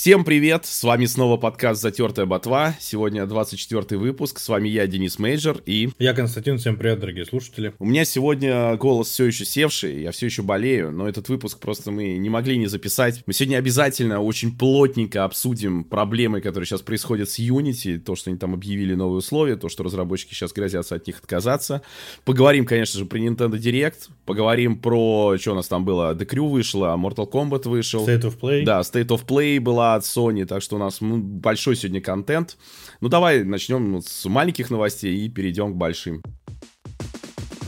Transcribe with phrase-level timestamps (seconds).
[0.00, 0.64] Всем привет!
[0.64, 2.74] С вами снова подкаст «Затертая ботва».
[2.80, 4.38] Сегодня 24 выпуск.
[4.38, 5.90] С вами я, Денис Мейджор, и...
[5.98, 6.56] Я Константин.
[6.56, 7.74] Всем привет, дорогие слушатели.
[7.78, 11.90] У меня сегодня голос все еще севший, я все еще болею, но этот выпуск просто
[11.90, 13.22] мы не могли не записать.
[13.26, 18.38] Мы сегодня обязательно очень плотненько обсудим проблемы, которые сейчас происходят с Unity, то, что они
[18.38, 21.82] там объявили новые условия, то, что разработчики сейчас грозятся от них отказаться.
[22.24, 26.48] Поговорим, конечно же, про Nintendo Direct, поговорим про, что у нас там было, The Crew
[26.48, 28.08] вышло, Mortal Kombat вышел.
[28.08, 28.64] State of Play.
[28.64, 32.56] Да, State of Play была от Sony, так что у нас большой сегодня контент.
[33.00, 36.22] Ну давай начнем с маленьких новостей и перейдем к большим.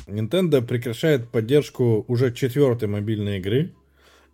[0.06, 3.74] Nintendo прекращает поддержку уже четвертой мобильной игры.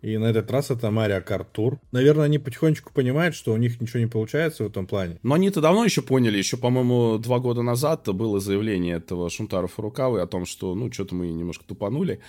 [0.01, 1.77] И на этот раз это Mario Kart Tour.
[1.91, 5.19] Наверное, они потихонечку понимают, что у них ничего не получается в этом плане.
[5.23, 6.37] Но они-то давно еще поняли.
[6.37, 11.15] Еще, по-моему, два года назад было заявление этого Шунтара Фурукавы о том, что, ну, что-то
[11.15, 12.21] мы немножко тупанули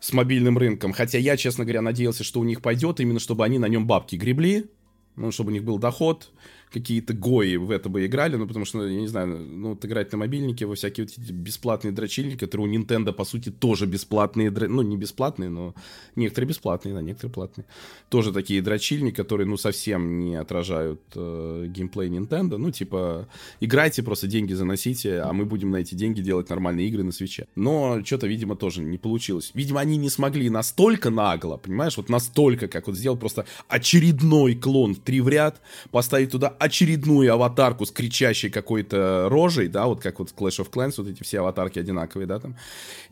[0.00, 0.94] с мобильным рынком.
[0.94, 4.16] Хотя я, честно говоря, надеялся, что у них пойдет именно, чтобы они на нем бабки
[4.16, 4.70] гребли,
[5.16, 6.30] ну, чтобы у них был доход,
[6.72, 10.10] какие-то гои в это бы играли, ну, потому что, я не знаю, ну, вот играть
[10.12, 14.50] на мобильнике во всякие вот эти бесплатные дрочильники, которые у Nintendo, по сути, тоже бесплатные,
[14.50, 15.74] ну, не бесплатные, но
[16.16, 17.66] некоторые бесплатные, да, некоторые платные.
[18.08, 23.28] Тоже такие дрочильники, которые, ну, совсем не отражают э, геймплей Nintendo, ну, типа,
[23.60, 27.46] играйте, просто деньги заносите, а мы будем на эти деньги делать нормальные игры на свече.
[27.54, 29.50] Но что-то, видимо, тоже не получилось.
[29.54, 34.94] Видимо, они не смогли настолько нагло, понимаешь, вот настолько, как вот сделал просто очередной клон
[34.94, 40.32] три в ряд, поставить туда очередную аватарку с кричащей какой-то рожей, да, вот как вот
[40.36, 42.56] Clash of Clans, вот эти все аватарки одинаковые, да, там.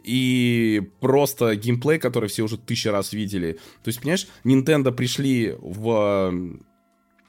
[0.02, 3.58] И просто геймплей, который все уже тысячи раз видели.
[3.82, 6.58] То есть, понимаешь, Nintendo пришли в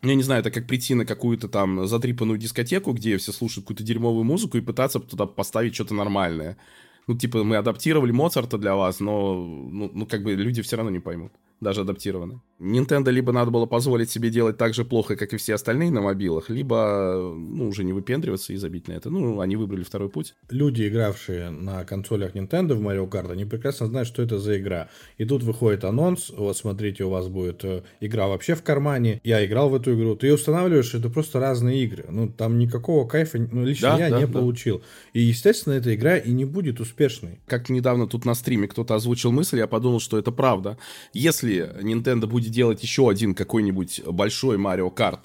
[0.04, 3.84] я не знаю, это как прийти на какую-то там затрипанную дискотеку, где все слушают какую-то
[3.84, 6.58] дерьмовую музыку и пытаться туда поставить что-то нормальное.
[7.06, 10.92] Ну, типа, мы адаптировали Моцарта для вас, но, ну, ну как бы люди все равно
[10.92, 12.42] не поймут даже адаптированы.
[12.60, 16.02] Nintendo либо надо было позволить себе делать так же плохо, как и все остальные на
[16.02, 19.10] мобилах, либо, ну, уже не выпендриваться и забить на это.
[19.10, 20.36] Ну, они выбрали второй путь.
[20.50, 24.90] Люди, игравшие на консолях Nintendo в Mario Kart, они прекрасно знают, что это за игра.
[25.18, 29.44] И тут выходит анонс, вот смотрите, у вас будет э, игра вообще в кармане, я
[29.46, 32.06] играл в эту игру, ты устанавливаешь, это просто разные игры.
[32.10, 34.34] Ну, там никакого кайфа, ну, лично да, я да, не да.
[34.34, 34.82] получил.
[35.14, 37.40] И, естественно, эта игра и не будет успешной.
[37.48, 40.78] Как недавно тут на стриме кто-то озвучил мысль, я подумал, что это правда.
[41.14, 45.20] Если если Nintendo будет делать еще один какой-нибудь большой Mario Kart,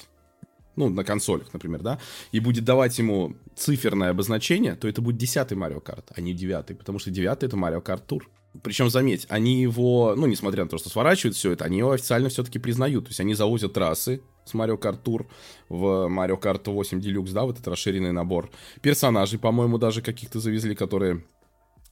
[0.77, 1.99] ну, на консолях, например, да,
[2.33, 6.77] и будет давать ему циферное обозначение, то это будет десятый Mario Kart, а не девятый,
[6.77, 8.23] потому что девятый это Mario Kart Tour.
[8.63, 12.31] Причем, заметь, они его, ну, несмотря на то, что сворачивают все это, они его официально
[12.31, 13.05] все-таки признают.
[13.05, 15.27] То есть они завозят трассы с Mario Kart Tour
[15.69, 18.51] в Mario Kart 8 Deluxe, да, вот этот расширенный набор.
[18.81, 21.25] Персонажей, по-моему, даже каких-то завезли, которые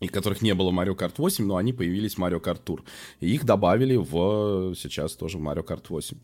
[0.00, 2.80] и которых не было Mario Kart 8, но они появились в Mario Kart Tour.
[3.20, 6.16] И их добавили в сейчас тоже Mario Kart 8.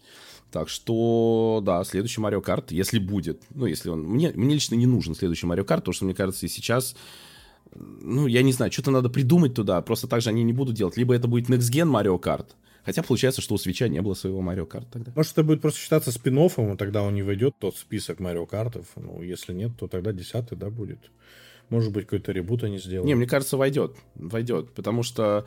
[0.50, 4.03] Так что, да, следующий Mario Kart, если будет, ну, если он...
[4.03, 6.97] Мне, мне лично не нужен следующий Mario Kart, потому что, мне кажется, и сейчас
[7.75, 10.97] ну, я не знаю, что-то надо придумать туда, просто так же они не будут делать.
[10.97, 12.47] Либо это будет Next Gen Mario Kart,
[12.84, 15.12] хотя получается, что у Свеча не было своего Mario Kart тогда.
[15.14, 18.47] Может, это будет просто считаться спин и тогда он не войдет в тот список Mario
[18.47, 18.87] Картов.
[18.97, 20.98] Ну, если нет, то тогда десятый, да, будет.
[21.70, 23.06] Может быть, какой-то ребут они сделают.
[23.06, 23.97] Не, мне кажется, войдет.
[24.14, 24.72] Войдет.
[24.75, 25.47] Потому что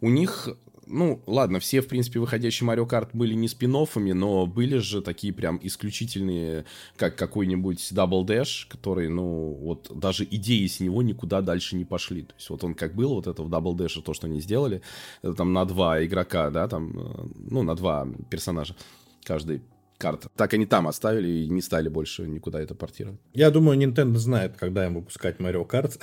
[0.00, 0.48] у них
[0.90, 5.32] ну, ладно, все, в принципе, выходящие Mario Kart были не спин но были же такие
[5.32, 6.64] прям исключительные,
[6.96, 12.22] как какой-нибудь Double Dash, который, ну, вот даже идеи с него никуда дальше не пошли.
[12.22, 14.82] То есть вот он как был, вот это в Double Dash, то, что они сделали,
[15.22, 18.74] это там на два игрока, да, там, э, ну, на два персонажа
[19.22, 19.62] каждый
[20.00, 20.26] карт.
[20.34, 23.20] Так они там оставили и не стали больше никуда это портировать.
[23.34, 26.00] Я думаю, Nintendo знает, когда им выпускать Mario Kart.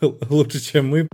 [0.30, 1.08] Лучше, чем мы.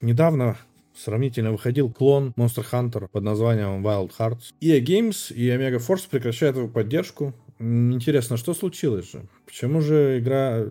[0.00, 0.58] Недавно
[0.94, 4.52] сравнительно выходил клон Monster Hunter под названием Wild Hearts.
[4.60, 7.32] EA Games и Omega Force прекращают его поддержку.
[7.60, 9.28] Интересно, что случилось же?
[9.46, 10.66] Почему же игра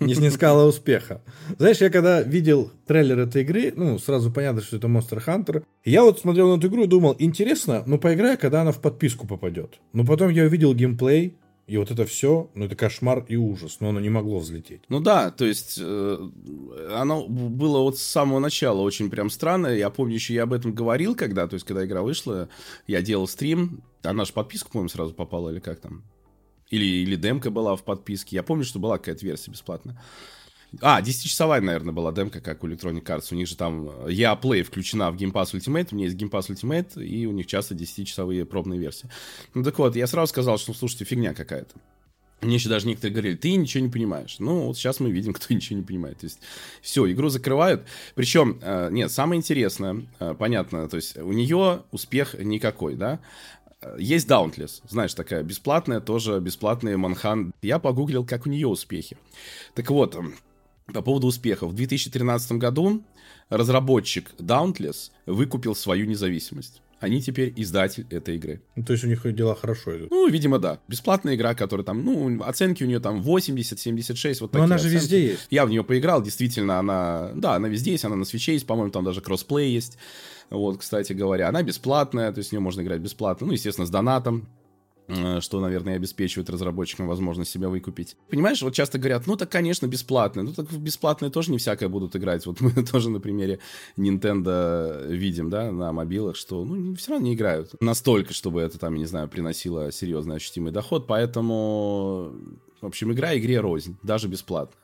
[0.00, 1.22] не снискала успеха.
[1.58, 6.02] Знаешь, я когда видел трейлер этой игры, ну, сразу понятно, что это Monster Hunter, я
[6.02, 9.80] вот смотрел на эту игру и думал, интересно, ну, поиграю, когда она в подписку попадет.
[9.92, 11.36] Но потом я увидел геймплей,
[11.66, 14.82] и вот это все, ну это кошмар и ужас, но оно не могло взлететь.
[14.88, 16.30] Ну да, то есть э,
[16.92, 19.66] оно было вот с самого начала очень прям странно.
[19.68, 22.48] Я помню, еще я об этом говорил когда, то есть когда игра вышла,
[22.86, 26.04] я делал стрим, она же подписку, по-моему, сразу попала или как там?
[26.70, 28.36] Или, или демка была в подписке.
[28.36, 30.00] Я помню, что была какая-то версия бесплатная.
[30.80, 33.28] А, 10-часовая, наверное, была демка, как у Electronic Arts.
[33.30, 35.88] У них же там EA Play включена в Game Pass Ultimate.
[35.92, 39.08] У меня есть Game Pass Ultimate, и у них часто 10-часовые пробные версии.
[39.54, 41.74] Ну так вот, я сразу сказал, что, слушайте, фигня какая-то.
[42.42, 44.36] Мне еще даже некоторые говорили, ты ничего не понимаешь.
[44.40, 46.18] Ну, вот сейчас мы видим, кто ничего не понимает.
[46.18, 46.40] То есть,
[46.82, 47.84] все, игру закрывают.
[48.14, 53.20] Причем, э, нет, самое интересное, э, понятно, то есть, у нее успех никакой, да.
[53.98, 57.52] Есть Dauntless, знаешь, такая бесплатная, тоже бесплатная Манхан.
[57.62, 59.16] Я погуглил, как у нее успехи.
[59.74, 60.16] Так вот,
[60.92, 61.72] по поводу успехов.
[61.72, 63.02] В 2013 году
[63.48, 66.82] разработчик Dauntless выкупил свою независимость.
[66.98, 68.62] Они теперь издатель этой игры.
[68.74, 70.10] Ну, то есть у них дела хорошо идут.
[70.10, 70.80] Ну, видимо, да.
[70.88, 74.60] Бесплатная игра, которая там, ну, оценки у нее там 80, 76, вот такие.
[74.60, 75.02] Но она же оценки.
[75.02, 75.46] везде есть.
[75.50, 78.92] Я в нее поиграл, действительно, она, да, она везде есть, она на свече есть, по-моему,
[78.92, 79.98] там даже кроссплей есть.
[80.50, 83.90] Вот, кстати говоря, она бесплатная, то есть в нее можно играть бесплатно, ну, естественно, с
[83.90, 84.48] донатом.
[85.08, 88.16] Э, что, наверное, обеспечивает разработчикам возможность себя выкупить.
[88.28, 90.42] Понимаешь, вот часто говорят, ну так, конечно, бесплатно.
[90.42, 92.44] Ну так бесплатные тоже не всякое будут играть.
[92.46, 93.60] Вот мы тоже на примере
[93.96, 97.74] Nintendo видим, да, на мобилах, что, ну, все равно не играют.
[97.80, 101.06] Настолько, чтобы это там, я не знаю, приносило серьезный ощутимый доход.
[101.06, 102.32] Поэтому,
[102.80, 104.76] в общем, игра игре рознь, даже бесплатно.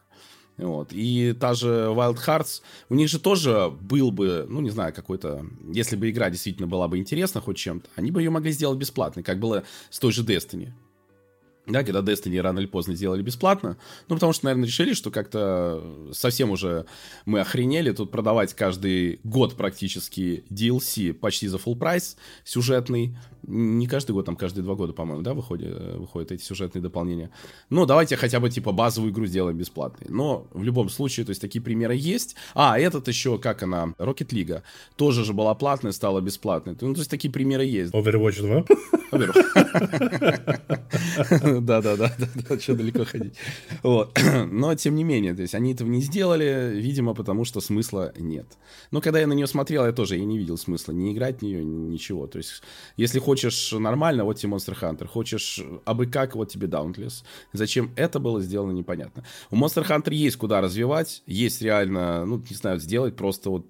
[0.59, 0.89] Вот.
[0.93, 5.47] И та же Wild Hearts, у них же тоже был бы, ну, не знаю, какой-то...
[5.73, 9.23] Если бы игра действительно была бы интересна хоть чем-то, они бы ее могли сделать бесплатной,
[9.23, 10.73] как было с той же Destiny.
[11.67, 13.77] Да, когда Destiny рано или поздно сделали бесплатно.
[14.09, 16.87] Ну, потому что, наверное, решили, что как-то совсем уже
[17.25, 23.17] мы охренели тут продавать каждый год практически DLC почти за full прайс сюжетный.
[23.45, 27.31] Не каждый год, там каждые два года, по-моему, да, выходят, выходят эти сюжетные дополнения.
[27.71, 30.09] Ну, давайте хотя бы, типа, базовую игру сделаем бесплатной.
[30.11, 32.35] Но в любом случае, то есть такие примеры есть.
[32.55, 34.63] А, этот еще, как она, Rocket League,
[34.97, 36.77] тоже же была платная, стала бесплатной.
[36.81, 37.95] Ну, то есть такие примеры есть.
[37.95, 39.01] Overwatch 2?
[41.61, 42.11] Да-да-да,
[42.61, 43.35] что далеко ходить.
[43.83, 44.19] Вот.
[44.51, 48.47] Но, тем не менее, то есть они этого не сделали, видимо, потому что смысла нет.
[48.91, 51.43] Но когда я на нее смотрел, я тоже я не видел смысла не играть в
[51.43, 52.27] нее, ничего.
[52.27, 52.63] То есть,
[52.97, 55.07] если хочешь нормально, вот тебе Monster Hunter.
[55.07, 57.25] Хочешь абы как, вот тебе Dauntless.
[57.53, 59.25] Зачем это было сделано, непонятно.
[59.51, 63.67] У Monster Hunter есть куда развивать, есть реально, ну, не знаю, сделать просто вот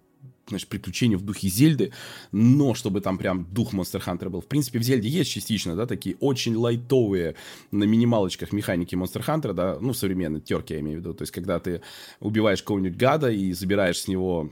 [0.49, 1.93] значит, приключения в духе Зельды,
[2.33, 4.41] но чтобы там прям дух Monster Hunter был.
[4.41, 7.37] В принципе, в Зельде есть частично, да, такие очень лайтовые
[7.71, 11.15] на минималочках механики Monster Hunter, да, ну, современные терки, я имею в виду.
[11.15, 11.83] То есть, когда ты
[12.21, 14.51] убиваешь кого-нибудь гада и забираешь с него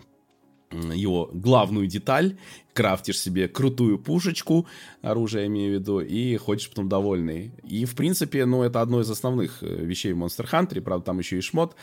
[0.70, 2.36] его главную деталь,
[2.72, 4.68] крафтишь себе крутую пушечку,
[5.02, 7.52] оружие я имею в виду, и ходишь потом довольный.
[7.64, 11.18] И, в принципе, ну, это одно из основных э, вещей в Monster Hunter, правда, там
[11.18, 11.74] еще и шмот,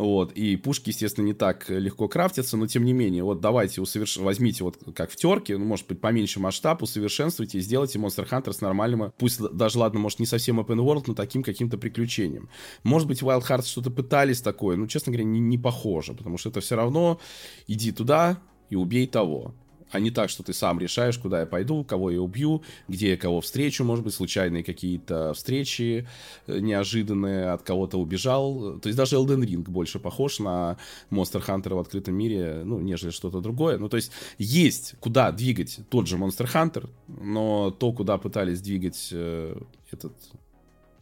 [0.00, 4.16] вот, и пушки, естественно, не так легко крафтятся, но тем не менее, вот давайте усоверш...
[4.16, 8.54] возьмите вот как в терке, ну, может быть, поменьше масштаб, усовершенствуйте и сделайте Monster Hunter
[8.54, 12.48] с нормальным, пусть даже, ладно, может, не совсем open world, но таким каким-то приключением.
[12.82, 16.48] Может быть, Wild Hearts что-то пытались такое, но, честно говоря, не, не похоже, потому что
[16.48, 17.20] это все равно
[17.66, 19.54] иди туда и убей того
[19.90, 23.16] а не так, что ты сам решаешь, куда я пойду, кого я убью, где я
[23.16, 26.08] кого встречу, может быть, случайные какие-то встречи
[26.46, 28.78] э, неожиданные, от кого-то убежал.
[28.78, 30.76] То есть даже Elden Ring больше похож на
[31.10, 33.78] Monster Hunter в открытом мире, ну, нежели что-то другое.
[33.78, 39.08] Ну, то есть есть куда двигать тот же Monster Hunter, но то, куда пытались двигать
[39.12, 39.56] э,
[39.90, 40.12] этот...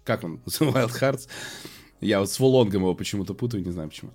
[0.05, 0.40] Как он?
[0.46, 1.29] Wild Hearts
[2.00, 4.12] я вот с Волонгом его почему-то путаю, не знаю почему.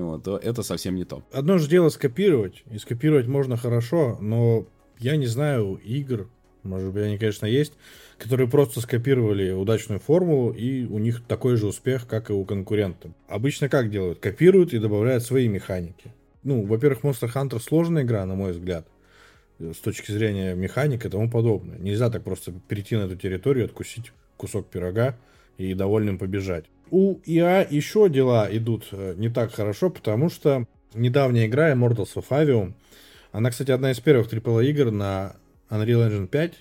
[0.00, 1.22] Вот, то это совсем не то.
[1.32, 4.66] Одно же дело скопировать, и скопировать можно хорошо, но
[4.98, 6.28] я не знаю игр,
[6.62, 7.72] может быть, они, конечно, есть,
[8.18, 13.12] которые просто скопировали удачную формулу, и у них такой же успех, как и у конкурентов.
[13.28, 14.18] Обычно как делают?
[14.18, 16.12] Копируют и добавляют свои механики.
[16.42, 18.86] Ну, во-первых, Monster Hunter сложная игра, на мой взгляд,
[19.58, 21.78] с точки зрения механик и тому подобное.
[21.78, 25.18] Нельзя так просто перейти на эту территорию, откусить кусок пирога
[25.56, 26.66] и довольным побежать.
[26.90, 32.26] У ИА еще дела идут э, не так хорошо, потому что недавняя игра Immortals of
[32.30, 32.74] Avium,
[33.32, 35.36] она, кстати, одна из первых AAA игр на
[35.68, 36.54] Unreal Engine 5,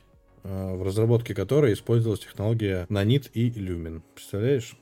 [0.44, 4.02] э, в разработке которой использовалась технология Nanit и Lumen.
[4.16, 4.78] Представляешь?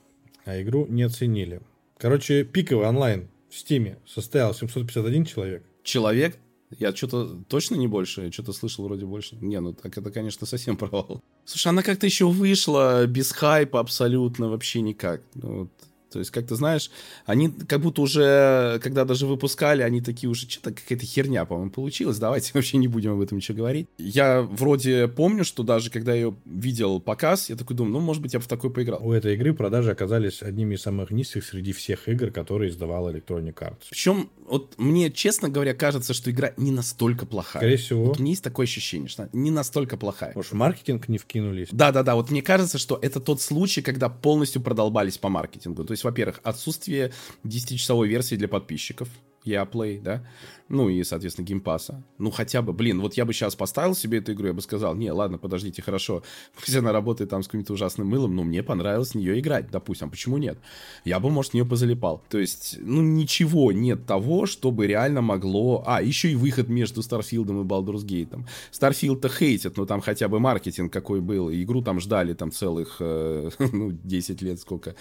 [0.45, 1.61] А игру не оценили.
[1.97, 5.63] Короче, пиковый онлайн в Стиме состоял 751 человек.
[5.83, 6.37] Человек?
[6.79, 9.37] Я что-то точно не больше, я что-то слышал вроде больше.
[9.41, 11.21] Не, ну так это, конечно, совсем провал.
[11.45, 15.21] Слушай, она как-то еще вышла без хайпа абсолютно вообще никак.
[15.35, 15.71] Ну, вот
[16.13, 16.91] то есть, как ты знаешь,
[17.25, 22.19] они как будто уже, когда даже выпускали, они такие уже, что-то какая-то херня, по-моему, получилась,
[22.19, 23.87] давайте вообще не будем об этом ничего говорить.
[23.97, 28.33] Я вроде помню, что даже когда я видел показ, я такой думаю, ну, может быть,
[28.33, 28.99] я бы в такой поиграл.
[29.01, 33.55] У этой игры продажи оказались одними из самых низких среди всех игр, которые издавала Electronic
[33.55, 33.85] Arts.
[33.89, 37.61] Причем, вот мне, честно говоря, кажется, что игра не настолько плохая.
[37.61, 38.05] Скорее всего.
[38.05, 40.33] Вот у меня есть такое ощущение, что она не настолько плохая.
[40.35, 41.69] Может, маркетинг не вкинулись?
[41.71, 45.83] Да-да-да, вот мне кажется, что это тот случай, когда полностью продолбались по маркетингу.
[45.83, 47.11] То есть есть, во-первых, отсутствие
[47.43, 49.09] 10-часовой версии для подписчиков.
[49.45, 50.25] EA Play, да,
[50.73, 52.03] ну и, соответственно, геймпаса.
[52.17, 54.95] Ну хотя бы, блин, вот я бы сейчас поставил себе эту игру, я бы сказал,
[54.95, 56.23] не, ладно, подождите, хорошо,
[56.55, 60.07] пусть она работает там с каким-то ужасным мылом, но мне понравилось в нее играть, допустим,
[60.07, 60.57] а почему нет?
[61.05, 62.23] Я бы, может, в нее позалипал.
[62.29, 65.83] То есть, ну ничего нет того, чтобы реально могло...
[65.85, 68.43] А, еще и выход между Старфилдом и Baldur's Gate.
[68.71, 73.49] Старфилд-то хейтят, но там хотя бы маркетинг какой был, игру там ждали там целых, э,
[73.71, 74.95] ну, 10 лет сколько,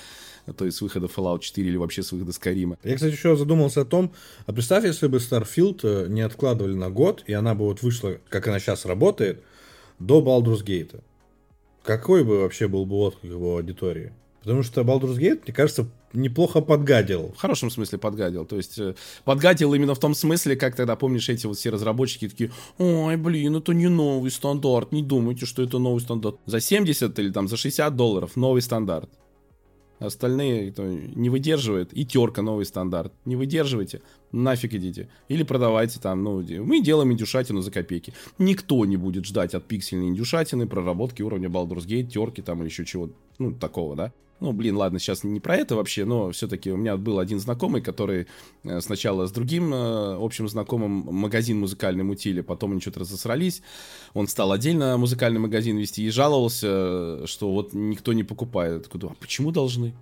[0.57, 2.79] то есть с выхода Fallout 4 или вообще с выхода Скарима.
[2.85, 4.13] Я, кстати, еще задумался о том,
[4.47, 8.19] а представь, если бы Starfield э, не откладывали на год, и она бы вот вышла,
[8.29, 9.43] как она сейчас работает,
[9.99, 11.01] до Baldur's Gate.
[11.83, 14.13] Какой бы вообще был бы отклик его аудитории?
[14.41, 17.33] Потому что Baldur's Gate, мне кажется, неплохо подгадил.
[17.37, 18.45] В хорошем смысле подгадил.
[18.45, 22.29] То есть э, подгадил именно в том смысле, как тогда, помнишь, эти вот все разработчики
[22.29, 26.37] такие, ой, блин, это не новый стандарт, не думайте, что это новый стандарт.
[26.47, 29.11] За 70 или там за 60 долларов новый стандарт.
[30.07, 31.97] Остальные это не выдерживает.
[31.97, 33.13] И терка новый стандарт.
[33.25, 35.09] Не выдерживайте, нафиг идите.
[35.29, 38.13] Или продавайте там, ну, мы делаем индюшатину за копейки.
[38.39, 42.85] Никто не будет ждать от пиксельной индюшатины проработки уровня Baldur's Gate, терки там или еще
[42.85, 44.13] чего, ну, такого, да.
[44.43, 47.81] Ну, блин, ладно, сейчас не про это вообще, но все-таки у меня был один знакомый,
[47.81, 48.27] который
[48.65, 53.63] э, сначала с другим э, общим знакомым магазин музыкальный мутили, потом они что-то разосрались.
[54.15, 58.91] Он стал отдельно музыкальный магазин вести и жаловался, что вот никто не покупает.
[58.93, 59.95] Я а почему должны?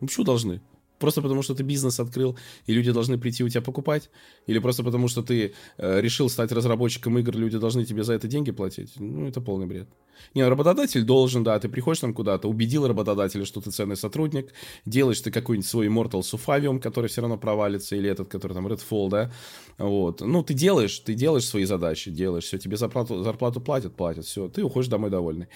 [0.00, 0.62] Ну, почему должны?
[1.02, 4.08] Просто потому, что ты бизнес открыл, и люди должны прийти у тебя покупать?
[4.46, 8.28] Или просто потому, что ты э, решил стать разработчиком игр, люди должны тебе за это
[8.28, 8.92] деньги платить?
[9.00, 9.88] Ну, это полный бред.
[10.34, 14.52] Не, работодатель должен, да, ты приходишь там куда-то, убедил работодателя, что ты ценный сотрудник,
[14.86, 19.08] делаешь ты какой-нибудь свой Immortal Суфавиум, который все равно провалится, или этот, который там Redfall,
[19.08, 19.32] да,
[19.78, 20.20] вот.
[20.20, 24.48] Ну, ты делаешь, ты делаешь свои задачи, делаешь, все, тебе зарплату, зарплату платят, платят, все,
[24.48, 25.48] ты уходишь домой довольный.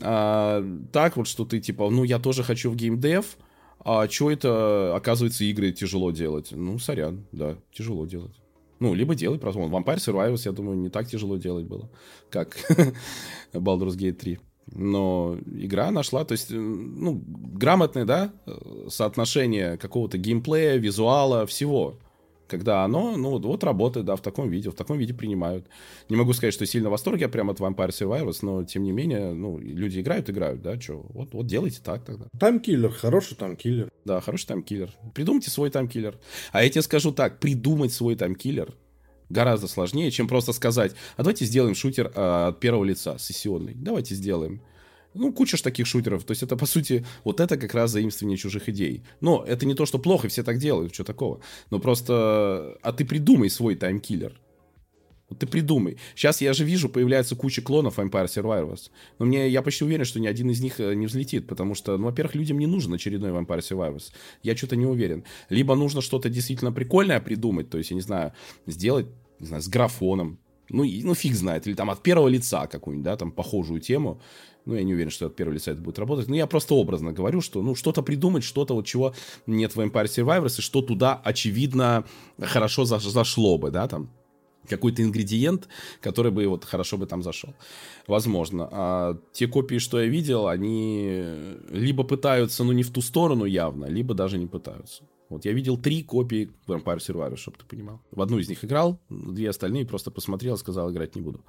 [0.00, 3.36] А, так вот, что ты типа, ну, я тоже хочу в геймдев,
[3.84, 6.52] а что это, оказывается, игры тяжело делать?
[6.52, 8.40] Ну, сорян, да, тяжело делать.
[8.78, 9.60] Ну, либо делай просто.
[9.60, 11.90] Vampire Survivors, я думаю, не так тяжело делать было,
[12.30, 12.56] как
[13.52, 14.38] Baldur's Gate 3.
[14.72, 18.32] Но игра нашла, то есть, ну, грамотное, да,
[18.88, 21.98] соотношение какого-то геймплея, визуала, всего
[22.50, 25.66] когда оно, ну, вот работает, да, в таком виде, в таком виде принимают.
[26.08, 29.32] Не могу сказать, что сильно в восторге прям от Vampire Survivors, но, тем не менее,
[29.32, 32.26] ну, люди играют, играют, да, что, вот, вот делайте так тогда.
[32.38, 33.90] Таймкиллер, хороший таймкиллер.
[34.04, 34.90] Да, хороший таймкиллер.
[35.14, 36.18] Придумайте свой таймкиллер.
[36.52, 38.74] А я тебе скажу так, придумать свой таймкиллер
[39.28, 43.74] гораздо сложнее, чем просто сказать, а давайте сделаем шутер а, от первого лица, сессионный.
[43.74, 44.60] Давайте сделаем.
[45.14, 46.24] Ну, куча ж таких шутеров.
[46.24, 49.02] То есть это, по сути, вот это как раз заимствование чужих идей.
[49.20, 51.40] Но это не то, что плохо, все так делают, что такого.
[51.70, 54.40] Но просто, а ты придумай свой таймкиллер.
[55.30, 55.96] Вот ты придумай.
[56.16, 58.90] Сейчас я же вижу, появляется куча клонов Empire Survivors.
[59.18, 61.96] Но мне, я почти уверен, что ни один из них э, не взлетит, потому что,
[61.96, 64.12] ну, во-первых, людям не нужен очередной Vampire Survivors.
[64.42, 65.24] Я что-то не уверен.
[65.48, 68.32] Либо нужно что-то действительно прикольное придумать, то есть, я не знаю,
[68.66, 69.06] сделать,
[69.38, 70.40] не знаю, с графоном,
[70.70, 74.20] ну, ну, фиг знает, или там от первого лица какую-нибудь, да, там похожую тему,
[74.70, 76.28] ну, я не уверен, что от первого лица это будет работать.
[76.28, 79.14] Но я просто образно говорю, что, ну, что-то придумать, что-то вот чего
[79.46, 82.04] нет в Empire Survivors, и что туда, очевидно,
[82.40, 84.10] хорошо зашло бы, да, там
[84.68, 85.66] какой-то ингредиент,
[86.00, 87.52] который бы вот хорошо бы там зашел.
[88.06, 88.68] Возможно.
[88.70, 91.24] А те копии, что я видел, они
[91.70, 95.02] либо пытаются, ну, не в ту сторону явно, либо даже не пытаются.
[95.28, 98.00] Вот я видел три копии Vampire Survivor, чтобы ты понимал.
[98.12, 101.44] В одну из них играл, две остальные просто посмотрел, сказал, играть не буду.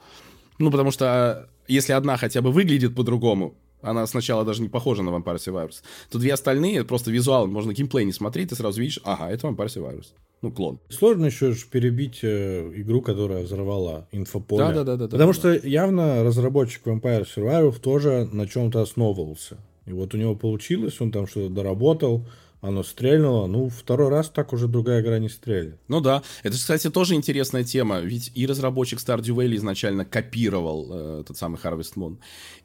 [0.62, 5.10] Ну, потому что если одна хотя бы выглядит по-другому, она сначала даже не похожа на
[5.10, 9.30] Vampire Survivors, то две остальные просто визуал, можно геймплей не смотреть, ты сразу видишь, ага,
[9.30, 10.08] это Vampire Survivors.
[10.44, 10.80] Ну, клон.
[10.89, 14.65] Сложно еще перебить э, игру, которая взорвала инфополе.
[14.65, 15.08] Да, да, да, да.
[15.08, 15.68] Потому да, что да.
[15.68, 19.58] явно разработчик Vampire Survivors тоже на чем-то основывался.
[19.86, 22.25] И вот у него получилось, он там что-то доработал,
[22.62, 23.48] оно стрельнуло.
[23.48, 25.80] Ну, второй раз так уже другая игра не стрельнет.
[25.88, 26.22] Ну да.
[26.44, 28.00] Это, кстати, тоже интересная тема.
[28.00, 32.18] Ведь и разработчик Stardew Valley изначально копировал э, тот самый Harvest Moon.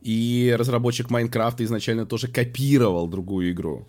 [0.02, 3.88] И разработчик Майнкрафта изначально тоже копировал другую игру.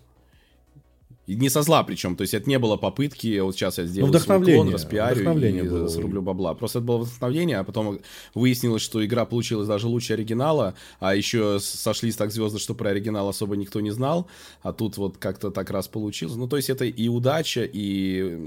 [1.28, 4.10] И не со зла причем, то есть это не было попытки, вот сейчас я сделаю
[4.10, 5.86] ну, вдохновление, клон, распиарю вдохновление и было.
[5.86, 6.54] срублю бабла.
[6.54, 8.00] Просто это было вдохновение, а потом
[8.34, 13.28] выяснилось, что игра получилась даже лучше оригинала, а еще сошлись так звезды, что про оригинал
[13.28, 14.26] особо никто не знал,
[14.62, 16.34] а тут вот как-то так раз получилось.
[16.36, 18.38] Ну, то есть это и удача, и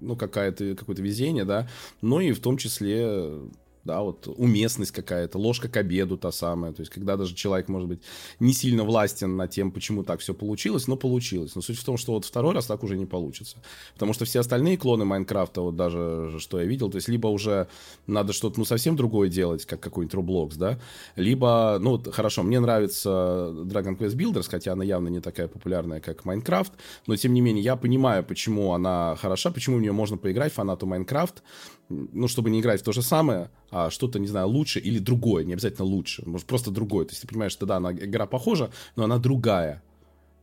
[0.00, 1.66] ну, какая-то, какое-то везение, да,
[2.02, 3.40] но и в том числе
[3.88, 7.88] да, вот уместность какая-то, ложка к обеду та самая, то есть когда даже человек, может
[7.88, 8.02] быть,
[8.38, 11.54] не сильно властен над тем, почему так все получилось, но получилось.
[11.54, 13.56] Но суть в том, что вот второй раз так уже не получится.
[13.94, 17.68] Потому что все остальные клоны Майнкрафта, вот даже что я видел, то есть либо уже
[18.06, 20.78] надо что-то, ну, совсем другое делать, как какой-нибудь Roblox, да,
[21.16, 26.26] либо, ну, хорошо, мне нравится Dragon Quest Builders, хотя она явно не такая популярная, как
[26.26, 26.72] Майнкрафт,
[27.06, 30.84] но, тем не менее, я понимаю, почему она хороша, почему в нее можно поиграть фанату
[30.86, 31.42] Майнкрафт,
[31.88, 35.44] ну, чтобы не играть в то же самое, а что-то, не знаю, лучше или другое,
[35.44, 37.06] не обязательно лучше, может, просто другое.
[37.06, 39.82] То есть ты понимаешь, что да, она, игра похожа, но она другая,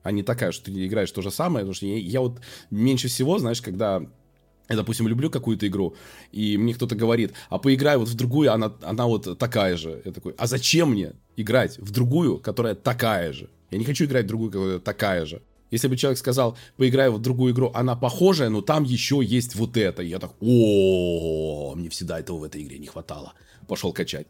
[0.04, 3.08] а не такая, что ты играешь то же самое, потому что я, я вот меньше
[3.08, 4.02] всего, знаешь, когда
[4.70, 5.96] я, допустим, люблю какую-то игру,
[6.32, 10.02] и мне кто-то говорит, а поиграй вот в другую, она, она вот такая же.
[10.06, 13.50] Я такой, а зачем мне играть в другую, которая такая же?
[13.70, 15.42] Я не хочу играть в другую, которая такая же.
[15.76, 19.76] Если бы человек сказал, поиграй в другую игру, она похожая, но там еще есть вот
[19.76, 20.02] это.
[20.04, 23.34] Я так, о, мне всегда этого в этой игре не хватало.
[23.68, 24.26] Пошел качать.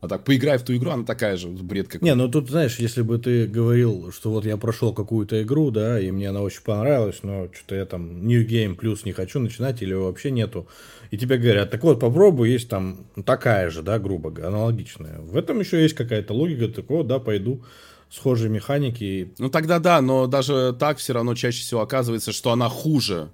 [0.00, 2.04] А так, поиграй в ту игру, она такая же, бред какой.
[2.04, 6.00] Не, ну тут, знаешь, если бы ты говорил, что вот я прошел какую-то игру, да,
[6.00, 9.80] и мне она очень понравилась, но что-то я там New Game Plus не хочу начинать
[9.80, 10.66] или вообще нету,
[11.12, 15.20] и тебе говорят, так вот, попробуй, есть там такая же, да, грубо говоря, аналогичная.
[15.20, 17.62] В этом еще есть какая-то логика, такого, да, пойду
[18.10, 19.34] схожие механики.
[19.38, 23.30] Ну тогда да, но даже так все равно чаще всего оказывается, что она хуже.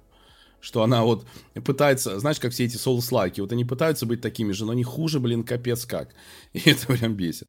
[0.59, 1.25] Что она вот
[1.65, 5.19] пытается, знаешь, как все эти соус-лайки, вот они пытаются быть такими же, но они хуже,
[5.19, 6.09] блин, капец как.
[6.53, 7.47] И это прям бесит.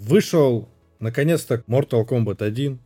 [0.00, 0.68] Вышел,
[1.00, 2.78] наконец-то, Mortal Kombat 1.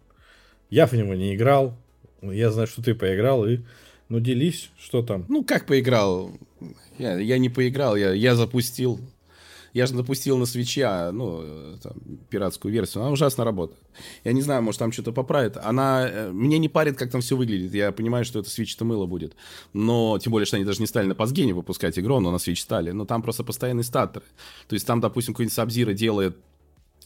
[0.70, 1.76] Я в него не играл.
[2.22, 3.60] Я знаю, что ты поиграл, и
[4.08, 5.25] ну, делись, что там?
[5.28, 6.32] Ну, как поиграл?
[7.00, 9.00] Я, я не поиграл, я, я запустил.
[9.73, 11.92] Я же запустил на свече, а, ну, там,
[12.28, 13.02] пиратскую версию.
[13.02, 13.80] Она ужасно работает.
[14.25, 15.57] Я не знаю, может, там что-то поправит.
[15.57, 16.09] Она...
[16.11, 17.73] Э, мне не парит, как там все выглядит.
[17.73, 19.37] Я понимаю, что это свеч-то мыло будет.
[19.73, 22.61] Но, тем более, что они даже не стали на Пасгене выпускать игру, но на свеч
[22.61, 22.90] стали.
[22.90, 24.26] Но там просто постоянные статоры.
[24.69, 26.37] То есть там, допустим, какой-нибудь Сабзира делает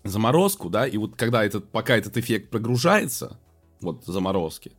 [0.02, 3.38] заморозку, да, и вот когда этот, пока этот эффект прогружается,
[3.80, 4.72] вот заморозки,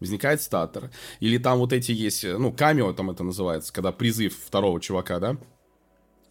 [0.00, 0.90] возникает статор.
[1.20, 5.38] Или там вот эти есть, ну, камео там это называется, когда призыв второго чувака, да,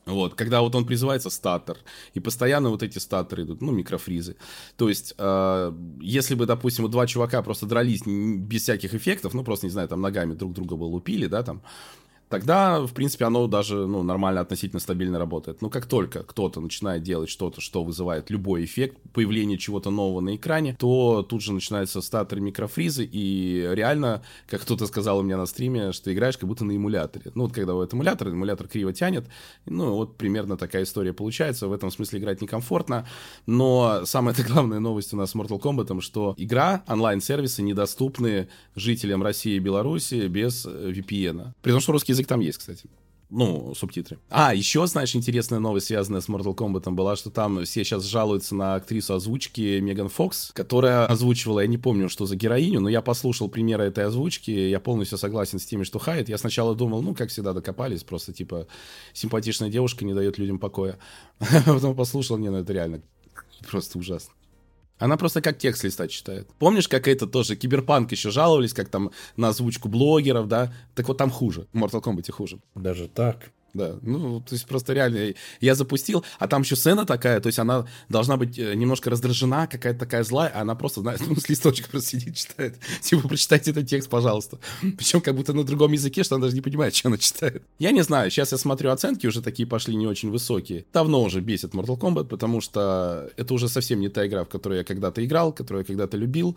[0.06, 1.78] вот, когда вот он призывается статор,
[2.14, 4.36] и постоянно вот эти статоры идут, ну, микрофризы.
[4.76, 9.46] То есть, э, если бы, допустим, вот два чувака просто дрались без всяких эффектов, ну,
[9.46, 11.62] просто, не знаю, там ногами друг друга бы лупили, да, там,
[12.34, 15.62] тогда, в принципе, оно даже ну, нормально, относительно стабильно работает.
[15.62, 20.36] Но как только кто-то начинает делать что-то, что вызывает любой эффект, появление чего-то нового на
[20.36, 25.46] экране, то тут же начинаются статоры микрофризы, и реально, как кто-то сказал у меня на
[25.46, 27.32] стриме, что играешь как будто на эмуляторе.
[27.36, 29.28] Ну, вот когда вот эмулятор, эмулятор криво тянет,
[29.68, 31.68] ну, вот примерно такая история получается.
[31.68, 33.08] В этом смысле играть некомфортно,
[33.46, 39.54] но самая главная новость у нас с Mortal Kombat, что игра, онлайн-сервисы недоступны жителям России
[39.54, 41.54] и Беларуси без VPN.
[41.62, 42.90] При том, что русский язык язык там есть, кстати.
[43.30, 44.20] Ну, субтитры.
[44.30, 48.54] А, еще, знаешь, интересная новость, связанная с Mortal Kombat, была, что там все сейчас жалуются
[48.54, 53.02] на актрису озвучки Меган Фокс, которая озвучивала, я не помню, что за героиню, но я
[53.02, 56.30] послушал примеры этой озвучки, я полностью согласен с теми, что хает.
[56.30, 58.68] Я сначала думал, ну, как всегда, докопались, просто, типа,
[59.14, 61.00] симпатичная девушка не дает людям покоя.
[61.66, 63.02] Потом послушал, не, ну, это реально
[63.72, 64.34] просто ужасно.
[65.04, 66.48] Она просто как текст листать читает.
[66.60, 70.72] Помнишь, как это тоже, Киберпанк еще жаловались, как там на озвучку блогеров, да?
[70.96, 72.62] Так вот там хуже, в Mortal Kombat хуже.
[72.74, 73.52] Даже так?
[73.74, 77.58] Да, ну, то есть просто реально я запустил, а там еще сцена такая, то есть
[77.58, 81.50] она должна быть э, немножко раздражена, какая-то такая злая, а она просто, знаешь, ну, с
[81.50, 82.76] листочка просто сидит, читает.
[83.02, 84.60] Типа, прочитайте этот текст, пожалуйста.
[84.98, 87.64] Причем как будто на другом языке, что она даже не понимает, что она читает.
[87.80, 90.86] Я не знаю, сейчас я смотрю оценки, уже такие пошли не очень высокие.
[90.94, 94.78] Давно уже бесит Mortal Kombat, потому что это уже совсем не та игра, в которую
[94.78, 96.56] я когда-то играл, которую я когда-то любил.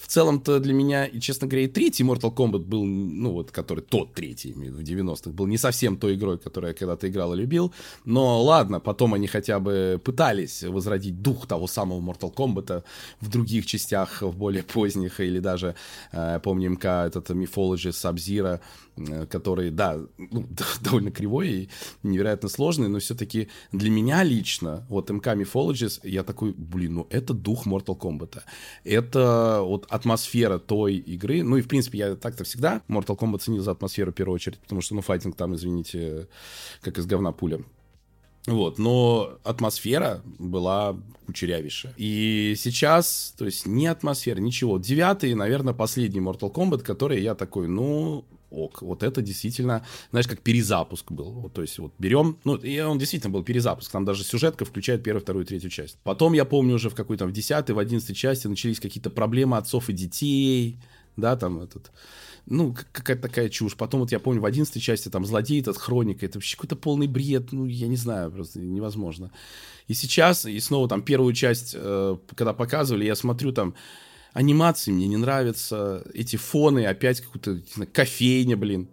[0.00, 3.80] В целом-то для меня, и, честно говоря, и третий Mortal Kombat был, ну, вот, который
[3.80, 7.72] тот третий, в 90-х, был не совсем той игрой, которую я когда-то играл и любил.
[8.04, 12.84] Но ладно, потом они хотя бы пытались возродить дух того самого Mortal Kombat
[13.20, 15.74] в других частях, в более поздних, или даже,
[16.12, 18.60] э, помним, МК, этот Mythology Sub-Zero,
[18.96, 20.46] э, который, да, ну,
[20.80, 21.68] довольно кривой и
[22.04, 27.34] невероятно сложный, но все-таки для меня лично, вот МК Mythologies, я такой, блин, ну это
[27.34, 28.42] дух Mortal Kombat.
[28.84, 33.62] Это вот атмосфера той игры, ну и в принципе я так-то всегда Mortal Kombat ценил
[33.62, 36.28] за атмосферу в первую очередь, потому что, ну, файтинг там, извините,
[36.80, 37.60] как из говна пуля.
[38.46, 41.94] Вот, но атмосфера была кучерявейшая.
[41.96, 44.78] И сейчас, то есть, ни атмосфера, ничего.
[44.78, 50.40] Девятый, наверное, последний Mortal Kombat, который я такой, ну, ок, вот это действительно, знаешь, как
[50.40, 51.32] перезапуск был.
[51.32, 55.02] Вот, то есть вот берем, ну, и он действительно был перезапуск, там даже сюжетка включает
[55.02, 55.98] первую, вторую, третью часть.
[56.04, 59.88] Потом, я помню, уже в какой-то, в десятой, в одиннадцатой части начались какие-то проблемы отцов
[59.88, 60.78] и детей,
[61.16, 61.90] да, там этот,
[62.46, 63.76] ну, какая-то такая чушь.
[63.76, 67.06] Потом вот я помню, в одиннадцатой части там злодей этот, хроника, это вообще какой-то полный
[67.06, 69.32] бред, ну, я не знаю, просто невозможно.
[69.88, 73.74] И сейчас, и снова там первую часть, э, когда показывали, я смотрю там,
[74.32, 78.88] анимации мне не нравятся, эти фоны, опять какую-то, кофейня, блин,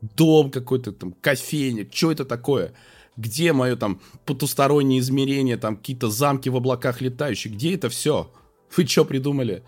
[0.00, 2.72] дом какой-то там, кофейня, что это такое?
[3.16, 8.32] Где мое там потустороннее измерение, там какие-то замки в облаках летающие, где это все?
[8.76, 9.62] Вы что придумали?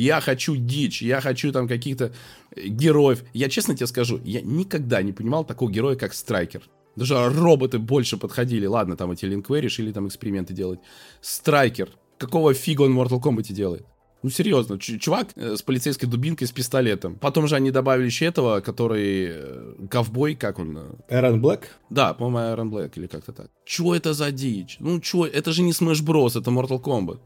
[0.00, 2.12] Я хочу дичь, я хочу там каких-то
[2.56, 3.22] э, героев.
[3.34, 6.62] Я честно тебе скажу, я никогда не понимал такого героя, как Страйкер.
[6.96, 8.66] Даже роботы больше подходили.
[8.66, 10.80] Ладно, там эти линквы решили там эксперименты делать.
[11.20, 11.90] Страйкер.
[12.18, 13.86] Какого фига он в Mortal Kombat делает?
[14.22, 17.16] Ну, серьезно, чувак э, с полицейской дубинкой, с пистолетом.
[17.16, 19.28] Потом же они добавили еще этого, который...
[19.30, 20.78] Э, ковбой, как он?
[21.10, 21.60] Эрон Блэк?
[21.90, 23.50] Да, по-моему, Эрон Блэк или как-то так.
[23.66, 24.76] Чего это за дичь?
[24.80, 27.18] Ну, чё, это же не Smash Bros, это Mortal Kombat.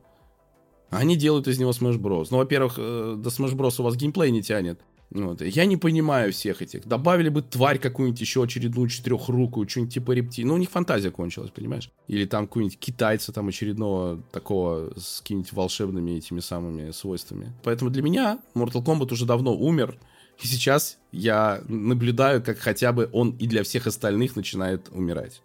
[0.97, 2.29] Они делают из него Smash Bros.
[2.31, 4.81] Ну, во-первых, э, до Smash Bros у вас геймплей не тянет.
[5.11, 5.43] Вот.
[5.43, 6.87] Я не понимаю всех этих.
[6.87, 10.49] Добавили бы тварь какую-нибудь еще очередную четырехрукую, что-нибудь типа рептилии.
[10.49, 11.91] Ну, у них фантазия кончилась, понимаешь?
[12.09, 17.53] Или там какую-нибудь китайца там очередного такого с какими-нибудь волшебными этими самыми свойствами.
[17.63, 19.97] Поэтому для меня Mortal Kombat уже давно умер.
[20.43, 25.43] И сейчас я наблюдаю, как хотя бы он и для всех остальных начинает умирать.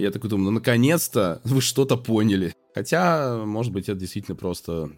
[0.00, 2.54] И я такой думаю, ну наконец-то вы что-то поняли.
[2.74, 4.90] Хотя, может быть, это действительно просто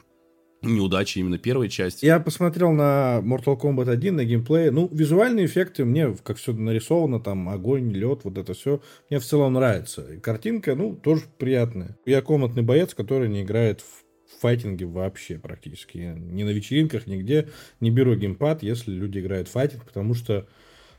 [0.63, 2.07] неудачи именно первой части.
[2.07, 4.71] Я посмотрел на Mortal Kombat 1, на геймплей.
[4.71, 9.25] Ну, визуальные эффекты мне, как все нарисовано, там, огонь, лед, вот это все, мне в
[9.25, 10.03] целом нравится.
[10.03, 11.99] И картинка, ну, тоже приятная.
[12.07, 15.99] Я комнатный боец, который не играет в файтинге вообще практически.
[15.99, 17.49] Я ни на вечеринках, нигде
[17.81, 20.47] не беру геймпад, если люди играют в файтинг, потому что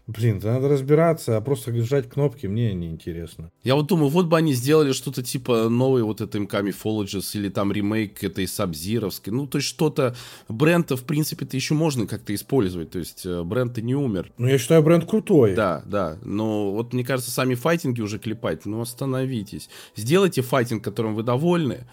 [0.06, 3.52] Блин, да надо разбираться, а просто жать кнопки мне не интересно.
[3.64, 7.48] Я вот думаю, вот бы они сделали что-то типа новый вот это МК Mythologies или
[7.48, 9.32] там ремейк этой Сабзировской.
[9.32, 10.14] Ну, то есть что-то...
[10.50, 12.92] Бренд-то, в принципе-то еще можно как-то использовать.
[12.92, 14.32] То есть э, бренд-то не умер.
[14.38, 15.56] Ну, я считаю, бренд крутой.
[15.56, 16.18] Да, да.
[16.22, 18.66] Но вот мне кажется, сами файтинги уже клепать.
[18.66, 19.70] Ну, остановитесь.
[19.96, 21.86] Сделайте файтинг, которым вы довольны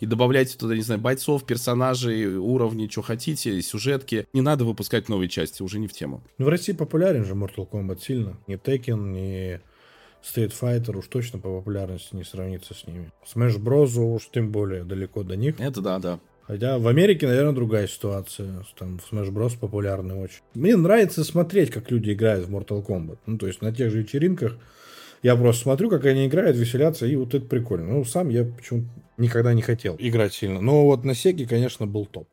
[0.00, 4.26] и добавляйте туда, не знаю, бойцов, персонажей, уровни, что хотите, сюжетки.
[4.32, 6.22] Не надо выпускать новые части, уже не в тему.
[6.38, 8.36] Ну, в России популярен же Mortal Kombat сильно.
[8.46, 9.60] Ни Tekken, ни
[10.22, 13.10] Street Fighter уж точно по популярности не сравнится с ними.
[13.24, 13.98] Smash Bros.
[13.98, 15.60] уж тем более далеко до них.
[15.60, 16.20] Это да, да.
[16.46, 18.64] Хотя в Америке, наверное, другая ситуация.
[18.78, 19.58] Там в Smash Bros.
[19.58, 20.40] популярный очень.
[20.54, 23.18] Мне нравится смотреть, как люди играют в Mortal Kombat.
[23.26, 24.56] Ну, то есть на тех же вечеринках
[25.22, 27.92] я просто смотрю, как они играют, веселятся, и вот это прикольно.
[27.94, 30.60] Ну, сам я почему-то никогда не хотел играть сильно.
[30.60, 32.28] Но вот на Сеге, конечно, был топ.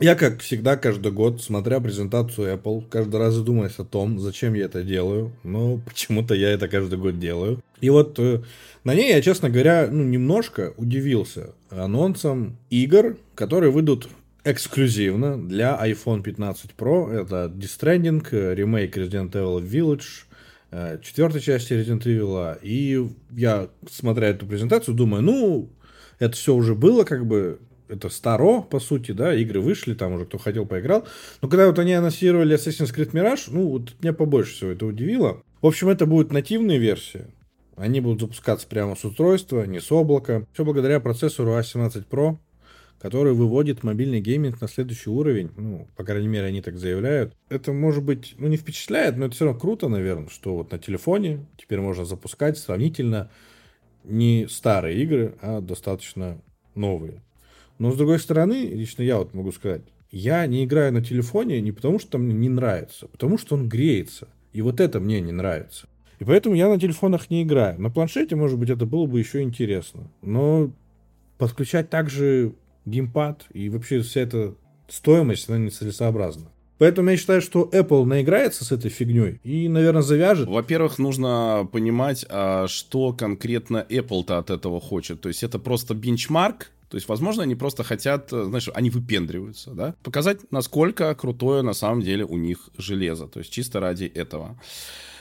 [0.00, 4.66] Я, как всегда, каждый год, смотря презентацию Apple, каждый раз задумаюсь о том, зачем я
[4.66, 5.32] это делаю.
[5.42, 7.60] Но почему-то я это каждый год делаю.
[7.80, 8.42] И вот э,
[8.84, 14.08] на ней я, честно говоря, ну, немножко удивился анонсом игр, которые выйдут
[14.44, 17.10] эксклюзивно для iPhone 15 Pro.
[17.10, 20.24] Это Death Stranding, ремейк Resident Evil Village,
[20.70, 22.58] э, четвертой части Resident Evil.
[22.62, 25.70] И я, смотря эту презентацию, думаю, ну,
[26.18, 30.26] это все уже было, как бы, это старо, по сути, да, игры вышли, там уже
[30.26, 31.06] кто хотел, поиграл.
[31.40, 35.42] Но когда вот они анонсировали Assassin's Creed Mirage, ну, вот меня побольше всего это удивило.
[35.62, 37.28] В общем, это будет нативная версия.
[37.76, 40.44] Они будут запускаться прямо с устройства, не с облака.
[40.52, 42.36] Все благодаря процессору A17 Pro,
[43.00, 45.50] который выводит мобильный гейминг на следующий уровень.
[45.56, 47.34] Ну, по крайней мере, они так заявляют.
[47.48, 50.78] Это, может быть, ну, не впечатляет, но это все равно круто, наверное, что вот на
[50.78, 53.30] телефоне теперь можно запускать сравнительно
[54.04, 56.40] не старые игры, а достаточно
[56.74, 57.22] новые.
[57.78, 61.70] Но, с другой стороны, лично я вот могу сказать, я не играю на телефоне не
[61.70, 64.28] потому, что мне не нравится, а потому что он греется.
[64.52, 65.86] И вот это мне не нравится.
[66.18, 67.80] И поэтому я на телефонах не играю.
[67.80, 70.10] На планшете, может быть, это было бы еще интересно.
[70.22, 70.72] Но
[71.36, 72.54] подключать также
[72.90, 74.54] геймпад и вообще вся эта
[74.88, 76.50] стоимость, она нецелесообразна.
[76.78, 80.48] Поэтому я считаю, что Apple наиграется с этой фигней и, наверное, завяжет.
[80.48, 85.20] Во-первых, нужно понимать, а что конкретно Apple-то от этого хочет.
[85.20, 89.94] То есть это просто бенчмарк, то есть, возможно, они просто хотят, знаешь, они выпендриваются, да,
[90.02, 93.26] показать, насколько крутое на самом деле у них железо.
[93.26, 94.58] То есть, чисто ради этого.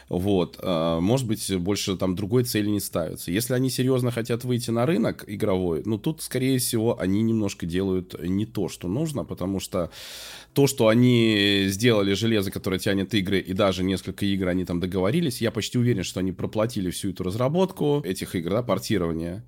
[0.09, 0.57] Вот.
[0.61, 3.31] А, может быть, больше там другой цели не ставится.
[3.31, 8.15] Если они серьезно хотят выйти на рынок игровой, ну, тут, скорее всего, они немножко делают
[8.21, 9.91] не то, что нужно, потому что
[10.53, 15.41] то, что они сделали железо, которое тянет игры, и даже несколько игр они там договорились,
[15.41, 19.43] я почти уверен, что они проплатили всю эту разработку этих игр, да, портирование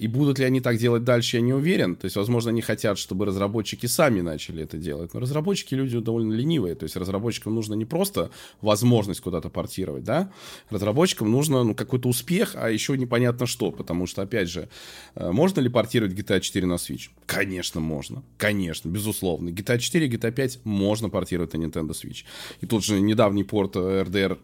[0.00, 1.94] И будут ли они так делать дальше, я не уверен.
[1.94, 5.12] То есть, возможно, они хотят, чтобы разработчики сами начали это делать.
[5.12, 6.74] Но разработчики люди довольно ленивые.
[6.74, 8.30] То есть, разработчикам нужно не просто
[8.62, 10.32] возможность куда-то портировать, да?
[10.70, 13.70] Разработчикам нужно ну, какой-то успех, а еще непонятно что.
[13.72, 14.70] Потому что, опять же,
[15.16, 17.10] э, можно ли портировать GTA 4 на Switch?
[17.26, 18.22] Конечно, можно.
[18.38, 19.50] Конечно, безусловно.
[19.50, 22.24] GTA 4 и GTA 5 можно портировать на Nintendo Switch.
[22.62, 24.38] И тут же недавний порт RDR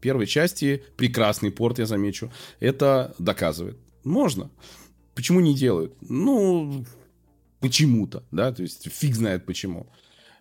[0.00, 3.76] первой части, прекрасный порт, я замечу, это доказывает.
[4.04, 4.50] Можно.
[5.20, 5.94] Почему не делают?
[6.00, 6.86] Ну,
[7.60, 9.86] почему-то, да, то есть фиг знает почему.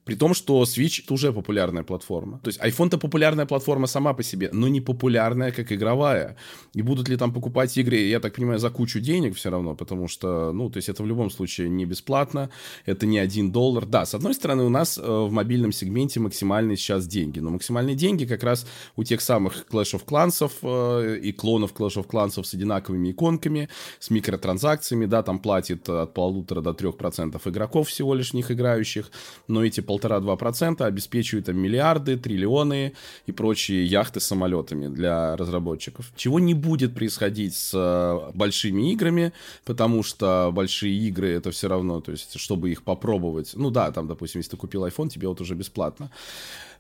[0.06, 2.40] При том, что Switch это уже популярная платформа.
[2.44, 6.36] То есть iPhone-то популярная платформа сама по себе, но не популярная как игровая.
[6.74, 10.08] И будут ли там покупать игры, я так понимаю, за кучу денег все равно, потому
[10.08, 12.50] что, ну, то есть это в любом случае не бесплатно,
[12.86, 13.86] это не один доллар.
[13.86, 17.96] Да, с одной стороны, у нас э, в мобильном сегменте максимальные сейчас деньги, но максимальные
[17.96, 22.44] деньги как раз у тех самых Clash of Clans э, и клонов Clash of Clans
[22.44, 28.16] с одинаковыми иконками, с микротранзакциями, да, там платит от полутора до трех процентов игроков всего
[28.16, 29.12] лишь них играющих,
[29.48, 32.94] но эти полтора полтора-два процента обеспечивают там миллиарды, триллионы
[33.28, 36.12] и прочие яхты с самолетами для разработчиков.
[36.16, 39.32] Чего не будет происходить с э, большими играми,
[39.66, 44.08] потому что большие игры это все равно, то есть, чтобы их попробовать, ну да, там,
[44.08, 46.10] допустим, если ты купил iPhone, тебе вот уже бесплатно.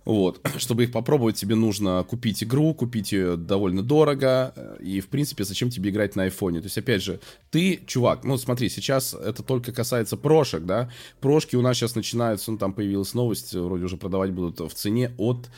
[0.06, 0.42] Вот.
[0.58, 4.78] Чтобы их попробовать, тебе нужно купить игру, купить ее довольно дорого.
[4.80, 6.62] И, в принципе, зачем тебе играть на айфоне?
[6.62, 7.20] То есть, опять же,
[7.52, 10.90] ты, чувак, ну смотри, сейчас это только касается прошек, да?
[11.20, 15.14] Прошки у нас сейчас начинаются, ну там появилась новость, вроде уже продавать будут в цене
[15.18, 15.50] от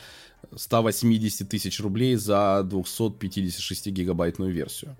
[0.56, 4.98] 180 тысяч рублей за 256 гигабайтную версию.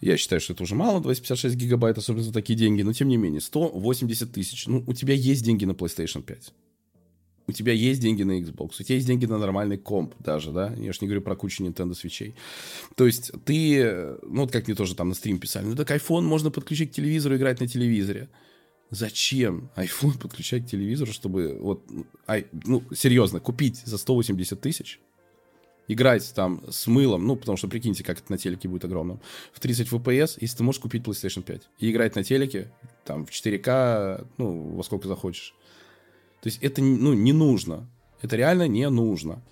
[0.00, 3.16] Я считаю, что это уже мало, 256 гигабайт, особенно за такие деньги, но тем не
[3.16, 4.66] менее, 180 тысяч.
[4.66, 6.52] Ну, у тебя есть деньги на PlayStation 5
[7.46, 10.72] у тебя есть деньги на Xbox, у тебя есть деньги на нормальный комп даже, да,
[10.74, 12.34] я же не говорю про кучу Nintendo свечей.
[12.96, 16.22] То есть ты, ну вот как мне тоже там на стрим писали, ну так iPhone
[16.22, 18.28] можно подключить к телевизору, играть на телевизоре.
[18.90, 21.82] Зачем iPhone подключать к телевизору, чтобы вот,
[22.26, 25.00] ай, ну, серьезно, купить за 180 тысяч,
[25.88, 29.20] играть там с мылом, ну, потому что прикиньте, как это на телеке будет огромным,
[29.52, 32.70] в 30 FPS, если ты можешь купить PlayStation 5 и играть на телеке,
[33.04, 35.54] там, в 4К, ну, во сколько захочешь.
[36.42, 37.88] То есть это ну, не нужно.
[38.20, 39.42] Это реально не нужно.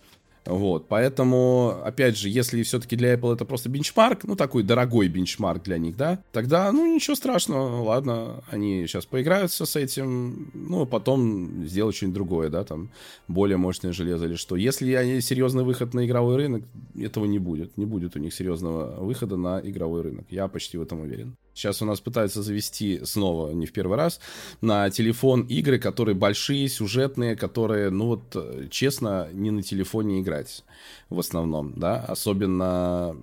[0.46, 5.62] Вот, поэтому, опять же, если все-таки для Apple это просто бенчмарк, ну, такой дорогой бенчмарк
[5.62, 10.86] для них, да, тогда, ну, ничего страшного, ладно, они сейчас поиграются с этим, ну, а
[10.86, 12.90] потом сделают что-нибудь другое, да, там,
[13.28, 14.56] более мощное железо или что.
[14.56, 16.64] Если они серьезный выход на игровой рынок,
[16.98, 20.82] этого не будет, не будет у них серьезного выхода на игровой рынок, я почти в
[20.82, 21.36] этом уверен.
[21.60, 24.18] Сейчас у нас пытаются завести снова, не в первый раз,
[24.62, 30.64] на телефон игры, которые большие, сюжетные, которые, ну вот, честно, не на телефоне играть
[31.10, 33.14] в основном, да, особенно,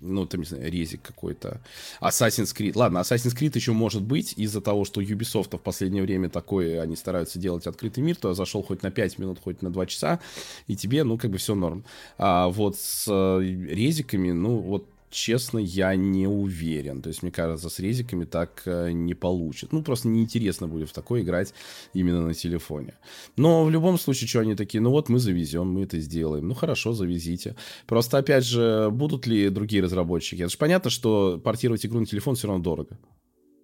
[0.00, 1.60] ну, там, не знаю, резик какой-то.
[2.00, 2.72] Assassin's Creed.
[2.74, 6.96] Ладно, Assassin's Creed еще может быть из-за того, что Ubisoft в последнее время такое, они
[6.96, 10.20] стараются делать открытый мир, то зашел хоть на 5 минут, хоть на 2 часа,
[10.66, 11.84] и тебе, ну, как бы все норм.
[12.18, 17.00] А вот с э, резиками, ну, вот честно, я не уверен.
[17.00, 19.72] То есть, мне кажется, с резиками так э, не получит.
[19.72, 21.54] Ну, просто неинтересно будет в такой играть
[21.94, 22.94] именно на телефоне.
[23.36, 26.48] Но в любом случае, что они такие, ну вот мы завезем, мы это сделаем.
[26.48, 27.54] Ну, хорошо, завезите.
[27.86, 30.42] Просто, опять же, будут ли другие разработчики?
[30.42, 32.98] Это же понятно, что портировать игру на телефон все равно дорого.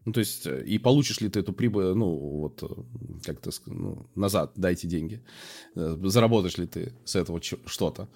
[0.07, 2.67] Ну, то есть, э, и получишь ли ты эту прибыль, ну, вот, э,
[3.25, 5.21] как-то, ну, назад, дайте деньги.
[5.75, 8.09] Заработаешь ли ты с этого что-то.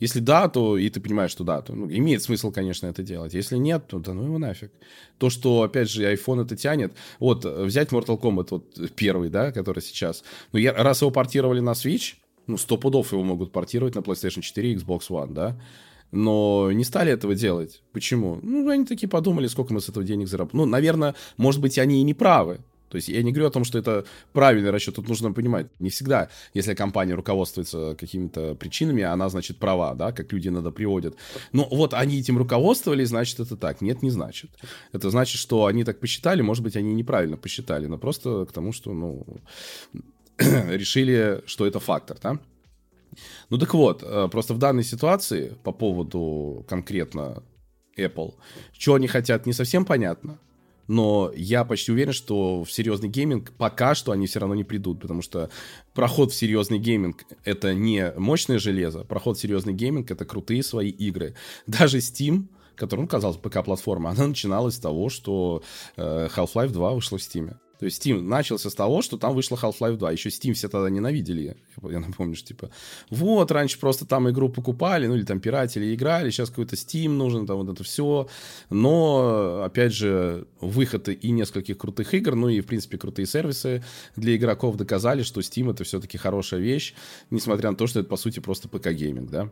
[0.00, 3.34] Если да, то и ты понимаешь, что да, то ну, имеет смысл, конечно, это делать.
[3.34, 4.70] Если нет, то да ну его нафиг.
[5.18, 6.92] То, что, опять же, iPhone это тянет.
[7.18, 10.22] Вот, взять Mortal Kombat, вот первый, да, который сейчас.
[10.52, 12.14] Ну, я, раз его портировали на Switch,
[12.46, 15.60] ну, сто пудов его могут портировать на PlayStation 4 и Xbox One, да.
[16.10, 17.82] Но не стали этого делать.
[17.92, 18.38] Почему?
[18.42, 20.60] Ну, они такие подумали, сколько мы с этого денег заработали.
[20.60, 22.60] Ну, наверное, может быть, они и не правы.
[22.88, 24.94] То есть я не говорю о том, что это правильный расчет.
[24.94, 30.32] Тут нужно понимать, не всегда, если компания руководствуется какими-то причинами, она, значит, права, да, как
[30.32, 31.16] люди иногда приводят.
[31.52, 33.80] Но вот они этим руководствовались, значит, это так.
[33.80, 34.50] Нет, не значит.
[34.92, 38.72] Это значит, что они так посчитали, может быть, они неправильно посчитали, но просто к тому,
[38.72, 39.26] что, ну,
[40.38, 42.38] решили, что это фактор, да.
[43.50, 47.42] Ну так вот, э, просто в данной ситуации по поводу конкретно
[47.96, 48.34] Apple,
[48.72, 50.38] что они хотят, не совсем понятно
[50.88, 55.00] но я почти уверен, что в серьезный гейминг пока что они все равно не придут,
[55.00, 55.50] потому что
[55.94, 60.88] проход в серьезный гейминг— это не мощное железо, проход в серьезный гейминг— это крутые свои
[60.88, 61.34] игры.
[61.66, 65.62] Даже Steam, который, ну, казалось, ПК-платформа, она начиналась с того, что
[65.96, 67.54] э, Half-Life 2 вышла в Steam.
[67.78, 70.12] То есть Steam начался с того, что там вышла Half-Life 2.
[70.12, 71.56] Еще Steam все тогда ненавидели.
[71.82, 72.70] Я, напомню, что типа,
[73.10, 77.46] вот, раньше просто там игру покупали, ну или там пиратели играли, сейчас какой-то Steam нужен,
[77.46, 78.28] там вот это все.
[78.70, 83.84] Но, опять же, выход и нескольких крутых игр, ну и, в принципе, крутые сервисы
[84.16, 86.94] для игроков доказали, что Steam это все-таки хорошая вещь,
[87.30, 89.50] несмотря на то, что это, по сути, просто ПК-гейминг, да.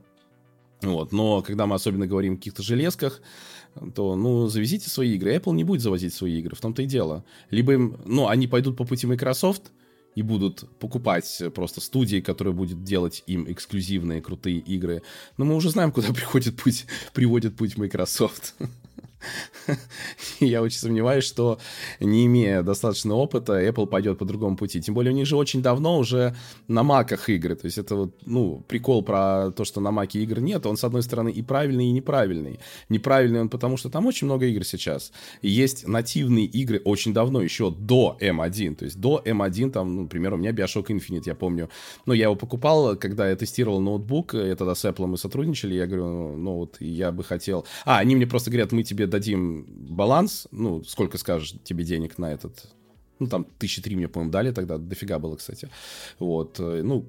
[0.83, 3.23] Вот, но когда мы особенно говорим о каких-то железках,
[3.95, 5.35] то, ну, завезите свои игры.
[5.35, 7.25] Apple не будет завозить свои игры, в том-то и дело.
[7.51, 9.73] Либо им, ну, они пойдут по пути Microsoft
[10.15, 15.03] и будут покупать просто студии, которые будут делать им эксклюзивные крутые игры.
[15.37, 18.55] Но мы уже знаем, куда приходит путь, приводит путь Microsoft.
[20.41, 21.59] Я очень сомневаюсь, что
[22.01, 24.81] не имея достаточного опыта, Apple пойдет по другому пути.
[24.81, 26.35] Тем более у них же очень давно уже
[26.69, 27.57] на маках игры.
[27.57, 30.67] То есть это вот, ну, прикол про то, что на маке игр нет.
[30.67, 32.61] Он, с одной стороны, и правильный, и неправильный.
[32.89, 35.13] Неправильный он потому, что там очень много игр сейчас.
[35.43, 38.77] Есть нативные игры очень давно, еще до M1.
[38.77, 41.69] То есть до M1, там, ну, например, у меня Bioshock Infinite, я помню.
[42.07, 45.87] Но я его покупал, когда я тестировал ноутбук, я тогда с Apple мы сотрудничали, я
[45.87, 47.67] говорю, ну, ну вот я бы хотел...
[47.85, 52.33] А, они мне просто говорят, мы тебе дадим баланс, ну, сколько скажешь тебе денег на
[52.33, 52.67] этот,
[53.19, 55.71] ну, там, тысячи три мне, по-моему, дали тогда, дофига было, кстати,
[56.19, 57.07] вот, э, ну,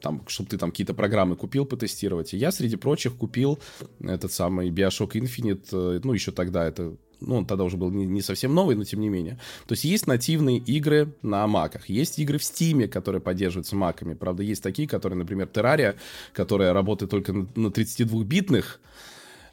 [0.00, 2.32] там, чтобы ты там какие-то программы купил потестировать.
[2.32, 3.58] И я, среди прочих, купил
[4.00, 8.06] этот самый Bioshock Infinite, э, ну, еще тогда это ну, он тогда уже был не,
[8.06, 9.38] не совсем новый, но тем не менее.
[9.66, 14.14] То есть есть нативные игры на маках, есть игры в Стиме, которые поддерживаются маками.
[14.14, 15.96] Правда, есть такие, которые, например, Terraria,
[16.32, 18.80] которая работает только на 32-битных,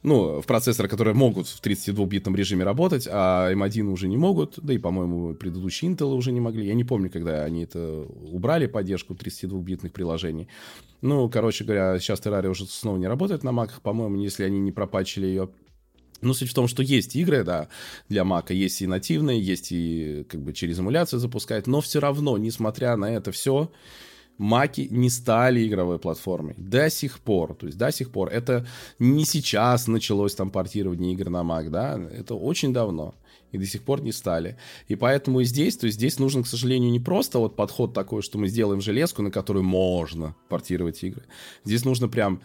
[0.07, 4.73] ну, в процессоры, которые могут в 32-битном режиме работать, а M1 уже не могут, да
[4.73, 6.65] и, по-моему, предыдущие Intel уже не могли.
[6.65, 10.47] Я не помню, когда они это убрали, поддержку 32-битных приложений.
[11.01, 14.71] Ну, короче говоря, сейчас Terraria уже снова не работает на маках, по-моему, если они не
[14.71, 15.49] пропачили ее.
[16.21, 17.67] Но суть в том, что есть игры, да,
[18.07, 22.37] для Мака, есть и нативные, есть и как бы через эмуляцию запускать, но все равно,
[22.37, 23.69] несмотря на это все,
[24.37, 26.53] Маки не стали игровой платформой.
[26.57, 27.55] До сих пор.
[27.55, 28.29] То есть до сих пор.
[28.29, 28.67] Это
[28.99, 31.99] не сейчас началось там портирование игр на Mac, да.
[32.11, 33.15] Это очень давно.
[33.51, 34.57] И до сих пор не стали.
[34.87, 38.37] И поэтому здесь, то есть здесь нужен, к сожалению, не просто вот подход такой, что
[38.37, 41.23] мы сделаем железку, на которую можно портировать игры.
[41.63, 42.41] Здесь нужно прям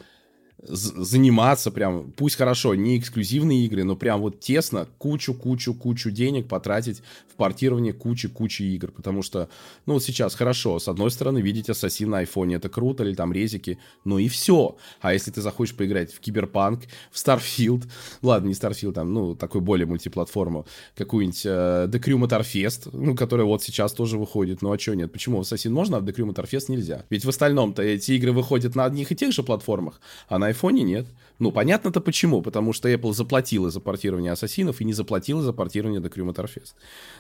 [0.63, 7.35] заниматься прям, пусть хорошо, не эксклюзивные игры, но прям вот тесно кучу-кучу-кучу денег потратить в
[7.35, 9.49] портирование кучи-кучи игр, потому что,
[9.87, 13.33] ну вот сейчас хорошо, с одной стороны, видеть Ассасин на айфоне, это круто, или там
[13.33, 14.77] резики, ну и все.
[15.01, 17.85] А если ты захочешь поиграть в Киберпанк, в Starfield,
[18.23, 23.47] ладно, не Starfield, там, ну, такой более мультиплатформу, какую-нибудь э, The Crew Motorfest, ну, которая
[23.47, 26.15] вот сейчас тоже выходит, ну а что нет, почему в Ассасин можно, а в The
[26.15, 27.05] Crew Motorfest нельзя?
[27.11, 30.83] Ведь в остальном-то эти игры выходят на одних и тех же платформах, а на айфоне
[30.83, 31.07] нет.
[31.39, 32.41] Ну, понятно-то почему.
[32.41, 36.75] Потому что Apple заплатила за портирование ассасинов и не заплатила за портирование до Crew Motorfest.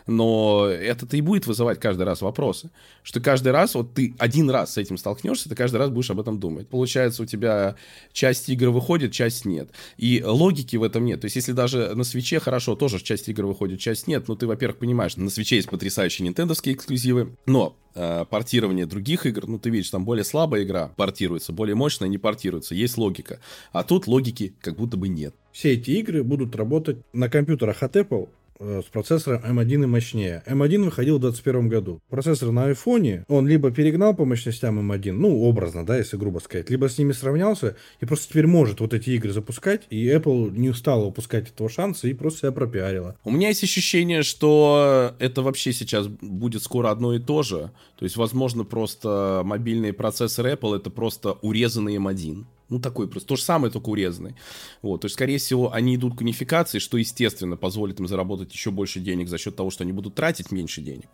[0.06, 2.70] Но это-то и будет вызывать каждый раз вопросы.
[3.02, 6.20] Что каждый раз, вот ты один раз с этим столкнешься, ты каждый раз будешь об
[6.20, 6.68] этом думать.
[6.68, 7.74] Получается, у тебя
[8.12, 9.70] часть игр выходит, часть нет.
[9.96, 11.20] И логики в этом нет.
[11.20, 14.46] То есть, если даже на свече хорошо, тоже часть игр выходит, часть нет, но ты,
[14.46, 19.70] во-первых, понимаешь, на свече есть потрясающие нинтендовские эксклюзивы, но э, портирование других игр, ну, ты
[19.70, 23.40] видишь, там более слабая игра портируется, более мощная не портируется, есть логика.
[23.72, 25.34] А тут логики как будто бы нет.
[25.52, 30.42] Все эти игры будут работать на компьютерах от Apple с процессором M1 и мощнее.
[30.46, 32.00] M1 выходил в 2021 году.
[32.08, 36.70] Процессор на iPhone, он либо перегнал по мощностям M1, ну, образно, да, если грубо сказать,
[36.70, 40.70] либо с ними сравнялся и просто теперь может вот эти игры запускать, и Apple не
[40.70, 43.16] устала упускать этого шанса и просто себя пропиарила.
[43.24, 47.70] У меня есть ощущение, что это вообще сейчас будет скоро одно и то же.
[47.98, 52.44] То есть, возможно, просто мобильный процессор Apple это просто урезанный M1.
[52.72, 53.28] Ну, такой просто.
[53.28, 54.34] То же самое, только урезанный.
[54.80, 55.02] Вот.
[55.02, 58.98] То есть, скорее всего, они идут к унификации, что, естественно, позволит им заработать еще больше
[58.98, 61.08] денег за счет того, что они будут тратить меньше денег.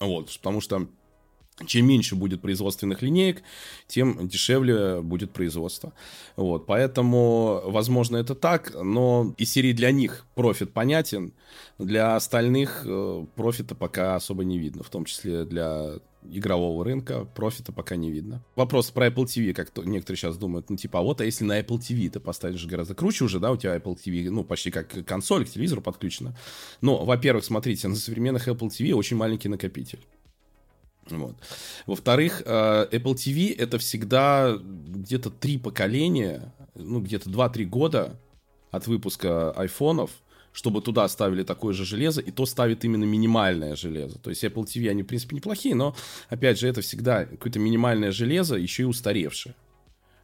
[0.00, 0.36] Вот.
[0.38, 0.88] Потому что
[1.66, 3.42] чем меньше будет производственных линеек,
[3.86, 5.92] тем дешевле будет производство.
[6.36, 11.32] Вот, поэтому, возможно, это так, но из серии для них профит понятен,
[11.78, 17.72] для остальных э, профита пока особо не видно, в том числе для игрового рынка профита
[17.72, 18.44] пока не видно.
[18.56, 21.44] Вопрос про Apple TV, как то, некоторые сейчас думают, ну типа, а вот, а если
[21.44, 24.70] на Apple TV ты поставишь гораздо круче уже, да, у тебя Apple TV, ну, почти
[24.70, 26.36] как консоль к телевизору подключена.
[26.80, 30.00] Но, во-первых, смотрите, на современных Apple TV очень маленький накопитель.
[31.08, 31.36] Вот.
[31.86, 38.20] Во-вторых, э, Apple TV это всегда где-то три поколения, ну, где-то 2-3 года
[38.70, 40.10] от выпуска айфонов,
[40.52, 44.18] чтобы туда ставили такое же железо, и то ставит именно минимальное железо.
[44.18, 45.94] То есть Apple TV, они, в принципе, неплохие, но,
[46.28, 49.54] опять же, это всегда какое-то минимальное железо, еще и устаревшее.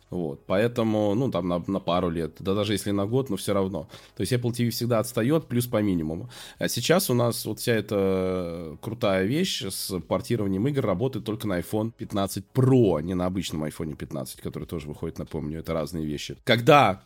[0.08, 3.52] Вот, поэтому, ну, там, на, на пару лет, да даже если на год, но все
[3.52, 3.88] равно.
[4.16, 6.30] То есть Apple TV всегда отстает, плюс по минимуму.
[6.58, 11.58] А сейчас у нас вот вся эта крутая вещь с портированием игр работает только на
[11.58, 16.36] iPhone 15 Pro, не на обычном iPhone 15, который тоже выходит, напомню, это разные вещи.
[16.44, 17.02] Когда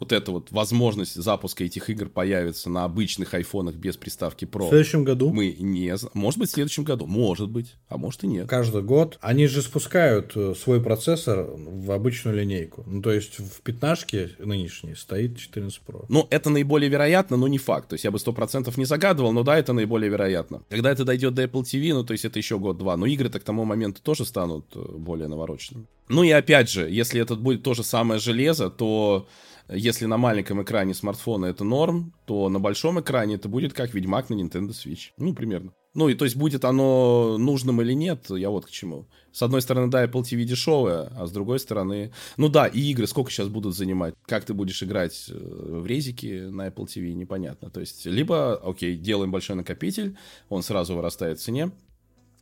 [0.00, 4.66] вот эта вот возможность запуска этих игр появится на обычных айфонах без приставки Pro.
[4.66, 5.30] В следующем году?
[5.30, 7.06] Мы не Может быть, в следующем году.
[7.06, 7.74] Может быть.
[7.88, 8.48] А может и нет.
[8.48, 9.18] Каждый год.
[9.20, 12.82] Они же спускают э, свой процессор в обычную линейку.
[12.86, 16.06] Ну, то есть, в пятнашке нынешней стоит 14 Pro.
[16.08, 17.88] Ну, это наиболее вероятно, но не факт.
[17.88, 20.62] То есть, я бы 100% не загадывал, но да, это наиболее вероятно.
[20.70, 22.96] Когда это дойдет до Apple TV, ну, то есть, это еще год-два.
[22.96, 25.86] Но игры-то к тому моменту тоже станут э, более навороченными.
[26.10, 29.28] Ну и опять же, если это будет то же самое железо, то
[29.72, 34.30] если на маленьком экране смартфона это норм, то на большом экране это будет как Ведьмак
[34.30, 35.10] на Nintendo Switch.
[35.16, 35.72] Ну, примерно.
[35.92, 39.08] Ну, и то есть будет оно нужным или нет, я вот к чему.
[39.32, 42.12] С одной стороны, да, Apple TV дешевая, а с другой стороны...
[42.36, 44.14] Ну да, и игры сколько сейчас будут занимать?
[44.26, 47.70] Как ты будешь играть э, в резики на Apple TV, непонятно.
[47.70, 50.16] То есть, либо, окей, делаем большой накопитель,
[50.48, 51.72] он сразу вырастает в цене,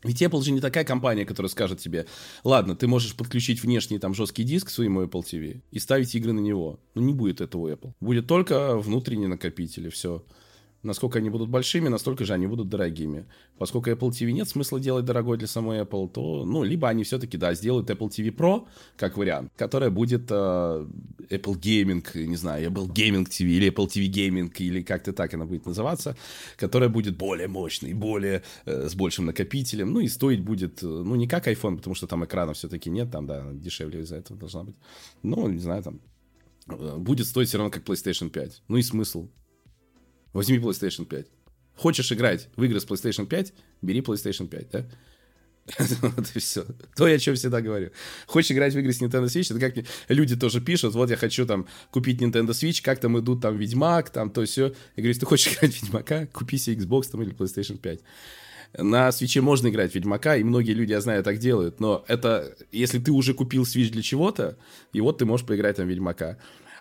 [0.05, 2.07] ведь Apple же не такая компания, которая скажет тебе,
[2.45, 6.33] ладно, ты можешь подключить внешний там жесткий диск к своему Apple TV и ставить игры
[6.33, 6.79] на него.
[6.95, 7.93] Ну, не будет этого Apple.
[8.01, 10.25] Будет только внутренний накопитель, и все.
[10.83, 13.27] Насколько они будут большими, настолько же они будут дорогими.
[13.59, 17.37] Поскольку Apple TV нет смысла делать дорогой для самой Apple, то, ну, либо они все-таки,
[17.37, 18.67] да, сделают Apple TV Pro,
[18.97, 24.09] как вариант, которая будет э, Apple Gaming, не знаю, Apple Gaming TV или Apple TV
[24.09, 26.17] Gaming, или как-то так она будет называться,
[26.57, 31.17] которая будет более мощной, более, э, с большим накопителем, ну, и стоить будет, э, ну,
[31.17, 34.63] не как iPhone, потому что там экрана все-таки нет, там, да, дешевле из-за этого должна
[34.63, 34.77] быть.
[35.25, 36.01] Ну, не знаю, там,
[36.69, 38.63] э, будет стоить все равно как PlayStation 5.
[38.69, 39.29] Ну и смысл.
[40.33, 41.27] Возьми PlayStation 5.
[41.77, 43.53] Хочешь играть в игры с PlayStation 5,
[43.83, 44.85] бери PlayStation 5, да?
[46.01, 46.65] вот и все.
[46.97, 47.91] То, о чем всегда говорю.
[48.27, 51.47] Хочешь играть в игры с Nintendo Switch, это как люди тоже пишут, вот я хочу
[51.47, 54.67] там купить Nintendo Switch, как там идут там Ведьмак, там то все.
[54.67, 58.01] Я говорю, если ты хочешь играть в Ведьмака, купи себе Xbox там или PlayStation 5.
[58.77, 62.55] На свече можно играть в Ведьмака, и многие люди, я знаю, так делают, но это,
[62.71, 64.59] если ты уже купил Switch для чего-то,
[64.93, 66.39] и вот ты можешь поиграть там в Ведьмака.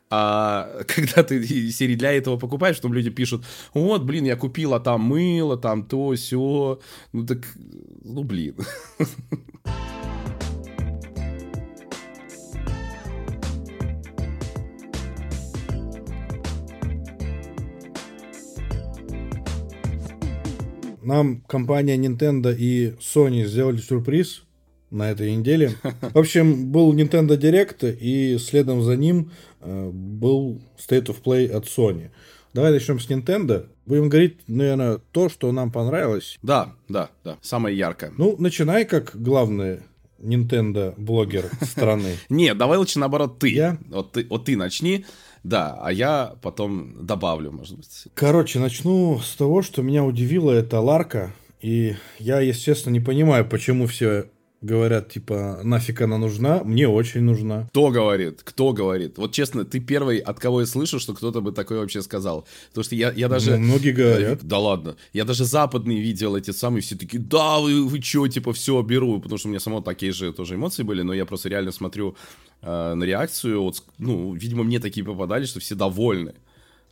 [0.09, 5.01] А когда ты серии для этого покупаешь, потом люди пишут, вот, блин, я купила там
[5.01, 6.79] мыло, там то, все.
[7.13, 7.39] Ну так,
[8.03, 8.55] ну блин.
[21.03, 24.46] Нам компания Nintendo и Sony сделали сюрприз
[24.89, 25.75] на этой неделе.
[26.01, 29.31] В общем, был Nintendo Direct, и следом за ним
[29.61, 32.09] э, был State of Play от Sony.
[32.53, 33.67] Давай начнем с Nintendo.
[33.85, 36.37] Будем говорить, наверное, то, что нам понравилось.
[36.41, 37.37] Да, да, да.
[37.41, 38.11] Самое яркое.
[38.17, 39.81] Ну, начинай как главный
[40.19, 42.15] Nintendo блогер страны.
[42.29, 43.49] Нет, давай лучше наоборот ты.
[43.49, 43.77] Я?
[43.89, 45.05] Вот ты, вот ты начни.
[45.43, 48.07] Да, а я потом добавлю, может быть.
[48.15, 51.33] Короче, начну с того, что меня удивило, это Ларка.
[51.61, 54.29] И я, естественно, не понимаю, почему все
[54.61, 57.67] говорят, типа, нафиг она нужна, мне очень нужна.
[57.69, 58.41] Кто говорит?
[58.43, 59.17] Кто говорит?
[59.17, 62.47] Вот честно, ты первый, от кого я слышу, что кто-то бы такое вообще сказал.
[62.69, 63.57] Потому что я, я даже...
[63.57, 64.43] Ну, многие говорят.
[64.43, 64.95] Да ладно.
[65.13, 69.19] Я даже западные видел эти самые, все такие, да, вы, вы чё, типа, все, беру.
[69.19, 72.15] Потому что у меня само такие же тоже эмоции были, но я просто реально смотрю
[72.61, 73.61] э, на реакцию.
[73.61, 76.33] Вот, ну, видимо, мне такие попадали, что все довольны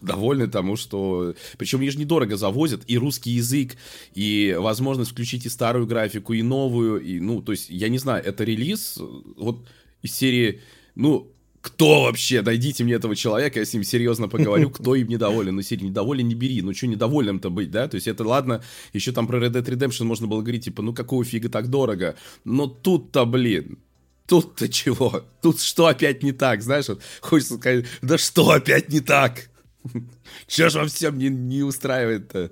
[0.01, 1.35] довольны тому, что...
[1.57, 3.75] Причем они же недорого завозят, и русский язык,
[4.13, 8.23] и возможность включить и старую графику, и новую, и, ну, то есть, я не знаю,
[8.23, 8.97] это релиз,
[9.37, 9.65] вот,
[10.01, 10.61] из серии,
[10.95, 11.31] ну,
[11.65, 12.43] кто вообще?
[12.43, 15.55] Найдите мне этого человека, я с ним серьезно поговорю, кто им недоволен.
[15.55, 16.61] Ну, серии недоволен, не бери.
[16.61, 17.87] Ну, что недовольным-то быть, да?
[17.87, 20.93] То есть, это ладно, еще там про Red Dead Redemption можно было говорить, типа, ну,
[20.93, 22.17] какого фига так дорого?
[22.43, 23.79] Но тут-то, блин,
[24.27, 25.23] тут-то чего?
[25.41, 26.87] Тут что опять не так, знаешь?
[26.87, 29.49] Вот хочется сказать, да что опять не так?
[30.47, 32.51] Че ж вам всем не, не устраивает-то?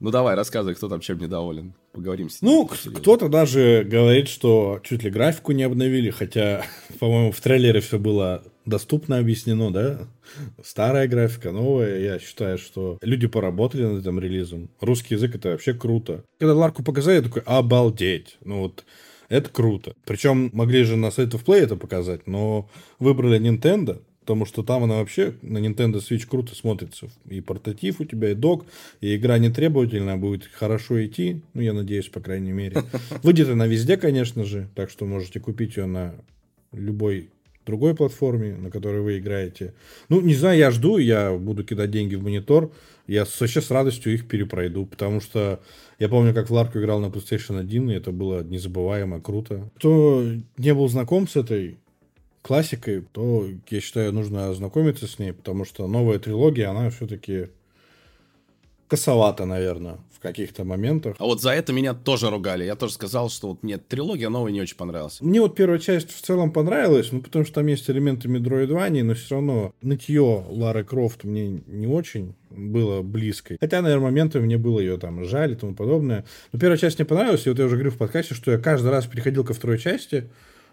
[0.00, 1.74] Ну давай, рассказывай, кто там чем недоволен.
[1.92, 2.52] Поговорим с ним.
[2.52, 6.64] Ну, кто-то даже говорит, что чуть ли графику не обновили, хотя,
[7.00, 10.08] по-моему, в трейлере все было доступно объяснено, да?
[10.62, 11.98] Старая графика, новая.
[11.98, 14.70] Я считаю, что люди поработали над этим релизом.
[14.80, 16.22] Русский язык это вообще круто.
[16.38, 18.36] Когда Ларку показали, я такой, обалдеть.
[18.44, 18.84] Ну вот,
[19.28, 19.94] это круто.
[20.04, 22.70] Причем могли же на State of Play это показать, но
[23.00, 27.08] выбрали Nintendo, потому что там она вообще на Nintendo Switch круто смотрится.
[27.30, 28.66] И портатив у тебя, и док,
[29.00, 32.82] и игра не требовательная, будет хорошо идти, ну, я надеюсь, по крайней мере.
[33.22, 36.14] Выйдет она везде, конечно же, так что можете купить ее на
[36.72, 37.30] любой
[37.64, 39.72] другой платформе, на которой вы играете.
[40.10, 42.70] Ну, не знаю, я жду, я буду кидать деньги в монитор,
[43.06, 45.60] я вообще с радостью их перепройду, потому что
[45.98, 49.70] я помню, как в Ларку играл на PlayStation 1, и это было незабываемо круто.
[49.76, 50.22] Кто
[50.58, 51.78] не был знаком с этой
[52.48, 57.48] классикой, то, я считаю, нужно ознакомиться с ней, потому что новая трилогия, она все-таки
[58.88, 61.14] косовата, наверное, в каких-то моментах.
[61.18, 62.64] А вот за это меня тоже ругали.
[62.64, 65.20] Я тоже сказал, что вот мне трилогия новая не очень понравилась.
[65.20, 69.14] Мне вот первая часть в целом понравилась, ну, потому что там есть элементы Metroidvania, но
[69.14, 73.58] все равно нытье Лары Крофт мне не очень было близко.
[73.60, 76.24] Хотя, наверное, моментами мне было ее там жаль и тому подобное.
[76.52, 78.90] Но первая часть мне понравилась, и вот я уже говорю в подкасте, что я каждый
[78.90, 80.30] раз переходил ко второй части,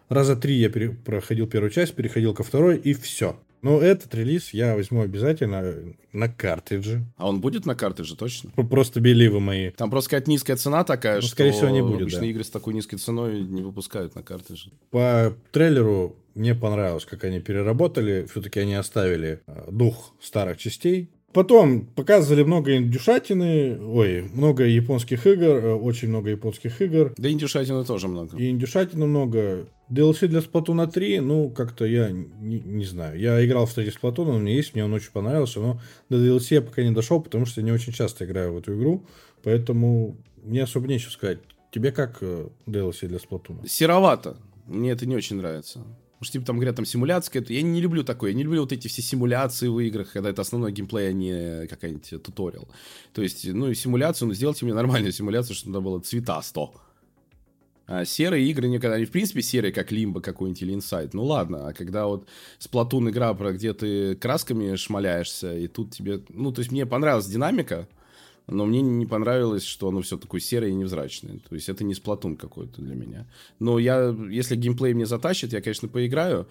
[0.10, 3.38] раза три я пере- проходил первую часть, переходил ко второй, и все.
[3.62, 5.74] Но этот релиз я возьму обязательно
[6.14, 7.04] на картридже.
[7.18, 8.52] А он будет на картридже, точно?
[8.52, 9.72] Просто беливы мои.
[9.72, 12.26] Там просто какая-то низкая цена такая, ну, что скорее всего, не будет, обычно да.
[12.28, 14.70] игры с такой низкой ценой не выпускают на картридже.
[14.92, 18.28] По трейлеру мне понравилось, как они переработали.
[18.30, 21.10] Все-таки они оставили э, дух старых частей.
[21.36, 27.14] Потом показывали много индюшатины, ой, много японских игр, э, очень много японских игр.
[27.18, 28.38] Да индюшатины тоже много.
[28.38, 29.68] И индюшатины много.
[29.90, 33.20] DLC для Splatoon 3, ну, как-то я не, не знаю.
[33.20, 36.16] Я играл в третий Splatoon, он у меня есть, мне он очень понравился, но до
[36.26, 39.06] DLC я пока не дошел, потому что я не очень часто играю в эту игру,
[39.44, 41.40] поэтому мне особо нечего сказать.
[41.70, 43.68] Тебе как э, DLC для Splatoon?
[43.68, 44.38] Серовато.
[44.68, 45.84] Мне это не очень нравится.
[46.16, 47.54] Потому что, типа, там говорят, там симуляция какая-то.
[47.54, 48.32] Я не люблю такое.
[48.32, 51.68] Я не люблю вот эти все симуляции в играх, когда это основной геймплей, а не
[51.68, 52.70] какая-нибудь туториал.
[53.14, 56.72] То есть, ну, и симуляцию, ну, сделайте мне нормальную симуляцию, чтобы она была цветасто.
[57.88, 61.12] А серые игры никогда не, в принципе, серые, как Лимба какой-нибудь или Inside.
[61.14, 62.28] Ну ладно, а когда вот
[62.60, 66.24] Splatoon игра, про где ты красками шмаляешься, и тут тебе...
[66.30, 67.88] Ну, то есть мне понравилась динамика,
[68.48, 71.40] но мне не понравилось, что оно все такое серое и невзрачное.
[71.48, 73.28] То есть это не сплатун какой-то для меня.
[73.60, 76.48] Но я, если геймплей мне затащит, я, конечно, поиграю,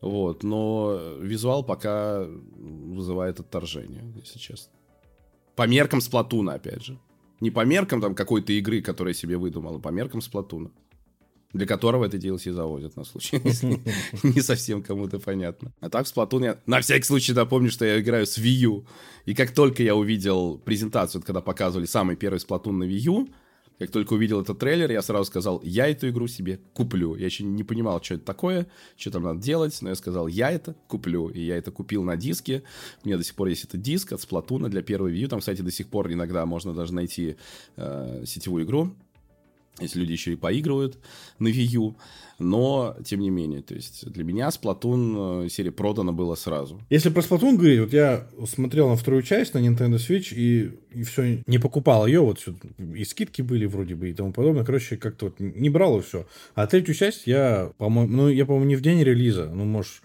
[0.00, 4.72] вот, но визуал пока вызывает отторжение, если честно.
[5.54, 6.98] По меркам сплатуна, опять же.
[7.40, 10.70] Не по меркам там какой-то игры, которую я себе выдумал, а по меркам сплатуна.
[11.56, 13.80] Для которого это DLC заводят на случай, если
[14.22, 15.72] не совсем кому-то понятно.
[15.80, 18.86] А так в Splatoon я на всякий случай напомню, что я играю с Wii U.
[19.24, 23.28] И как только я увидел презентацию, когда показывали самый первый Splatoon на Wii U,
[23.78, 27.14] как только увидел этот трейлер, я сразу сказал, я эту игру себе куплю.
[27.14, 30.50] Я еще не понимал, что это такое, что там надо делать, но я сказал, я
[30.50, 31.28] это куплю.
[31.28, 32.62] И я это купил на диске.
[33.04, 35.28] У меня до сих пор есть этот диск от Splatoon для первой Wii.
[35.28, 37.36] Там, кстати, до сих пор иногда можно даже найти
[37.76, 38.94] э, сетевую игру
[39.80, 40.98] если люди еще и поигрывают
[41.38, 41.96] на Wii U.
[42.38, 46.82] Но, тем не менее, то есть для меня Splatoon серия продана была сразу.
[46.90, 51.02] Если про Splatoon говорить, вот я смотрел на вторую часть на Nintendo Switch и, и
[51.02, 52.46] все, не покупал ее, вот
[52.94, 54.64] и скидки были вроде бы и тому подобное.
[54.64, 56.26] Короче, как-то вот не брал и все.
[56.54, 60.02] А третью часть я, по-моему, ну, я, по-моему, не в день релиза, ну, может,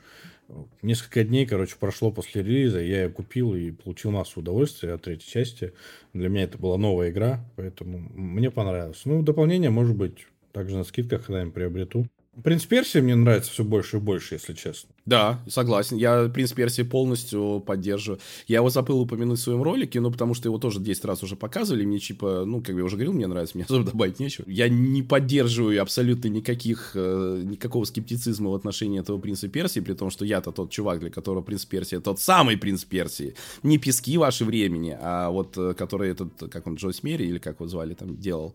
[0.82, 5.30] несколько дней, короче, прошло после релиза, я ее купил и получил массу удовольствия от третьей
[5.30, 5.74] части.
[6.14, 9.02] Для меня это была новая игра, поэтому мне понравилось.
[9.06, 12.08] Ну, дополнение, может быть, также на скидках когда-нибудь приобрету.
[12.44, 14.90] Принц Персии мне нравится все больше и больше, если честно.
[15.06, 15.98] Да, согласен.
[15.98, 18.20] Я Принц Персии полностью поддерживаю.
[18.48, 21.36] Я его забыл упомянуть в своем ролике, но потому что его тоже 10 раз уже
[21.36, 21.86] показывали.
[21.86, 24.46] Мне типа, ну, как я уже говорил, мне нравится, мне особо добавить нечего.
[24.48, 30.10] Я не поддерживаю абсолютно никаких, э, никакого скептицизма в отношении этого Принца Персии, при том,
[30.12, 33.36] что я-то тот чувак, для которого Принц Персии тот самый Принц Персии.
[33.64, 37.56] Не пески ваши времени, а вот э, который этот, как он, Джойс Мери, или как
[37.56, 38.54] его звали, там делал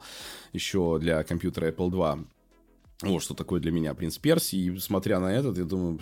[0.53, 2.25] еще для компьютера Apple 2
[3.03, 4.59] вот что такое для меня принц Персии.
[4.59, 6.01] И смотря на этот, я думаю,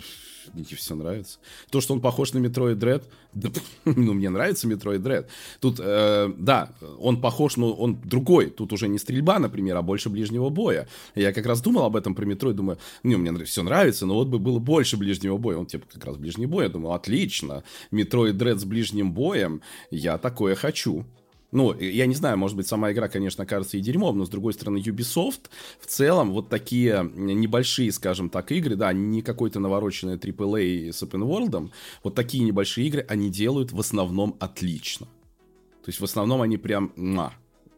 [0.53, 1.39] мне все нравится.
[1.69, 3.49] То, что он похож на Metroid Dread, да,
[3.85, 5.25] ну, мне нравится Metroid Dread.
[5.59, 8.49] Тут, э, да, он похож, но он другой.
[8.49, 10.87] Тут уже не стрельба, например, а больше ближнего боя.
[11.15, 14.29] Я как раз думал об этом про Metroid, думаю, ну, мне все нравится, но вот
[14.29, 15.57] бы было больше ближнего боя.
[15.57, 16.63] Он типа как раз ближний бой.
[16.63, 17.63] Я думаю, отлично.
[17.91, 21.05] Metroid Dread с ближним боем, я такое хочу.
[21.51, 24.53] Ну, я не знаю, может быть, сама игра, конечно, кажется и дерьмом, но, с другой
[24.53, 30.91] стороны, Ubisoft в целом вот такие небольшие, скажем так, игры, да, не какой-то навороченный AAA
[30.91, 31.71] с open world,
[32.03, 35.05] вот такие небольшие игры они делают в основном отлично.
[35.05, 36.91] То есть, в основном они прям...
[36.95, 37.33] Муа,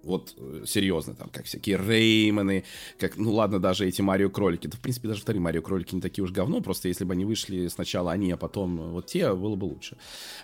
[0.08, 2.64] вот э, серьезно, там, как всякие Реймоны,
[2.97, 4.68] как, ну ладно, даже эти Марио Кролики.
[4.68, 7.26] Да, в принципе, даже вторые Марио Кролики не такие уж говно, просто если бы они
[7.26, 9.97] вышли сначала они, а потом вот те, было бы лучше.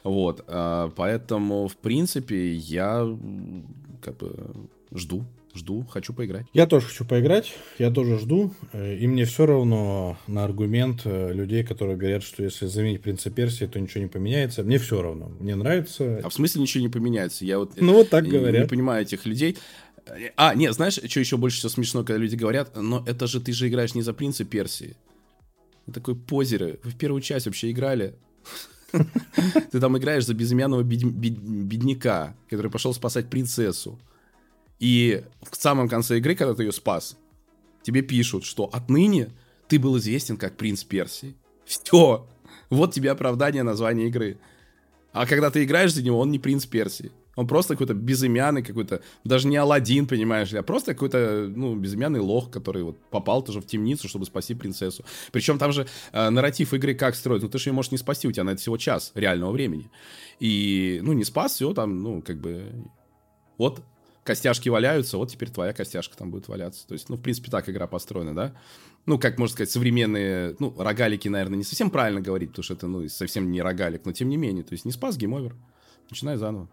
[0.03, 3.07] Вот, а, поэтому, в принципе, я
[4.03, 4.33] как бы
[4.93, 5.25] жду
[5.55, 6.45] жду, хочу поиграть.
[6.53, 11.63] Я тоже хочу поиграть, я тоже жду, и мне все равно на аргумент э, людей,
[11.63, 14.63] которые говорят, что если заменить принца Персии, то ничего не поменяется.
[14.63, 16.21] Мне все равно, мне нравится.
[16.23, 17.45] А в смысле ничего не поменяется?
[17.45, 18.63] Я вот, ну вот так говорят.
[18.63, 19.57] не понимаю этих людей.
[20.35, 23.53] А, нет, знаешь, что еще больше всего смешно, когда люди говорят, но это же ты
[23.53, 24.97] же играешь не за принца Персии.
[25.93, 26.79] Такой позеры.
[26.83, 28.15] Вы в первую часть вообще играли.
[29.71, 33.99] Ты там играешь за безымянного бедняка, который пошел спасать принцессу.
[34.79, 37.17] И в самом конце игры, когда ты ее спас,
[37.83, 39.29] тебе пишут, что отныне
[39.67, 41.35] ты был известен как принц Персии.
[41.65, 42.27] Все.
[42.69, 44.37] Вот тебе оправдание названия игры.
[45.11, 47.11] А когда ты играешь за него, он не принц Персии.
[47.35, 52.19] Он просто какой-то безымянный, какой-то, даже не Алладин, понимаешь ли, а просто какой-то, ну, безымянный
[52.19, 55.03] лох, который вот попал тоже в темницу, чтобы спасти принцессу.
[55.31, 58.27] Причем там же э, нарратив игры как строить, ну, ты же ее можешь не спасти,
[58.27, 59.89] у тебя на это всего час реального времени.
[60.39, 62.71] И, ну, не спас, все там, ну, как бы,
[63.57, 63.81] вот,
[64.23, 66.87] костяшки валяются, вот теперь твоя костяшка там будет валяться.
[66.87, 68.55] То есть, ну, в принципе, так игра построена, да?
[69.05, 72.87] Ну, как можно сказать, современные, ну, рогалики, наверное, не совсем правильно говорить, потому что это,
[72.87, 75.55] ну, совсем не рогалик, но тем не менее, то есть не спас, game over.
[76.09, 76.69] Начинай заново.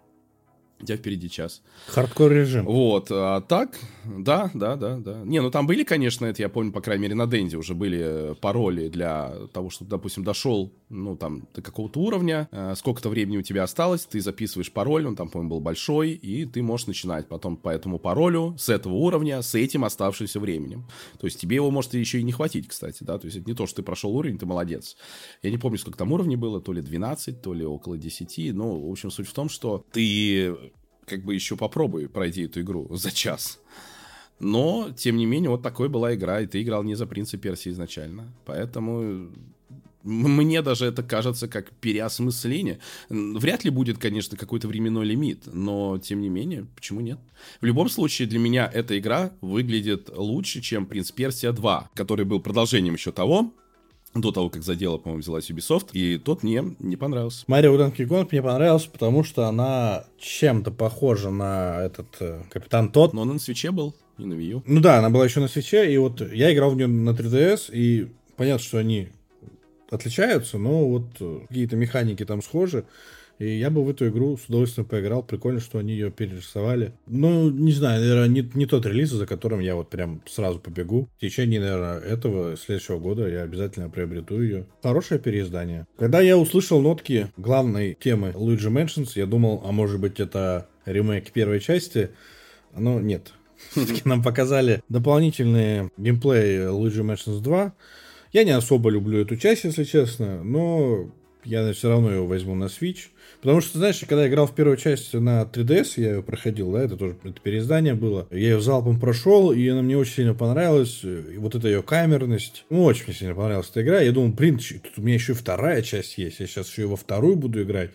[0.80, 1.62] У тебя впереди час.
[1.88, 2.64] Хардкор режим.
[2.64, 5.22] Вот, а так, да, да, да, да.
[5.24, 7.98] Не, ну там были, конечно, это я помню, по крайней мере, на Денде уже были
[8.00, 13.36] э, пароли для того, чтобы, допустим, дошел, ну, там, до какого-то уровня, э, сколько-то времени
[13.36, 17.28] у тебя осталось, ты записываешь пароль, он там, по-моему, был большой, и ты можешь начинать
[17.28, 20.86] потом по этому паролю с этого уровня, с этим оставшимся временем.
[21.18, 23.54] То есть тебе его может еще и не хватить, кстати, да, то есть это не
[23.54, 24.96] то, что ты прошел уровень, ты молодец.
[25.42, 28.88] Я не помню, сколько там уровней было, то ли 12, то ли около 10, ну,
[28.88, 30.54] в общем, суть в том, что ты
[31.10, 33.60] как бы еще попробуй пройти эту игру за час.
[34.38, 37.70] Но, тем не менее, вот такой была игра, и ты играл не за принца Персии
[37.70, 38.32] изначально.
[38.46, 39.28] Поэтому
[40.02, 42.78] мне даже это кажется как переосмысление.
[43.10, 47.18] Вряд ли будет, конечно, какой-то временной лимит, но тем не менее, почему нет?
[47.60, 52.40] В любом случае, для меня эта игра выглядит лучше, чем Принц Персия 2, который был
[52.40, 53.52] продолжением еще того,
[54.14, 57.44] до того, как за дело, по-моему, взялась Ubisoft, и тот мне не понравился.
[57.46, 63.12] Марио Donkey Kong мне понравился, потому что она чем-то похожа на этот э, Капитан Тот.
[63.12, 64.62] Но он на свече был, и на Wii U.
[64.66, 67.70] Ну да, она была еще на свече, и вот я играл в нее на 3DS,
[67.72, 69.08] и понятно, что они
[69.90, 72.84] отличаются, но вот э, какие-то механики там схожи.
[73.40, 75.22] И я бы в эту игру с удовольствием поиграл.
[75.22, 76.92] Прикольно, что они ее перерисовали.
[77.06, 81.08] Ну, не знаю, наверное, не, не тот релиз, за которым я вот прям сразу побегу.
[81.16, 84.66] В течение, наверное, этого следующего года я обязательно приобрету ее.
[84.82, 85.86] Хорошее переиздание.
[85.98, 91.32] Когда я услышал нотки главной темы Luigi Mansions, я думал, а может быть это ремейк
[91.32, 92.10] первой части.
[92.76, 93.32] Но нет.
[93.70, 97.72] Все-таки нам показали дополнительные геймплей Luigi Mansions 2.
[98.34, 101.10] Я не особо люблю эту часть, если честно, но
[101.44, 103.08] я все равно его возьму на Switch.
[103.40, 106.82] Потому что, знаешь, когда я играл в первую часть на 3DS, я ее проходил, да,
[106.82, 108.28] это тоже это переиздание было.
[108.30, 111.02] Я ее залпом прошел, и она мне очень сильно понравилась.
[111.02, 112.66] И вот эта ее камерность.
[112.68, 114.00] Ну, очень мне сильно понравилась эта игра.
[114.00, 116.40] Я думал, блин, тут у меня еще и вторая часть есть.
[116.40, 117.92] Я сейчас еще и во вторую буду играть.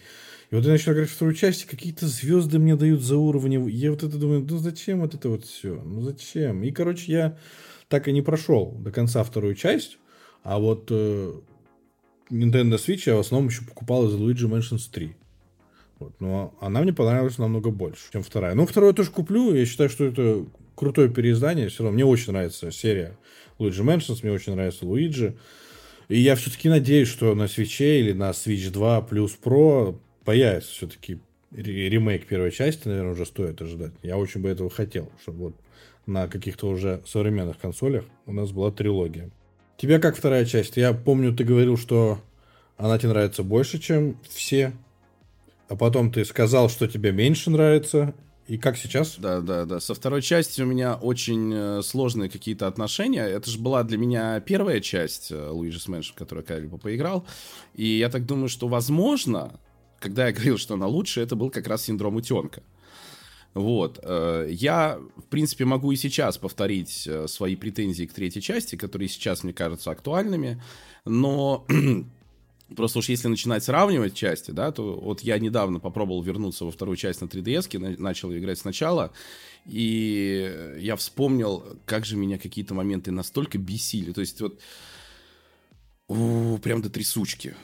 [0.49, 3.69] И вот я начал играть вторую часть, какие-то звезды мне дают за уровни.
[3.69, 5.75] Я вот это думаю, ну зачем вот это вот все?
[5.75, 6.63] Ну зачем?
[6.63, 7.37] И, короче, я
[7.87, 9.99] так и не прошел до конца вторую часть.
[10.43, 11.33] А вот э,
[12.31, 15.15] Nintendo Switch я в основном еще покупал из Luigi Mansions 3.
[15.99, 18.53] Вот, но она мне понравилась намного больше, чем вторая.
[18.53, 19.53] Ну, вторую я тоже куплю.
[19.53, 21.69] Я считаю, что это крутое переиздание.
[21.69, 23.17] Все равно мне очень нравится серия
[23.59, 25.37] Luigi Mansions, мне очень нравится Луиджи.
[26.07, 31.19] И я все-таки надеюсь, что на свече или на Switch 2 Plus Pro появится все-таки
[31.51, 33.93] ремейк первой части, наверное, уже стоит ожидать.
[34.03, 35.55] Я очень бы этого хотел, чтобы вот
[36.05, 39.31] на каких-то уже современных консолях у нас была трилогия.
[39.77, 40.77] Тебе как вторая часть?
[40.77, 42.19] Я помню, ты говорил, что
[42.77, 44.73] она тебе нравится больше, чем все
[45.68, 48.13] а потом ты сказал, что тебе меньше нравится.
[48.47, 49.18] И как сейчас?
[49.18, 49.80] Да, да, да.
[49.80, 53.24] Со второй частью у меня очень э, сложные какие-то отношения.
[53.24, 57.26] Это же была для меня первая часть Luigi's Mansion, в которую я когда-либо поиграл.
[57.74, 59.59] И я так думаю, что, возможно,
[59.99, 62.61] когда я говорил, что она лучше, это был как раз синдром утенка.
[63.55, 63.99] Вот.
[64.03, 69.07] Э, я, в принципе, могу и сейчас повторить э, свои претензии к третьей части, которые
[69.07, 70.61] сейчас мне кажутся актуальными,
[71.05, 71.66] но
[72.76, 76.97] Просто уж если начинать сравнивать части, да, то вот я недавно попробовал вернуться во вторую
[76.97, 79.11] часть на 3DS, начал играть сначала,
[79.66, 84.13] и я вспомнил, как же меня какие-то моменты настолько бесили.
[84.13, 84.59] То есть вот
[86.07, 87.55] у, прям до трясучки.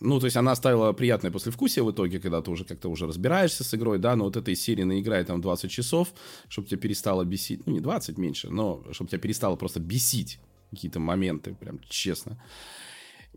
[0.00, 3.64] Ну, то есть она оставила приятное послевкусие в итоге, когда ты уже как-то уже разбираешься
[3.64, 6.14] с игрой, да, но вот этой серии наиграй там 20 часов,
[6.48, 10.38] чтобы тебя перестало бесить, ну, не 20 меньше, но чтобы тебя перестало просто бесить
[10.70, 12.40] какие-то моменты, прям честно.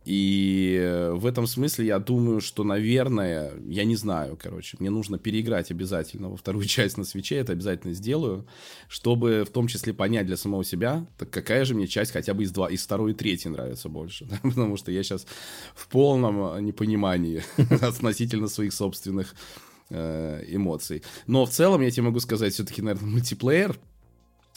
[0.03, 5.19] И э, в этом смысле я думаю, что, наверное, я не знаю, короче, мне нужно
[5.19, 8.47] переиграть обязательно во вторую часть на свече, это обязательно сделаю,
[8.87, 12.43] чтобы в том числе понять для самого себя, так какая же мне часть хотя бы
[12.43, 14.39] из, два, из второй и третьей нравится больше, да?
[14.41, 15.27] потому что я сейчас
[15.75, 17.43] в полном э, непонимании
[17.81, 19.35] относительно своих собственных
[19.91, 21.03] э, эмоций.
[21.27, 23.77] Но в целом я тебе могу сказать, все-таки, наверное, мультиплеер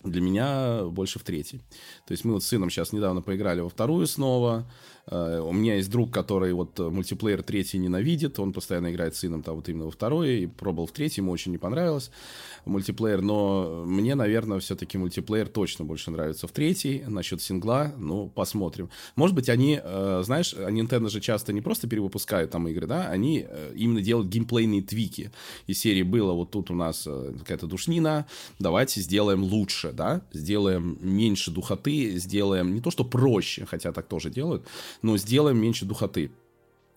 [0.04, 1.58] Для меня больше в третий.
[2.06, 4.66] То есть мы вот с сыном сейчас недавно поиграли во вторую снова.
[5.06, 9.42] Э, у меня есть друг, который вот мультиплеер третий ненавидит, он постоянно играет с сыном
[9.42, 12.10] там вот именно во второй, и пробовал в третий, ему очень не понравилось
[12.64, 17.04] мультиплеер, но мне, наверное, все-таки мультиплеер точно больше нравится в третий.
[17.06, 18.90] Насчет сингла, ну, посмотрим.
[19.16, 23.46] Может быть, они, э, знаешь, Nintendo же часто не просто перевыпускают там игры, да, они
[23.48, 25.30] э, именно делают геймплейные твики.
[25.66, 27.06] Из серии было вот тут у нас
[27.38, 28.26] какая-то душнина,
[28.58, 34.30] давайте сделаем лучше, да, сделаем меньше духоты, сделаем не то, что проще, хотя так тоже
[34.30, 34.64] делают,
[35.02, 36.30] но сделаем меньше духоты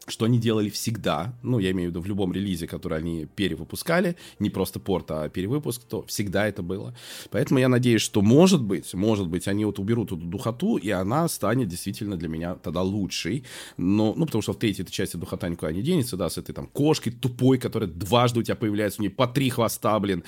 [0.08, 4.16] что они делали всегда, ну, я имею в виду в любом релизе, который они перевыпускали,
[4.40, 6.96] не просто порт, а перевыпуск, то всегда это было.
[7.30, 11.28] Поэтому я надеюсь, что, может быть, может быть, они вот уберут эту духоту, и она
[11.28, 13.44] станет действительно для меня тогда лучшей.
[13.76, 16.68] Но, ну, потому что в третьей части духота никуда не денется, да, с этой там
[16.68, 20.24] кошкой тупой, которая дважды у тебя появляется, у нее по три хвоста, блин,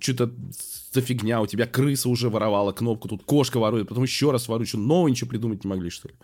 [0.00, 0.32] что-то
[0.92, 4.68] за фигня, у тебя крыса уже воровала кнопку, тут кошка ворует, потом еще раз ворует,
[4.68, 6.14] что нового ничего придумать не могли, что ли?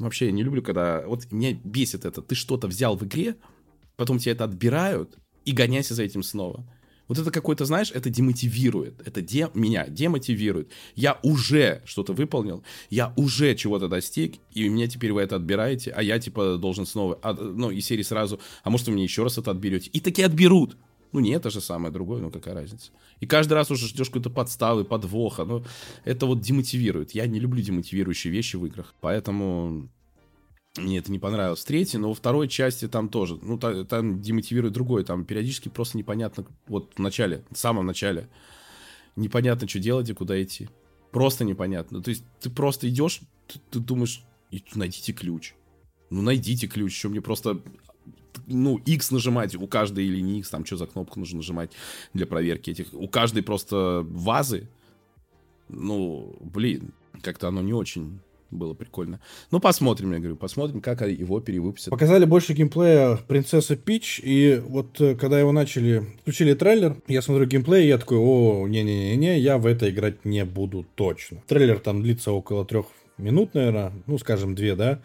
[0.00, 1.06] Вообще, я не люблю, когда...
[1.06, 2.22] Вот меня бесит это.
[2.22, 3.36] Ты что-то взял в игре,
[3.96, 6.66] потом тебе это отбирают, и гоняйся за этим снова.
[7.06, 9.06] Вот это какой-то, знаешь, это демотивирует.
[9.06, 10.70] Это де, меня демотивирует.
[10.94, 16.02] Я уже что-то выполнил, я уже чего-то достиг, и меня теперь вы это отбираете, а
[16.02, 17.18] я, типа, должен снова...
[17.22, 19.90] А, ну, и серии сразу, а может, вы мне еще раз это отберете?
[19.92, 20.76] И таки отберут.
[21.12, 22.92] Ну, не это же самое, другое, ну какая разница.
[23.18, 25.44] И каждый раз уже ждешь какой-то подставы, подвоха.
[25.44, 25.64] Ну,
[26.04, 27.12] это вот демотивирует.
[27.12, 28.94] Я не люблю демотивирующие вещи в играх.
[29.00, 29.88] Поэтому
[30.76, 31.64] мне это не понравилось.
[31.64, 33.38] Третий, но во второй части там тоже.
[33.42, 35.02] Ну, та, там демотивирует другое.
[35.02, 38.28] Там периодически просто непонятно, вот в начале, в самом начале,
[39.16, 40.68] непонятно, что делать и куда идти.
[41.10, 42.00] Просто непонятно.
[42.00, 44.22] То есть ты просто идешь, ты, ты думаешь,
[44.74, 45.54] найдите ключ.
[46.08, 47.60] Ну, найдите ключ, что мне просто
[48.46, 51.70] ну, X нажимать у каждой или не X, там что за кнопку нужно нажимать
[52.14, 52.92] для проверки этих.
[52.92, 54.68] У каждой просто вазы.
[55.68, 58.20] Ну, блин, как-то оно не очень
[58.50, 59.20] было прикольно.
[59.50, 61.90] Ну, посмотрим, я говорю, посмотрим, как его перевыпустят.
[61.90, 67.46] Показали больше геймплея Принцесса Пич, и вот э, когда его начали, включили трейлер, я смотрю
[67.46, 71.42] геймплей, и я такой, о, не-не-не, я в это играть не буду точно.
[71.46, 72.86] Трейлер там длится около трех
[73.18, 75.00] минут, наверное, ну, скажем, две, да,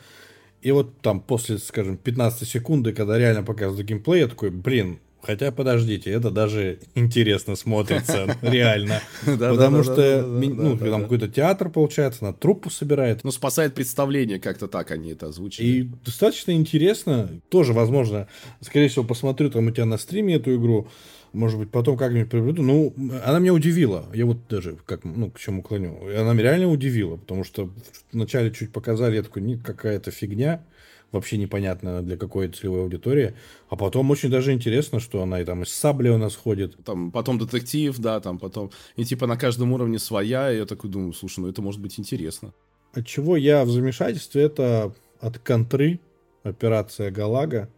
[0.66, 5.52] и вот там после, скажем, 15 секунды, когда реально показывают геймплей, я такой, блин, Хотя,
[5.52, 9.02] подождите, это даже интересно смотрится, реально.
[9.26, 13.24] Потому что, ну, там какой-то театр, получается, на труппу собирает.
[13.24, 15.66] Ну, спасает представление, как-то так они это озвучили.
[15.66, 17.42] И достаточно интересно.
[17.50, 18.28] Тоже, возможно,
[18.62, 20.90] скорее всего, посмотрю там у тебя на стриме эту игру.
[21.36, 22.64] Может быть, потом как-нибудь приведу.
[22.64, 22.94] Ну,
[23.26, 24.06] она меня удивила.
[24.14, 26.00] Я вот даже как, ну, к чему клоню.
[26.18, 27.70] Она меня реально удивила, потому что
[28.14, 30.64] вначале чуть показали, я такой, нет, какая-то фигня
[31.12, 33.36] вообще непонятно для какой целевой аудитории.
[33.70, 36.78] А потом очень даже интересно, что она и там из сабли у нас ходит.
[36.86, 38.72] Там потом детектив, да, там потом...
[38.96, 42.00] И типа на каждом уровне своя, и я такой думаю, слушай, ну это может быть
[42.00, 42.54] интересно.
[42.94, 46.00] От чего я в замешательстве, это от контры,
[46.44, 47.70] операция Галага.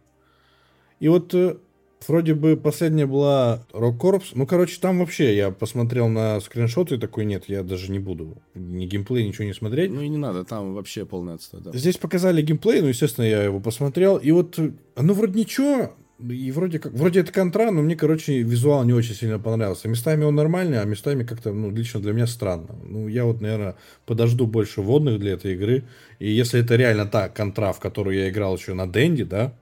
[1.00, 1.56] И вот э,
[2.06, 4.22] Вроде бы последняя была Rock Corps.
[4.34, 8.38] Ну, короче, там вообще я посмотрел на скриншоты и такой, нет, я даже не буду
[8.54, 9.90] ни геймплей, ничего не смотреть.
[9.90, 11.72] Ну и не надо, там вообще полный отстой, да.
[11.72, 14.16] Здесь показали геймплей, ну, естественно, я его посмотрел.
[14.16, 18.84] И вот, ну, вроде ничего, и вроде как, вроде это контра, но мне, короче, визуал
[18.84, 19.88] не очень сильно понравился.
[19.88, 22.74] Местами он нормальный, а местами как-то, ну, лично для меня странно.
[22.82, 25.84] Ну, я вот, наверное, подожду больше водных для этой игры.
[26.18, 29.54] И если это реально та контра, в которую я играл еще на Денди, да,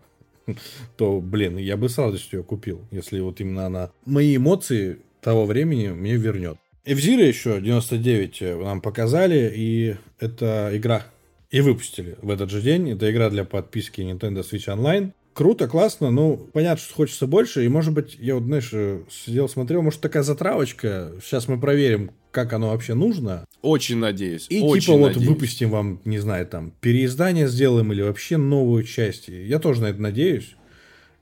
[0.97, 5.44] то, блин, я бы с радостью ее купил, если вот именно она мои эмоции того
[5.44, 6.59] времени мне вернет.
[6.84, 11.05] F-Zero еще 99 э, нам показали, и это игра
[11.51, 12.90] и выпустили в этот же день.
[12.90, 15.12] Это игра для подписки Nintendo Switch Online.
[15.32, 19.51] Круто, классно, ну, понятно, что хочется больше, и, может быть, я вот, знаешь, э, сидел,
[19.51, 23.47] смотрел, может, такая затравочка, сейчас мы проверим, как оно вообще нужно.
[23.62, 24.47] Очень надеюсь.
[24.51, 25.16] И очень типа надеюсь.
[25.16, 29.28] вот выпустим вам, не знаю, там, переиздание сделаем или вообще новую часть.
[29.28, 30.55] Я тоже на это надеюсь.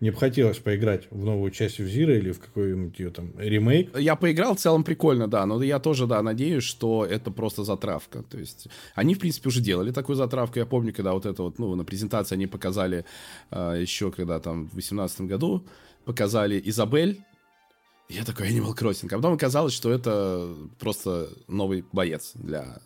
[0.00, 3.96] Мне бы хотелось поиграть в новую часть в Зира или в какой-нибудь ее там ремейк.
[3.96, 8.24] Я поиграл, в целом прикольно, да, но я тоже, да, надеюсь, что это просто затравка.
[8.24, 10.58] То есть они, в принципе, уже делали такую затравку.
[10.58, 13.04] Я помню, когда вот это вот, ну, на презентации они показали
[13.52, 15.64] э, еще, когда там в 2018 году,
[16.04, 17.20] показали Изабель,
[18.08, 19.08] я такой Animal Crossing.
[19.12, 22.80] А потом оказалось, что это просто новый боец для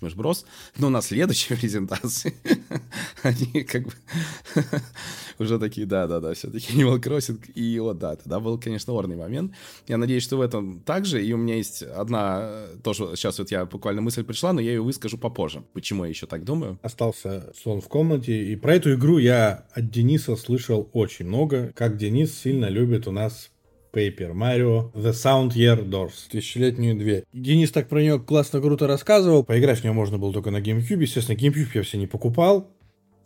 [0.00, 0.44] Smash Bros.
[0.78, 2.34] Но на следующей презентации
[3.22, 3.92] они как бы
[5.38, 7.52] уже такие, да-да-да, все-таки Animal Crossing.
[7.52, 9.52] И вот, да, тогда был, конечно, орный момент.
[9.86, 11.24] Я надеюсь, что в этом также.
[11.24, 14.82] И у меня есть одна, тоже сейчас вот я буквально мысль пришла, но я ее
[14.82, 15.64] выскажу попозже.
[15.72, 16.78] Почему я еще так думаю?
[16.82, 18.52] Остался сон в комнате.
[18.52, 21.72] И про эту игру я от Дениса слышал очень много.
[21.74, 23.50] Как Денис сильно любит у нас
[23.94, 26.28] Paper Mario The Sound Year Doors.
[26.30, 27.24] Тысячелетнюю дверь.
[27.32, 29.44] Денис так про нее классно, круто рассказывал.
[29.44, 31.00] Поиграть в нее можно было только на GameCube.
[31.00, 32.70] Естественно, GameCube я все не покупал.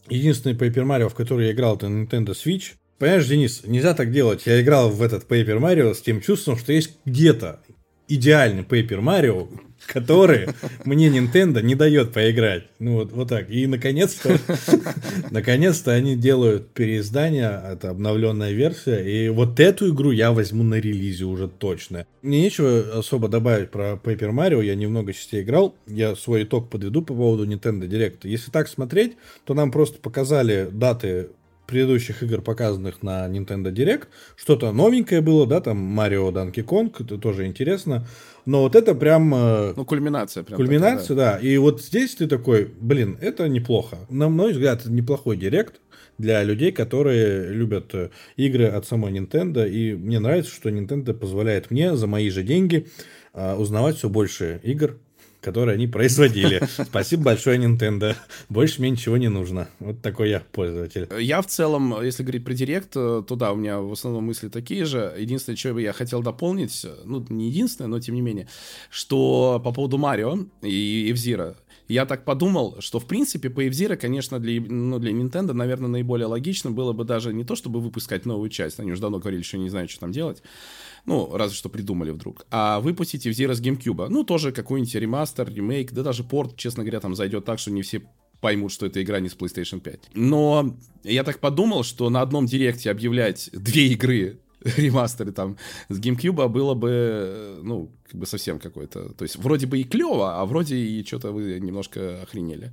[0.08, 2.74] Единственный Paper Mario, в который я играл, это Nintendo Switch.
[2.98, 4.42] Понимаешь, Денис, нельзя так делать.
[4.46, 7.60] Я играл в этот Paper Mario с тем чувством, что есть где-то
[8.08, 9.48] идеальный Paper Mario,
[9.86, 10.48] который
[10.84, 12.64] мне Nintendo не дает поиграть.
[12.78, 13.50] Ну вот, вот так.
[13.50, 14.38] И наконец-то,
[15.30, 21.24] наконец-то они делают переиздание, это обновленная версия, и вот эту игру я возьму на релизе
[21.24, 22.06] уже точно.
[22.22, 27.02] Мне нечего особо добавить про Paper Mario, я немного частей играл, я свой итог подведу
[27.02, 28.18] по поводу Nintendo Direct.
[28.24, 31.28] Если так смотреть, то нам просто показали даты
[31.68, 34.06] предыдущих игр, показанных на Nintendo Direct.
[34.36, 38.06] Что-то новенькое было, да, там Марио Donkey Kong, это тоже интересно.
[38.46, 39.34] Но вот это прям...
[39.34, 40.42] Э, ну, кульминация.
[40.42, 41.38] Прям кульминация, такая, да.
[41.38, 41.46] да.
[41.46, 43.98] И вот здесь ты такой, блин, это неплохо.
[44.08, 45.80] На мой взгляд, неплохой директ
[46.16, 49.68] для людей, которые любят э, игры от самой Nintendo.
[49.68, 52.86] И мне нравится, что Nintendo позволяет мне за мои же деньги
[53.34, 54.96] э, узнавать все больше игр,
[55.40, 56.62] которые они производили.
[56.84, 58.16] Спасибо большое, Nintendo.
[58.48, 59.68] Больше мне ничего не нужно.
[59.78, 61.08] Вот такой я пользователь.
[61.20, 64.84] Я в целом, если говорить про Директ, то да, у меня в основном мысли такие
[64.84, 65.14] же.
[65.18, 68.48] Единственное, что бы я хотел дополнить, ну, не единственное, но тем не менее,
[68.90, 71.56] что по поводу Марио и Эвзира,
[71.88, 76.26] я так подумал, что в принципе по Эвзира, конечно, для, ну, для Nintendo, наверное, наиболее
[76.26, 79.56] логично было бы даже не то, чтобы выпускать новую часть, они уже давно говорили, что
[79.56, 80.42] не знают, что там делать,
[81.06, 82.46] ну, разве что придумали вдруг.
[82.50, 84.08] А выпустите в Zero с GameCube.
[84.08, 87.82] Ну, тоже какой-нибудь ремастер, ремейк, да даже порт, честно говоря, там зайдет так, что не
[87.82, 88.02] все
[88.40, 90.10] поймут, что это игра не с PlayStation 5.
[90.14, 94.40] Но я так подумал, что на одном директе объявлять две игры
[94.76, 95.56] ремастеры там
[95.88, 99.10] с GameCube было бы, ну, как бы совсем какой-то...
[99.10, 102.72] То есть вроде бы и клево, а вроде и что-то вы немножко охренели.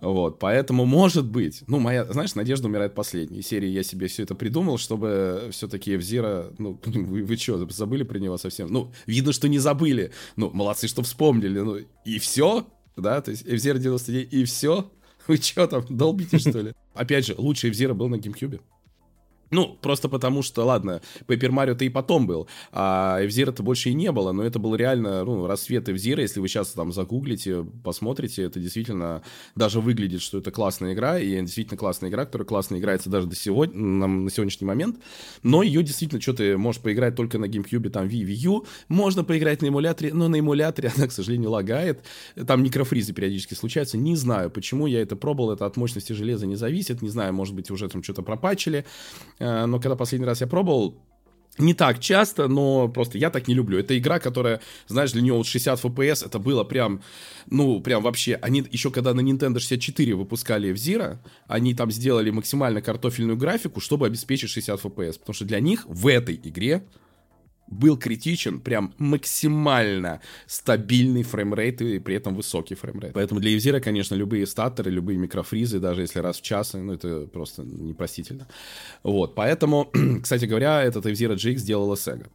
[0.00, 3.42] Вот, поэтому, может быть, ну, моя, знаешь, надежда умирает последней.
[3.42, 8.18] серии я себе все это придумал, чтобы все-таки Эвзира, ну, вы, вы что, забыли про
[8.18, 8.68] него совсем?
[8.72, 10.12] Ну, видно, что не забыли.
[10.36, 11.60] Ну, молодцы, что вспомнили.
[11.60, 14.90] Ну, и все, да, то есть Эвзира 99, и все.
[15.26, 16.72] Вы что там, долбите, что ли?
[16.94, 18.60] Опять же, лучший Эвзира был на GameCube.
[19.50, 24.12] Ну, просто потому что, ладно, Paper Mario-то и потом был, а Эвзира-то больше и не
[24.12, 28.60] было, но это был реально, ну, рассвет Эвзира, если вы сейчас там загуглите, посмотрите, это
[28.60, 29.22] действительно
[29.56, 33.34] даже выглядит, что это классная игра, и действительно классная игра, которая классно играется даже до
[33.34, 34.98] сегодня, на, на сегодняшний момент,
[35.42, 39.24] но ее действительно, что ты можешь поиграть только на GameCube, там, Wii, Wii U, можно
[39.24, 42.04] поиграть на эмуляторе, но на эмуляторе она, к сожалению, лагает,
[42.46, 46.56] там микрофризы периодически случаются, не знаю, почему я это пробовал, это от мощности железа не
[46.56, 48.84] зависит, не знаю, может быть, уже там что-то пропачили,
[49.40, 50.94] но когда последний раз я пробовал,
[51.58, 53.78] не так часто, но просто я так не люблю.
[53.78, 57.02] Это игра, которая, знаешь, для нее вот 60 FPS, это было прям,
[57.46, 58.38] ну, прям вообще.
[58.40, 61.18] Они еще когда на Nintendo 64 выпускали F-Zero,
[61.48, 65.18] они там сделали максимально картофельную графику, чтобы обеспечить 60 FPS.
[65.18, 66.84] Потому что для них в этой игре
[67.70, 73.14] был критичен, прям максимально стабильный фреймрейт и при этом высокий фреймрейт.
[73.14, 77.26] Поэтому для F-Zero, конечно, любые статтеры, любые микрофризы, даже если раз в час, ну, это
[77.26, 78.48] просто непростительно.
[79.02, 79.90] Вот, поэтому,
[80.22, 82.26] кстати говоря, этот F-Zero GX сделала Sega.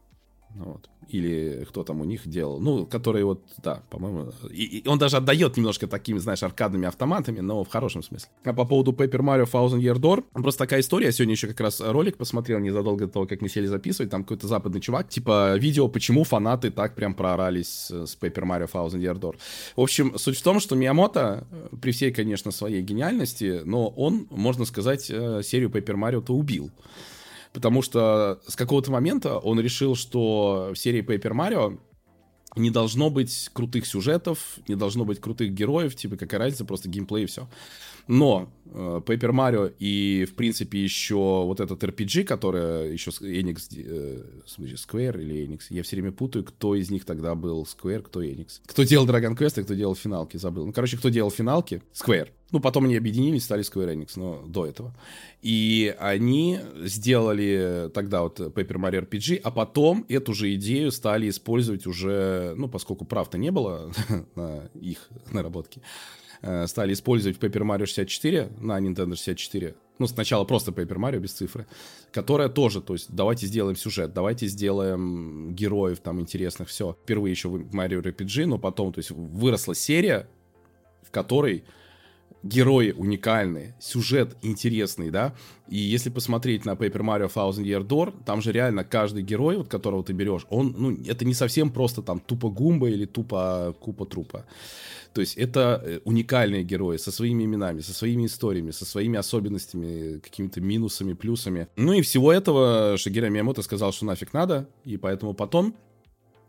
[0.58, 0.88] Вот.
[1.08, 5.18] Или кто там у них делал, ну, который вот, да, по-моему, и, и он даже
[5.18, 8.28] отдает немножко такими, знаешь, аркадными автоматами, но в хорошем смысле.
[8.42, 11.60] А по поводу Paper Mario Thousand Year Door, просто такая история, я сегодня еще как
[11.60, 15.56] раз ролик посмотрел незадолго до того, как мы сели записывать, там какой-то западный чувак, типа,
[15.56, 19.36] видео, почему фанаты так прям проорались с Paper Mario Thousand Year Door.
[19.76, 21.46] В общем, суть в том, что Миямото,
[21.80, 26.70] при всей, конечно, своей гениальности, но он, можно сказать, э, серию Paper Mario-то убил
[27.56, 31.78] потому что с какого-то момента он решил, что в серии Paper Mario
[32.54, 37.24] не должно быть крутых сюжетов, не должно быть крутых героев, типа какая разница, просто геймплей
[37.24, 37.48] и все.
[38.08, 44.22] Но э, Paper Mario и, в принципе, еще вот этот RPG, который еще Enix, э,
[44.46, 48.60] Square или Enix, я все время путаю, кто из них тогда был Square, кто Enix.
[48.66, 50.66] Кто делал Dragon Quest, а кто делал финалки, забыл.
[50.66, 51.82] Ну, короче, кто делал финалки?
[51.94, 52.28] Square.
[52.52, 54.94] Ну, потом они объединились, стали Square Enix, но до этого.
[55.42, 61.86] И они сделали тогда вот Paper Mario RPG, а потом эту же идею стали использовать
[61.86, 63.90] уже, ну, поскольку прав-то не было
[64.36, 65.82] на их наработки,
[66.42, 69.74] э, стали использовать Paper Mario 64 на Nintendo 64.
[69.98, 71.66] Ну, сначала просто Paper Mario без цифры,
[72.12, 76.96] которая тоже, то есть, давайте сделаем сюжет, давайте сделаем героев там интересных, все.
[77.02, 80.28] Впервые еще в Mario RPG, но потом, то есть, выросла серия,
[81.02, 81.64] в которой
[82.48, 85.34] герои уникальные, сюжет интересный, да,
[85.68, 89.68] и если посмотреть на Paper Mario Thousand Year Door, там же реально каждый герой, вот
[89.68, 94.06] которого ты берешь, он, ну, это не совсем просто там тупо гумба или тупо купа
[94.06, 94.44] трупа.
[95.12, 100.18] То есть это э, уникальные герои со своими именами, со своими историями, со своими особенностями,
[100.18, 101.68] какими-то минусами, плюсами.
[101.76, 105.74] Ну и всего этого Шигера Миямото сказал, что нафиг надо, и поэтому потом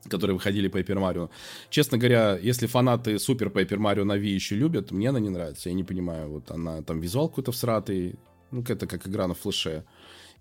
[0.09, 1.29] которые выходили по Paper Mario.
[1.69, 5.69] Честно говоря, если фанаты Супер Paper Mario на Wii еще любят, мне она не нравится.
[5.69, 8.15] Я не понимаю, вот она там визуал какой-то всратый,
[8.51, 9.83] ну, это как игра на флеше.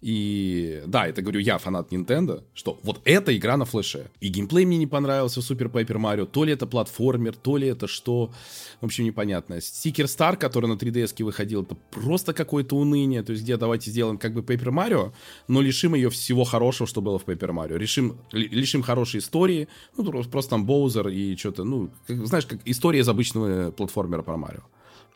[0.02, 4.10] И да, это говорю я, фанат Nintendo, что вот эта игра на флеше.
[4.20, 6.26] И геймплей мне не понравился в Super Paper Mario.
[6.26, 8.32] То ли это платформер, то ли это что.
[8.80, 9.54] В общем, непонятно.
[9.54, 13.22] Sticker Star, который на 3DS выходил, это просто какое-то уныние.
[13.22, 15.12] То есть где давайте сделаем как бы Paper Mario,
[15.48, 17.78] но лишим ее всего хорошего, что было в Paper Mario.
[17.78, 19.68] Решим, лишим хорошей истории.
[19.96, 24.36] Ну, просто там Боузер и что-то, ну, как, знаешь, как история из обычного платформера про
[24.36, 24.62] Марио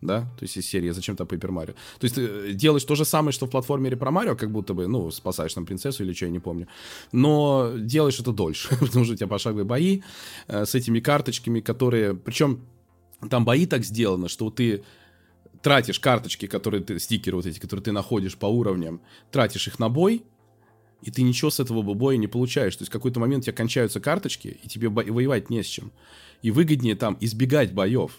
[0.01, 1.75] да, то есть из серии «Зачем-то Paper Mario».
[1.99, 4.75] То есть ты э, делаешь то же самое, что в платформере про Марио, как будто
[4.75, 6.67] бы, ну, спасаешь там принцессу или что, я не помню,
[7.13, 10.03] но делаешь это дольше, потому что у тебя пошаговые бои
[10.49, 12.61] э, с этими карточками, которые, причем
[13.29, 14.83] там бои так сделаны, что ты
[15.63, 19.89] тратишь карточки, которые ты, стикеры вот эти, которые ты находишь по уровням, тратишь их на
[19.89, 20.25] бой,
[21.03, 22.77] и ты ничего с этого боя не получаешь.
[22.77, 25.93] То есть в какой-то момент у тебя кончаются карточки, и тебе воевать не с чем.
[26.43, 28.19] И выгоднее там избегать боев.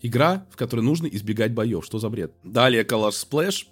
[0.00, 1.84] Игра, в которой нужно избегать боев.
[1.84, 2.32] Что за бред?
[2.44, 3.66] Далее Color Splash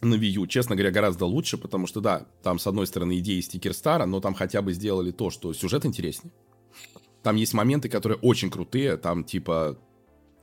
[0.00, 3.40] на Wii U, честно говоря, гораздо лучше, потому что, да, там, с одной стороны, идеи
[3.40, 6.32] стикер Стара, но там хотя бы сделали то, что сюжет интереснее.
[7.22, 9.76] Там есть моменты, которые очень крутые, там, типа,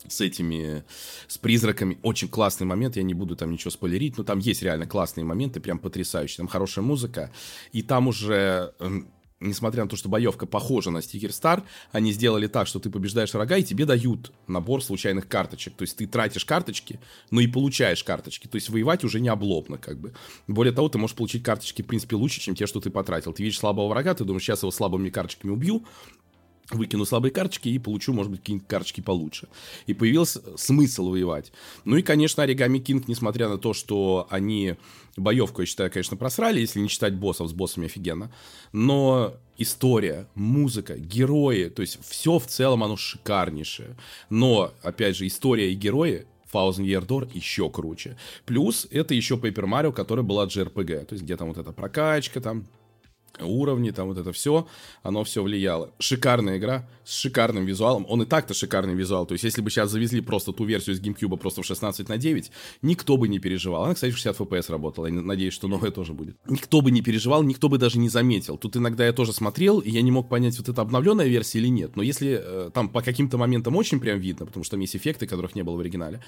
[0.08, 0.84] с этими,
[1.28, 1.98] с призраками.
[2.04, 5.60] Очень классный момент, я не буду там ничего спойлерить, но там есть реально классные моменты,
[5.60, 6.38] прям потрясающие.
[6.38, 7.32] Там хорошая музыка,
[7.72, 9.10] и там уже эм,
[9.40, 13.34] несмотря на то, что боевка похожа на Sticker Star, они сделали так, что ты побеждаешь
[13.34, 15.76] врага, и тебе дают набор случайных карточек.
[15.76, 17.00] То есть ты тратишь карточки,
[17.32, 18.48] но и получаешь карточки.
[18.48, 20.14] То есть воевать уже не облобно, как бы.
[20.48, 23.34] Более того, ты можешь получить карточки, в принципе, лучше, чем те, что ты потратил.
[23.34, 25.86] Ты видишь слабого врага, ты думаешь, сейчас его слабыми карточками убью,
[26.72, 29.48] выкину слабые карточки и получу, может быть, какие-нибудь карточки получше.
[29.86, 31.52] И появился смысл воевать.
[31.84, 34.76] Ну и, конечно, Оригами Кинг, несмотря на то, что они
[35.16, 38.32] боевку, я считаю, конечно, просрали, если не считать боссов, с боссами офигенно.
[38.72, 43.96] Но история, музыка, герои, то есть все в целом оно шикарнейшее.
[44.30, 48.18] Но, опять же, история и герои Thousand Year Door еще круче.
[48.46, 51.06] Плюс это еще Paper Mario, которая была JRPG.
[51.06, 52.66] То есть где там вот эта прокачка, там
[53.42, 54.68] уровни, там вот это все,
[55.04, 55.92] оно все влияло.
[56.00, 58.06] Шикарная игра с шикарным визуалом.
[58.10, 59.26] Он и так-то шикарный визуал.
[59.26, 62.18] То есть, если бы сейчас завезли просто ту версию из GameCube просто в 16 на
[62.18, 63.86] 9, никто бы не переживал.
[63.86, 65.08] Она, кстати, в 60 FPS работала.
[65.08, 66.38] Я надеюсь, что новая тоже будет.
[66.48, 68.58] Никто бы не переживал, никто бы даже не заметил.
[68.58, 71.68] Тут иногда я тоже смотрел, и я не мог понять, вот это обновленная версия или
[71.68, 71.96] нет.
[71.96, 75.28] Но если э, там по каким-то моментам очень прям видно, потому что там есть эффекты,
[75.28, 76.24] которых не было в оригинале,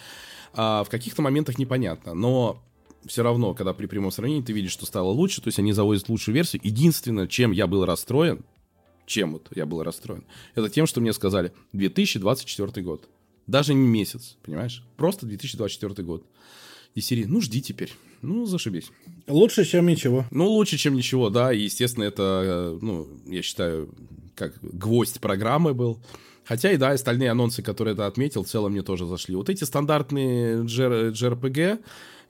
[0.54, 2.14] а в каких-то моментах непонятно.
[2.14, 2.64] Но
[3.08, 6.10] все равно, когда при прямом сравнении ты видишь, что стало лучше, то есть они завозят
[6.10, 6.62] лучшую версию.
[6.64, 8.44] Единственное, чем я был расстроен,
[9.06, 10.24] чем вот я был расстроен,
[10.56, 13.08] это тем, что мне сказали 2024 год.
[13.48, 14.84] Даже не месяц, понимаешь?
[14.98, 16.24] Просто 2024 год.
[16.96, 17.94] И серии, ну, жди теперь.
[18.22, 18.92] Ну, зашибись.
[19.28, 20.26] Лучше, чем ничего.
[20.32, 21.54] Ну, лучше, чем ничего, да.
[21.54, 23.90] И, естественно, это, э, ну, я считаю,
[24.36, 26.00] как гвоздь программы был.
[26.44, 29.36] Хотя и да, остальные анонсы, которые я отметил, в целом мне тоже зашли.
[29.36, 31.80] Вот эти стандартные JRPG,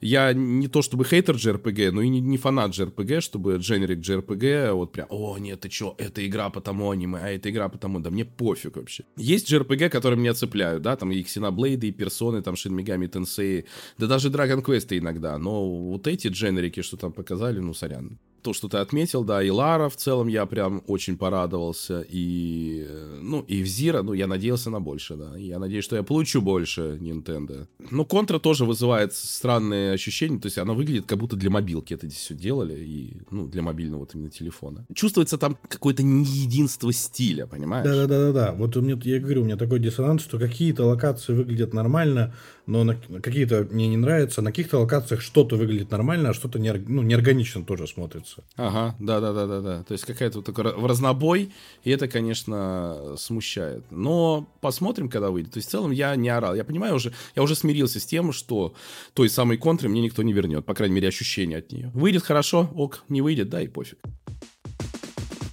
[0.00, 4.72] я не то чтобы хейтер JRPG, но и не, не фанат JRPG, чтобы дженерик JRPG,
[4.72, 7.78] вот прям, о, нет, ты чё, это игра по тому аниме, а это игра по
[7.78, 9.04] тому, да мне пофиг вообще.
[9.16, 13.64] Есть JRPG, которые меня цепляют, да, там и Xenoblade, и Персоны, там Shin Megami Tensei,
[13.98, 18.52] да даже Dragon Quest иногда, но вот эти дженерики, что там показали, ну, сорян то,
[18.52, 22.86] что ты отметил, да, и Лара в целом я прям очень порадовался, и,
[23.20, 26.40] ну, и в Зира, ну, я надеялся на больше, да, я надеюсь, что я получу
[26.40, 27.66] больше Nintendo.
[27.90, 32.06] Но Контра тоже вызывает странные ощущения, то есть она выглядит, как будто для мобилки это
[32.06, 34.86] здесь все делали, и, ну, для мобильного вот именно телефона.
[34.94, 37.86] Чувствуется там какое-то неединство стиля, понимаешь?
[37.86, 42.34] Да-да-да-да, вот у меня, я говорю, у меня такой диссонанс, что какие-то локации выглядят нормально,
[42.68, 46.70] но на, какие-то мне не нравятся, на каких-то локациях что-то выглядит нормально, а что-то не,
[46.72, 48.44] ну, неорганично тоже смотрится.
[48.56, 49.84] Ага, да-да-да-да-да.
[49.84, 51.50] То есть какая-то вот такая в разнобой,
[51.82, 53.84] и это, конечно, смущает.
[53.90, 55.52] Но посмотрим, когда выйдет.
[55.52, 56.54] То есть в целом я не орал.
[56.54, 58.74] Я понимаю уже, я уже смирился с тем, что
[59.14, 60.66] той самой контры мне никто не вернет.
[60.66, 61.90] По крайней мере, ощущение от нее.
[61.94, 63.98] Выйдет хорошо, ок, не выйдет, да и пофиг.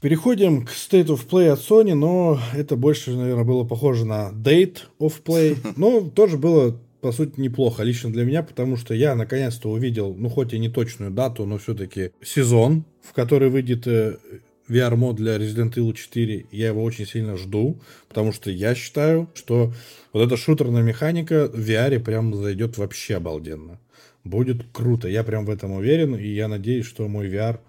[0.06, 4.82] Переходим к State of Play от Sony, но это больше, наверное, было похоже на Date
[5.00, 5.58] of Play.
[5.78, 10.28] Но тоже было по сути, неплохо лично для меня, потому что я наконец-то увидел, ну,
[10.28, 14.18] хоть и не точную дату, но все-таки сезон, в который выйдет э,
[14.68, 16.48] VR-мод для Resident Evil 4.
[16.52, 17.80] Я его очень сильно жду,
[18.10, 19.72] потому что я считаю, что
[20.14, 23.80] вот эта шутерная механика в VR прям зайдет вообще обалденно.
[24.24, 25.08] Будет круто.
[25.08, 27.60] Я прям в этом уверен, и я надеюсь, что мой VR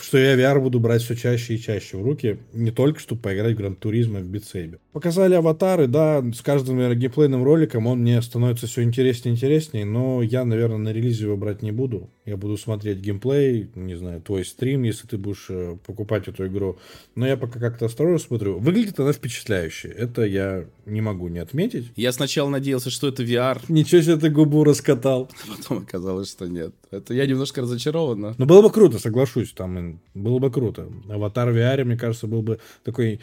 [0.00, 3.54] что я VR буду брать все чаще и чаще в руки, не только чтобы поиграть
[3.54, 4.78] в Гран Туризма в битсейбе.
[4.92, 9.84] Показали аватары, да, с каждым наверное, геймплейным роликом он мне становится все интереснее и интереснее,
[9.84, 12.10] но я, наверное, на релизе его брать не буду.
[12.24, 16.78] Я буду смотреть геймплей, не знаю, твой стрим, если ты будешь э, покупать эту игру.
[17.16, 18.60] Но я пока как-то осторожно смотрю.
[18.60, 19.88] Выглядит она впечатляюще.
[19.88, 21.90] Это я не могу не отметить.
[21.96, 23.60] Я сначала надеялся, что это VR.
[23.68, 25.30] Ничего себе ты губу раскатал.
[25.48, 26.72] Потом оказалось, что нет.
[26.92, 28.36] Это я немножко разочарован.
[28.38, 29.52] Ну, было бы круто, соглашусь.
[29.52, 30.88] Там было бы круто.
[31.08, 33.18] Аватар VR, мне кажется, был бы такой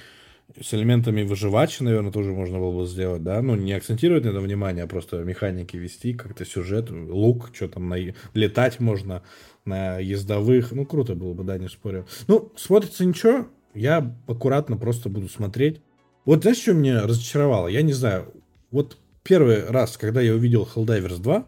[0.60, 4.40] с элементами выживачи, наверное, тоже можно было бы сделать, да, ну, не акцентировать на это
[4.40, 7.98] внимание, а просто механики вести, как-то сюжет, лук, что там, на...
[8.34, 9.24] летать можно
[9.66, 12.08] на ездовых, ну, круто было бы, да, не спорю.
[12.28, 15.82] Ну, смотрится ничего, я аккуратно просто буду смотреть.
[16.26, 17.68] Вот знаешь, что меня разочаровало?
[17.68, 18.34] Я не знаю,
[18.72, 21.48] вот первый раз, когда я увидел Helldivers 2,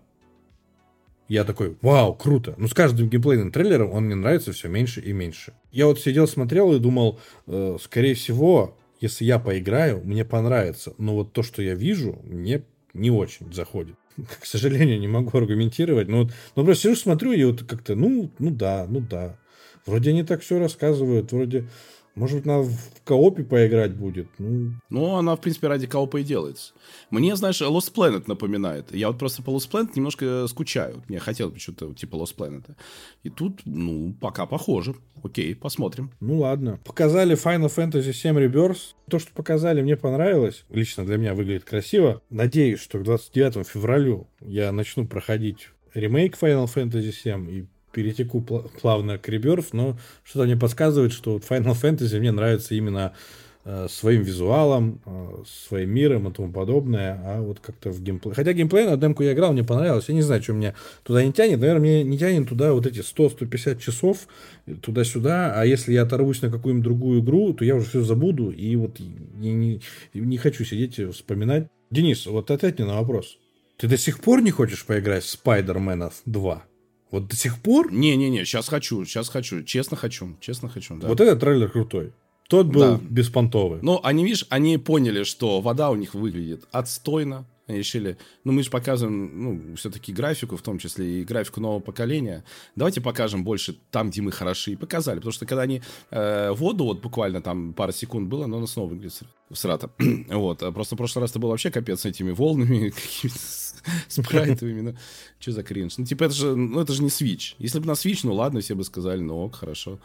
[1.28, 2.56] я такой, вау, круто.
[2.58, 5.54] Но с каждым геймплейным трейлером он мне нравится все меньше и меньше.
[5.72, 10.94] Я вот сидел, смотрел и думал, э, скорее всего, если я поиграю, мне понравится.
[10.98, 13.96] Но вот то, что я вижу, мне не очень заходит.
[14.40, 16.08] К сожалению, не могу аргументировать.
[16.08, 19.38] Но, вот, но просто сижу, смотрю, и вот как-то, ну, ну да, ну да.
[19.86, 21.68] Вроде они так все рассказывают, вроде
[22.22, 24.28] может быть, надо в коопе поиграть будет.
[24.38, 24.74] Ну...
[24.92, 26.74] ну, она, в принципе, ради коопа и делается.
[27.10, 28.94] Мне, знаешь, Lost Planet напоминает.
[28.94, 31.02] Я вот просто по Lost Planet немножко скучаю.
[31.08, 32.76] Мне хотелось бы что-то типа Lost Planet.
[33.24, 34.94] И тут, ну, пока похоже.
[35.24, 36.12] Окей, посмотрим.
[36.20, 36.80] Ну, ладно.
[36.86, 38.94] Показали Final Fantasy VII Rebirth.
[39.10, 40.64] То, что показали, мне понравилось.
[40.70, 42.22] Лично для меня выглядит красиво.
[42.30, 49.18] Надеюсь, что к 29 февралю я начну проходить ремейк Final Fantasy VII и перетеку плавно
[49.18, 53.14] к Rebirth, но что-то мне подсказывает, что Final Fantasy мне нравится именно
[53.66, 58.34] э, своим визуалом, э, своим миром и тому подобное, а вот как-то в геймплей...
[58.34, 61.34] Хотя геймплей на демку я играл, мне понравилось, я не знаю, что меня туда не
[61.34, 64.28] тянет, наверное, мне не тянет туда вот эти 100-150 часов
[64.82, 68.76] туда-сюда, а если я оторвусь на какую-нибудь другую игру, то я уже все забуду, и
[68.76, 69.82] вот не, не,
[70.14, 71.68] не хочу сидеть и вспоминать.
[71.92, 73.38] Денис, вот ответь мне на вопрос.
[73.78, 76.64] Ты до сих пор не хочешь поиграть в Spider-Man 2?
[77.12, 77.92] Вот до сих пор?
[77.92, 80.96] Не-не-не, сейчас хочу, сейчас хочу, честно хочу, честно хочу.
[80.96, 81.08] Да.
[81.08, 82.14] Вот этот трейлер крутой.
[82.48, 83.00] Тот был да.
[83.02, 83.80] беспонтовый.
[83.82, 87.46] Ну, они, видишь, они поняли, что вода у них выглядит отстойно.
[87.72, 91.80] Они решили, ну, мы же показываем, ну, все-таки графику, в том числе и графику нового
[91.80, 92.44] поколения.
[92.76, 94.72] Давайте покажем больше там, где мы хороши.
[94.72, 98.58] И показали, потому что когда они э, воду, вот буквально там пара секунд было, но
[98.58, 99.20] она снова выглядит
[99.54, 99.90] срата.
[100.28, 103.40] вот, а просто в прошлый раз это был вообще капец с этими волнами, какими-то
[104.10, 104.82] спрайтовыми.
[104.82, 104.96] Ну,
[105.40, 105.98] что за кринж?
[105.98, 107.56] Ну, типа, это же, ну, это же не Switch.
[107.58, 110.00] Если бы на Switch, ну, ладно, все бы сказали, ну, ок, хорошо.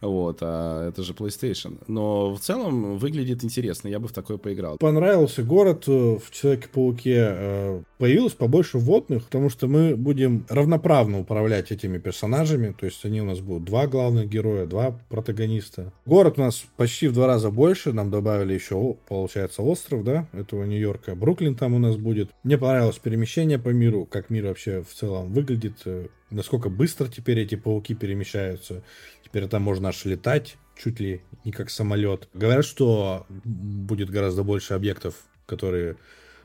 [0.00, 1.78] Вот, а это же PlayStation.
[1.88, 4.76] Но в целом выглядит интересно, я бы в такое поиграл.
[4.78, 7.16] Понравился город э, в Человеке-пауке.
[7.18, 12.74] Э, появилось побольше водных, потому что мы будем равноправно управлять этими персонажами.
[12.78, 15.92] То есть они у нас будут два главных героя, два протагониста.
[16.04, 17.92] Город у нас почти в два раза больше.
[17.92, 21.14] Нам добавили еще, получается, остров, да, этого Нью-Йорка.
[21.14, 22.30] Бруклин там у нас будет.
[22.42, 27.40] Мне понравилось перемещение по миру, как мир вообще в целом выглядит э, насколько быстро теперь
[27.40, 28.82] эти пауки перемещаются.
[29.24, 32.28] Теперь там можно аж летать, чуть ли не как самолет.
[32.34, 35.14] Говорят, что будет гораздо больше объектов,
[35.46, 35.96] которые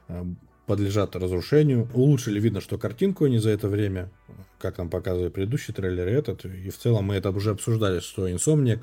[0.08, 0.24] э,
[0.66, 1.90] подлежат разрушению.
[1.94, 4.10] Улучшили, видно, что картинку они за это время,
[4.60, 8.28] как нам показывает предыдущий трейлер и этот, и в целом мы это уже обсуждали, что
[8.28, 8.82] Insomniac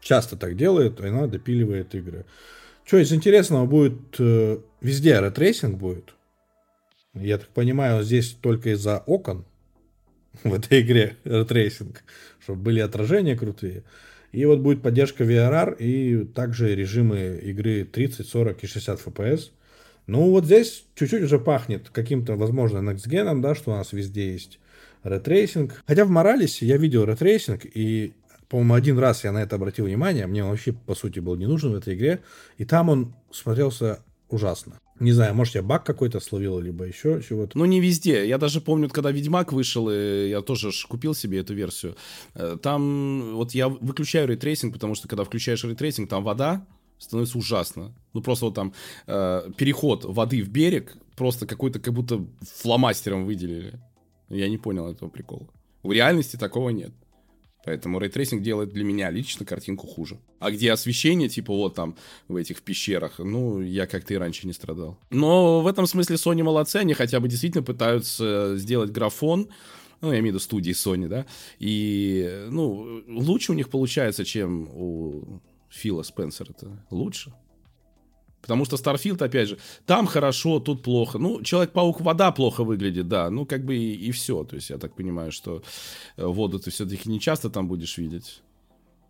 [0.00, 2.26] часто так делает, и она допиливает игры.
[2.84, 6.14] Что из интересного будет, э, везде ray tracing будет.
[7.14, 9.44] Я так понимаю, здесь только из-за окон,
[10.42, 11.96] в этой игре ray tracing,
[12.40, 13.84] чтобы были отражения крутые.
[14.32, 19.50] И вот будет поддержка VRR и также режимы игры 30, 40 и 60 FPS.
[20.06, 24.58] Ну, вот здесь чуть-чуть уже пахнет каким-то, возможно, Next да, что у нас везде есть
[25.04, 25.82] ray tracing.
[25.86, 28.12] Хотя в Моралесе я видел ray tracing, и,
[28.48, 31.46] по-моему, один раз я на это обратил внимание, мне он вообще, по сути, был не
[31.46, 32.20] нужен в этой игре,
[32.58, 34.80] и там он смотрелся ужасно.
[35.00, 37.58] Не знаю, может, я баг какой-то словил, либо еще чего-то.
[37.58, 38.26] Ну, не везде.
[38.28, 41.96] Я даже помню, когда Ведьмак вышел, и я тоже купил себе эту версию.
[42.34, 46.64] Э, там вот я выключаю ray tracing, потому что когда включаешь ray tracing, там вода,
[46.98, 47.92] становится ужасно.
[48.12, 48.72] Ну, просто вот там
[49.06, 53.80] э, переход воды в берег просто какой-то как будто фломастером выделили.
[54.28, 55.48] Я не понял этого прикола.
[55.82, 56.92] В реальности такого нет.
[57.64, 60.18] Поэтому ray tracing делает для меня лично картинку хуже.
[60.38, 61.96] А где освещение, типа вот там
[62.28, 64.98] в этих пещерах, ну, я как-то и раньше не страдал.
[65.10, 69.48] Но в этом смысле Sony молодцы, они хотя бы действительно пытаются сделать графон,
[70.00, 71.24] Ну, я имею в виду студии Sony, да.
[71.58, 75.40] И, ну, лучше у них получается, чем у
[75.70, 76.50] Фила Спенсера.
[76.50, 77.32] Это лучше.
[78.44, 81.18] Потому что Starfield, опять же, там хорошо, тут плохо.
[81.18, 83.30] Ну, Человек-паук вода плохо выглядит, да.
[83.30, 84.44] Ну, как бы и, и все.
[84.44, 85.62] То есть, я так понимаю, что
[86.18, 88.42] э, воду ты все-таки не часто там будешь видеть.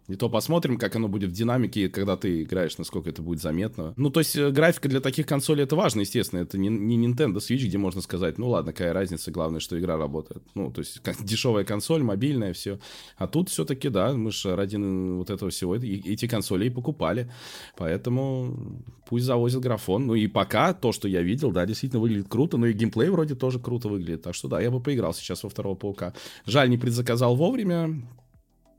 [0.07, 3.95] И то посмотрим, как оно будет в динамике, когда ты играешь, насколько это будет заметно.
[3.97, 6.41] Ну, то есть, э, графика для таких консолей это важно, естественно.
[6.41, 9.97] Это не, не Nintendo Switch, где можно сказать, ну ладно, какая разница, главное, что игра
[9.97, 10.43] работает.
[10.55, 12.79] Ну, то есть, дешевая консоль, мобильная, все.
[13.17, 17.31] А тут все-таки, да, мы же ради вот этого всего эти консоли и покупали.
[17.77, 20.07] Поэтому пусть завозят графон.
[20.07, 22.59] Ну и пока то, что я видел, да, действительно выглядит круто.
[22.59, 24.23] Ну и геймплей вроде тоже круто выглядит.
[24.23, 26.13] Так что да, я бы поиграл сейчас во второго паука.
[26.45, 28.03] Жаль, не предзаказал вовремя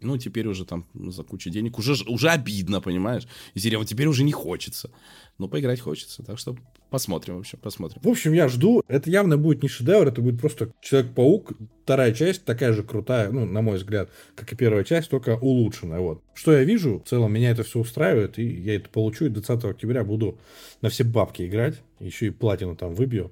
[0.01, 3.27] ну, теперь уже там за кучу денег уже, уже обидно, понимаешь?
[3.53, 4.91] И серия, вот теперь уже не хочется.
[5.38, 6.55] Но поиграть хочется, так что
[6.89, 8.01] посмотрим, в общем, посмотрим.
[8.01, 8.81] В общем, я жду.
[8.88, 11.53] Это явно будет не шедевр, это будет просто Человек-паук.
[11.84, 15.99] Вторая часть такая же крутая, ну, на мой взгляд, как и первая часть, только улучшенная.
[15.99, 16.23] Вот.
[16.34, 19.65] Что я вижу, в целом меня это все устраивает, и я это получу, и 20
[19.65, 20.39] октября буду
[20.81, 23.31] на все бабки играть, еще и платину там выбью.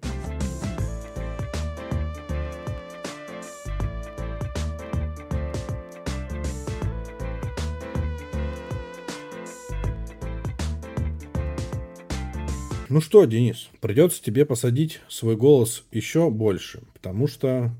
[12.94, 17.72] Ну что, Денис, придется тебе посадить свой голос еще больше, потому что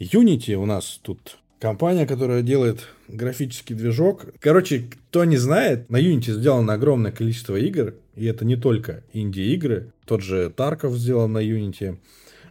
[0.00, 4.26] Unity у нас тут компания, которая делает графический движок.
[4.40, 4.80] Короче,
[5.10, 9.92] кто не знает, на Unity сделано огромное количество игр, и это не только инди-игры.
[10.06, 11.96] Тот же Тарков сделан на Unity.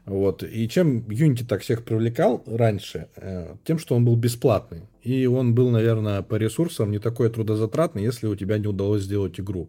[0.06, 0.44] Вот.
[0.44, 3.10] И чем Unity так всех привлекал раньше?
[3.18, 4.84] Э, тем, что он был бесплатный.
[5.03, 9.41] И он был, наверное, по ресурсам не такой трудозатратный, если у тебя не удалось сделать
[9.41, 9.68] игру.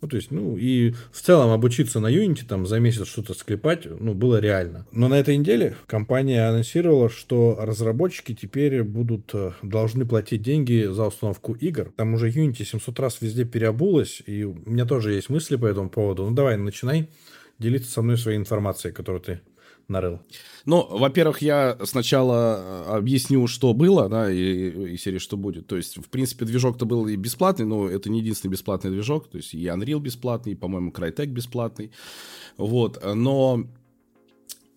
[0.00, 3.86] Ну, то есть, ну, и в целом обучиться на Unity, там, за месяц что-то склепать,
[3.86, 4.86] ну, было реально.
[4.92, 11.06] Но на этой неделе компания анонсировала, что разработчики теперь будут, э, должны платить деньги за
[11.06, 11.92] установку игр.
[11.96, 15.90] Там уже Unity 700 раз везде переобулась, и у меня тоже есть мысли по этому
[15.90, 16.24] поводу.
[16.24, 17.10] Ну, давай, начинай
[17.58, 19.40] делиться со мной своей информацией, которую ты
[19.90, 20.20] нарыл?
[20.64, 25.66] Ну, во-первых, я сначала э, объясню, что было, да, и, и серии, что будет.
[25.66, 29.28] То есть, в принципе, движок-то был и бесплатный, но это не единственный бесплатный движок.
[29.28, 31.90] То есть, и Unreal бесплатный, и, по-моему, Crytek бесплатный.
[32.56, 33.66] Вот, но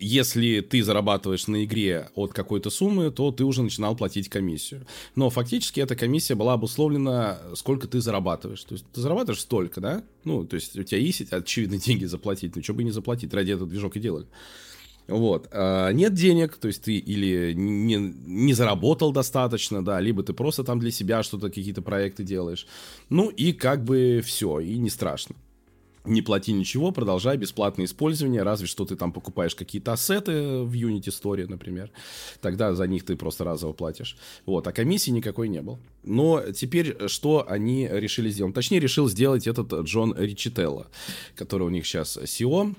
[0.04, 4.86] если ты зарабатываешь на игре от какой-то суммы, то ты уже начинал платить комиссию.
[5.16, 8.64] Но фактически эта комиссия была обусловлена, сколько ты зарабатываешь.
[8.64, 10.04] То есть ты зарабатываешь столько, да?
[10.26, 12.56] Ну, то есть у тебя есть, очевидно, деньги заплатить.
[12.56, 14.28] Ну, что бы и не заплатить, ради этого движок и делали.
[15.08, 15.50] Вот.
[15.52, 20.64] А нет денег, то есть ты или не, не заработал достаточно, да, либо ты просто
[20.64, 22.68] там для себя что-то, какие-то проекты делаешь.
[23.10, 25.36] Ну и как бы все, и не страшно.
[26.06, 31.08] Не плати ничего, продолжай бесплатное использование, разве что ты там покупаешь какие-то ассеты в Unity
[31.08, 31.92] Story, например.
[32.42, 34.18] Тогда за них ты просто разово платишь.
[34.46, 35.80] Вот, а комиссии никакой не было.
[36.04, 38.54] Но теперь что они решили сделать?
[38.54, 40.88] Точнее, решил сделать этот Джон Ричителло,
[41.36, 42.76] который у них сейчас SEO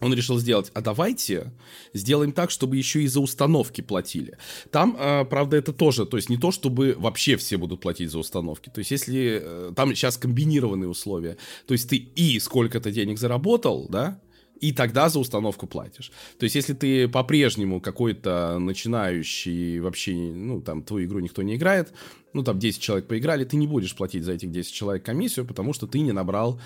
[0.00, 1.52] он решил сделать, а давайте
[1.92, 4.38] сделаем так, чтобы еще и за установки платили.
[4.70, 8.18] Там, э, правда, это тоже, то есть не то, чтобы вообще все будут платить за
[8.18, 8.70] установки.
[8.70, 13.86] То есть если э, там сейчас комбинированные условия, то есть ты и сколько-то денег заработал,
[13.88, 14.20] да,
[14.60, 16.10] и тогда за установку платишь.
[16.38, 21.92] То есть, если ты по-прежнему какой-то начинающий, вообще, ну, там, твою игру никто не играет,
[22.32, 25.72] ну, там, 10 человек поиграли, ты не будешь платить за этих 10 человек комиссию, потому
[25.72, 26.60] что ты не набрал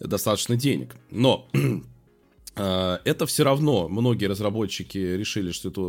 [0.00, 0.94] достаточно денег.
[1.10, 1.58] Но а,
[2.54, 5.80] это все равно многие разработчики решили, что это,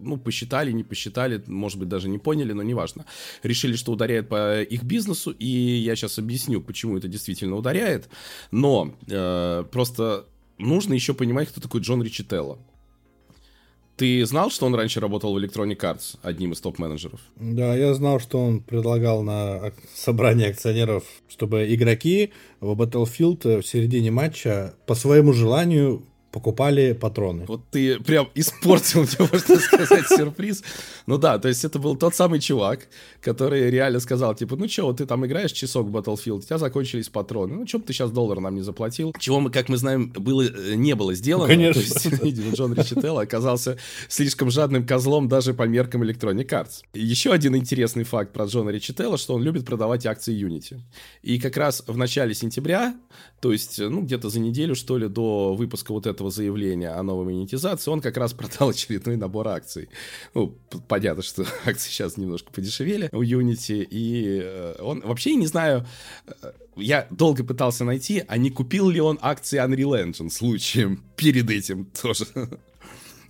[0.00, 3.04] ну, посчитали, не посчитали, может быть, даже не поняли, но неважно.
[3.42, 8.08] Решили, что ударяет по их бизнесу, и я сейчас объясню, почему это действительно ударяет.
[8.50, 10.26] Но э, просто
[10.58, 12.58] нужно еще понимать, кто такой Джон Ричителло.
[13.98, 17.18] Ты знал, что он раньше работал в Electronic Arts, одним из топ-менеджеров?
[17.34, 22.30] Да, я знал, что он предлагал на собрание акционеров, чтобы игроки
[22.60, 26.04] в Battlefield в середине матча по своему желанию
[26.38, 27.46] покупали патроны.
[27.48, 30.62] Вот ты прям испортил мне, можно сказать, сюрприз.
[31.06, 32.86] Ну да, то есть это был тот самый чувак,
[33.20, 36.58] который реально сказал, типа, ну что, вот ты там играешь часок в Battlefield, у тебя
[36.58, 39.12] закончились патроны, ну что бы ты сейчас доллар нам не заплатил?
[39.18, 41.48] Чего мы, как мы знаем, было, э, не было сделано.
[41.48, 41.82] Конечно.
[41.82, 43.76] То есть, видимо, Джон Ричителло оказался
[44.08, 46.82] слишком жадным козлом даже по меркам Electronic Arts.
[46.94, 50.78] Еще один интересный факт про Джона Ричителло, что он любит продавать акции Unity.
[51.22, 52.94] И как раз в начале сентября,
[53.40, 57.26] то есть, ну, где-то за неделю, что ли, до выпуска вот этого заявления о новой
[57.26, 59.88] монетизации, он как раз продал очередной набор акций.
[60.34, 60.56] Ну,
[60.88, 65.86] понятно, что акции сейчас немножко подешевели у Unity, и э, он вообще не знаю,
[66.26, 71.50] э, я долго пытался найти, а не купил ли он акции Unreal Engine случаем перед
[71.50, 72.26] этим тоже.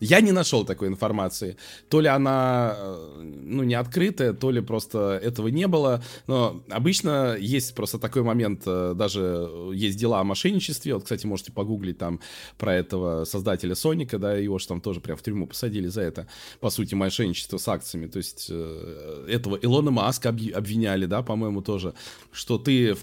[0.00, 1.56] Я не нашел такой информации.
[1.88, 6.02] То ли она, э, ну, не открытая, то ли просто этого не было.
[6.26, 10.94] Но обычно есть просто такой момент, э, даже есть дела о мошенничестве.
[10.94, 12.20] Вот, кстати, можете погуглить там
[12.58, 16.28] про этого создателя Соника, да, его же там тоже прям в тюрьму посадили за это.
[16.60, 18.06] По сути, мошенничество с акциями.
[18.06, 21.94] То есть э, этого Илона Маска обвиняли, да, по-моему, тоже,
[22.30, 22.96] что ты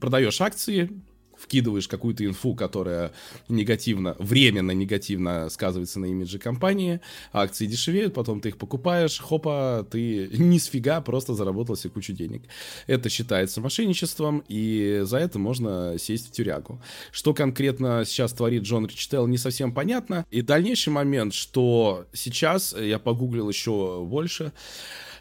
[0.00, 0.90] продаешь акции,
[1.38, 3.12] вкидываешь какую-то инфу, которая
[3.48, 7.00] негативно, временно негативно сказывается на имидже компании,
[7.32, 12.12] акции дешевеют, потом ты их покупаешь, хопа, ты ни с фига просто заработал себе кучу
[12.12, 12.42] денег.
[12.86, 16.80] Это считается мошенничеством, и за это можно сесть в тюрягу.
[17.12, 20.26] Что конкретно сейчас творит Джон Ричтел, не совсем понятно.
[20.30, 24.52] И дальнейший момент, что сейчас, я погуглил еще больше,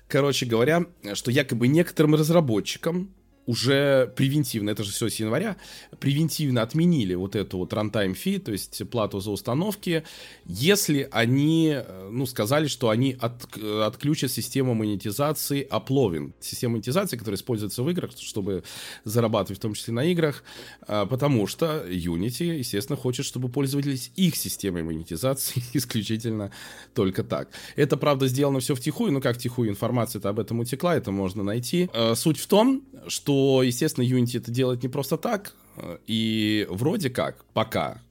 [0.08, 3.14] короче говоря, что якобы некоторым разработчикам
[3.48, 5.56] уже превентивно, это же все с января,
[6.00, 10.04] превентивно отменили вот эту вот runtime fee, то есть плату за установки,
[10.46, 17.38] если они, э, ну, сказали, что они от, отключат систему монетизации Uploving, систему монетизации, которая
[17.38, 18.64] используется в играх, чтобы
[19.06, 20.44] зарабатывать в том числе на играх,
[20.86, 26.52] э, потому что Unity, естественно, хочет, чтобы пользовались их системой монетизации исключительно
[26.94, 27.48] только так.
[27.78, 31.90] Это, правда, сделано все втихую, ну, как втихую, информация-то об этом утекла, это можно найти.
[31.94, 35.56] Э, суть в том, что естественно, Unity это делает не просто так,
[36.06, 38.02] и вроде как, пока,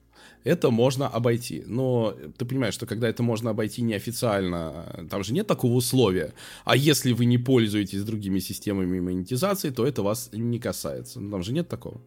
[0.43, 1.63] это можно обойти.
[1.65, 6.33] Но ты понимаешь, что когда это можно обойти неофициально, там же нет такого условия.
[6.63, 11.19] А если вы не пользуетесь другими системами монетизации, то это вас не касается.
[11.19, 12.01] Там же нет такого.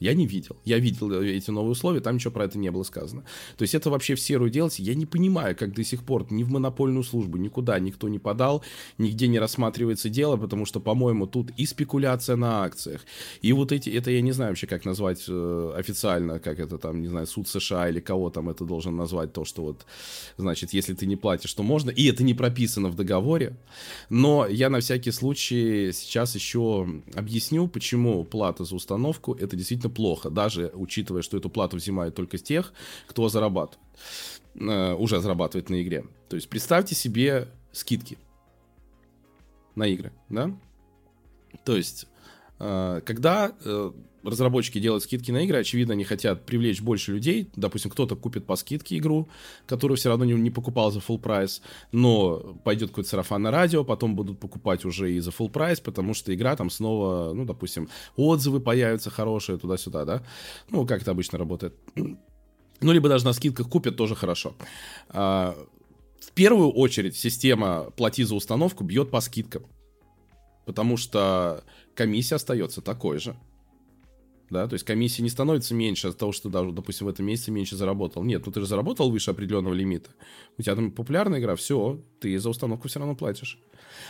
[0.00, 0.56] Я не видел.
[0.64, 3.24] Я видел эти новые условия, там ничего про это не было сказано.
[3.56, 4.78] То есть это вообще в серую делать.
[4.78, 8.64] Я не понимаю, как до сих пор ни в монопольную службу, никуда никто не подал,
[8.98, 13.02] нигде не рассматривается дело, потому что, по-моему, тут и спекуляция на акциях,
[13.42, 17.00] и вот эти, это я не знаю вообще, как назвать э, официально, как это там,
[17.00, 19.86] не знаю, суд США или кого там это должен назвать, то, что вот,
[20.36, 23.56] значит, если ты не платишь, то можно, и это не прописано в договоре,
[24.10, 30.30] но я на всякий случай сейчас еще объясню, почему плата за установку это действительно плохо,
[30.30, 32.72] даже учитывая, что эту плату взимают только с тех,
[33.06, 33.78] кто зарабатывает,
[34.54, 36.04] э, уже зарабатывает на игре.
[36.28, 38.18] То есть представьте себе скидки
[39.74, 40.50] на игры, да?
[41.64, 42.06] То есть,
[42.58, 43.92] э, когда э,
[44.24, 47.50] разработчики делают скидки на игры, очевидно, они хотят привлечь больше людей.
[47.56, 49.28] Допустим, кто-то купит по скидке игру,
[49.66, 53.84] которую все равно не, не покупал за full прайс, но пойдет какой-то сарафан на радио,
[53.84, 57.88] потом будут покупать уже и за full прайс, потому что игра там снова, ну, допустим,
[58.16, 60.22] отзывы появятся хорошие туда-сюда, да?
[60.70, 61.74] Ну, как это обычно работает.
[62.80, 64.54] Ну, либо даже на скидках купят, тоже хорошо.
[65.08, 65.56] А,
[66.20, 69.64] в первую очередь система «плати за установку» бьет по скидкам.
[70.66, 71.62] Потому что
[71.94, 73.36] комиссия остается такой же
[74.54, 77.50] да, то есть комиссия не становится меньше от того, что даже, допустим, в этом месяце
[77.50, 78.22] меньше заработал.
[78.22, 80.10] Нет, ну ты же заработал выше определенного лимита.
[80.56, 83.58] У тебя там популярная игра, все, ты за установку все равно платишь.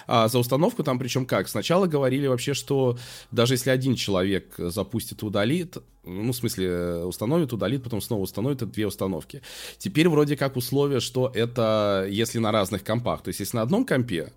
[0.06, 1.48] А за установку там причем как?
[1.48, 2.98] Сначала говорили вообще, что
[3.30, 8.62] даже если один человек запустит и удалит, ну, в смысле, установит, удалит, потом снова установит,
[8.62, 9.42] это две установки.
[9.78, 13.22] Теперь вроде как условие, что это если на разных компах.
[13.22, 14.32] То есть если на одном компе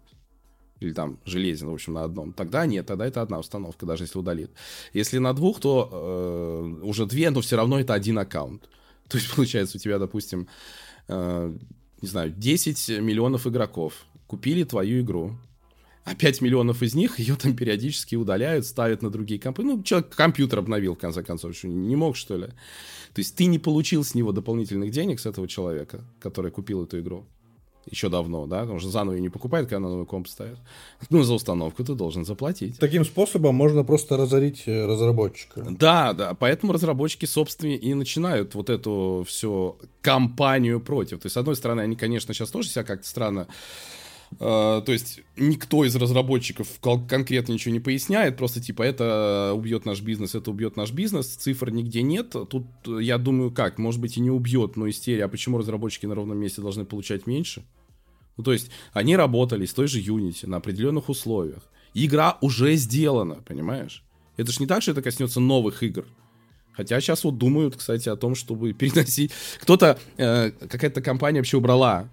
[0.79, 4.19] или там железен, в общем, на одном, тогда нет, тогда это одна установка, даже если
[4.19, 4.51] удалит.
[4.93, 8.69] Если на двух, то э, уже две, но все равно это один аккаунт.
[9.07, 10.47] То есть, получается, у тебя, допустим,
[11.07, 11.57] э,
[12.01, 15.37] не знаю, 10 миллионов игроков купили твою игру,
[16.03, 19.63] а 5 миллионов из них ее там периодически удаляют, ставят на другие компы.
[19.63, 22.47] Ну, человек компьютер обновил, в конце концов, что не мог, что ли.
[22.47, 26.99] То есть ты не получил с него дополнительных денег, с этого человека, который купил эту
[26.99, 27.25] игру
[27.89, 30.59] еще давно, да, потому что заново ее не покупает, когда на новый комп ставят.
[31.09, 32.80] Ну, за установку ты должен заплатить.
[32.80, 35.65] Таким способом можно просто разорить э, разработчика.
[35.69, 41.19] Да, да, поэтому разработчики, собственно, и начинают вот эту всю кампанию против.
[41.19, 43.47] То есть, с одной стороны, они, конечно, сейчас тоже себя как-то странно
[44.39, 50.01] Uh, то есть никто из разработчиков конкретно ничего не поясняет, просто типа это убьет наш
[50.01, 52.35] бизнес, это убьет наш бизнес, цифр нигде нет.
[52.49, 56.14] Тут я думаю, как, может быть и не убьет, но истерия, а почему разработчики на
[56.14, 57.64] ровном месте должны получать меньше?
[58.38, 61.64] Ну, то есть они работали с той же Unity на определенных условиях.
[61.93, 64.03] Игра уже сделана, понимаешь?
[64.38, 66.05] Это же не так, что это коснется новых игр.
[66.73, 69.31] Хотя сейчас вот думают, кстати, о том, чтобы переносить...
[69.59, 72.07] Кто-то, э, какая-то компания вообще убрала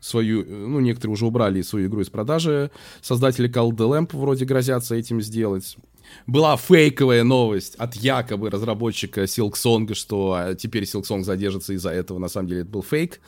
[0.00, 2.70] свою, ну, некоторые уже убрали свою игру из продажи.
[3.00, 5.76] Создатели Call the Lamp вроде грозятся этим сделать.
[6.26, 12.18] Была фейковая новость от якобы разработчика Silksong, что а, теперь Silksong задержится из-за этого.
[12.18, 13.20] На самом деле это был фейк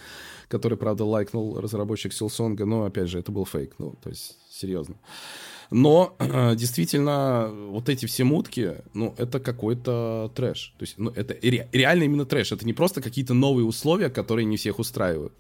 [0.49, 4.97] который, правда, лайкнул разработчик Силсонга, но, опять же, это был фейк, ну, то есть, серьезно.
[5.71, 6.15] Но
[6.57, 10.75] действительно, вот эти все мутки, ну, это какой-то трэш.
[10.79, 12.53] То есть, ну, это ре- реально именно трэш.
[12.53, 15.33] Это не просто какие-то новые условия, которые не всех устраивают.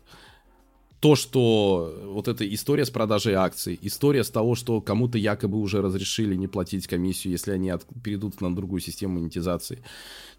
[1.00, 5.82] то, что вот эта история с продажей акций, история с того, что кому-то якобы уже
[5.82, 9.84] разрешили не платить комиссию, если они от, перейдут на другую систему монетизации.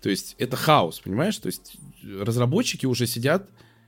[0.02, 1.38] То есть это хаос, понимаешь?
[1.38, 3.48] То есть разработчики уже сидят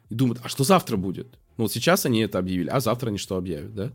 [0.09, 1.27] и думают, а что завтра будет?
[1.57, 3.91] Ну вот сейчас они это объявили, а завтра они что объявят, да?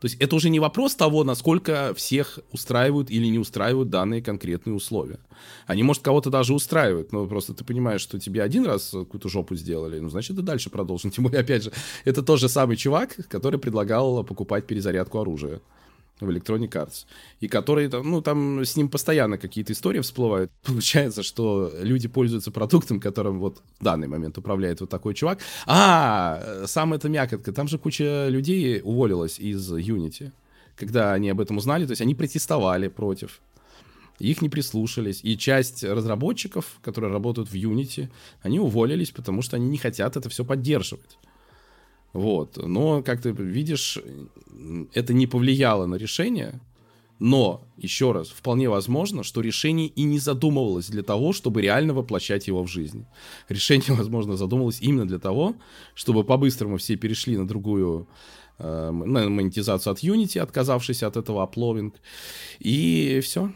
[0.00, 4.74] То есть это уже не вопрос того, насколько всех устраивают или не устраивают данные конкретные
[4.74, 5.18] условия.
[5.66, 9.56] Они, может, кого-то даже устраивают, но просто ты понимаешь, что тебе один раз какую-то жопу
[9.56, 11.10] сделали, ну, значит, и дальше продолжим.
[11.10, 11.72] Тем более, опять же,
[12.04, 15.60] это тот же самый чувак, который предлагал покупать перезарядку оружия
[16.20, 17.06] в Electronic Arts,
[17.40, 20.50] и который, ну, там с ним постоянно какие-то истории всплывают.
[20.62, 25.40] Получается, что люди пользуются продуктом, которым вот в данный момент управляет вот такой чувак.
[25.66, 30.32] А, сам это мякотка, там же куча людей уволилась из Unity,
[30.76, 33.40] когда они об этом узнали, то есть они протестовали против.
[34.18, 35.20] Их не прислушались.
[35.22, 38.08] И часть разработчиков, которые работают в Unity,
[38.42, 41.18] они уволились, потому что они не хотят это все поддерживать.
[42.12, 42.56] Вот.
[42.56, 43.98] Но, как ты видишь,
[44.92, 46.60] это не повлияло на решение.
[47.18, 52.46] Но, еще раз, вполне возможно, что решение и не задумывалось для того, чтобы реально воплощать
[52.46, 53.06] его в жизнь.
[53.48, 55.56] Решение, возможно, задумывалось именно для того,
[55.94, 58.08] чтобы по-быстрому все перешли на другую
[58.58, 61.96] э, на монетизацию от Unity, отказавшись от этого апловинг.
[62.60, 63.52] И все.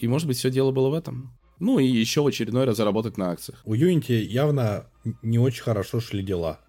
[0.00, 1.38] И, может быть, все дело было в этом.
[1.60, 3.60] Ну и еще в очередной раз заработать на акциях.
[3.64, 4.86] У Unity явно
[5.22, 6.60] не очень хорошо шли дела.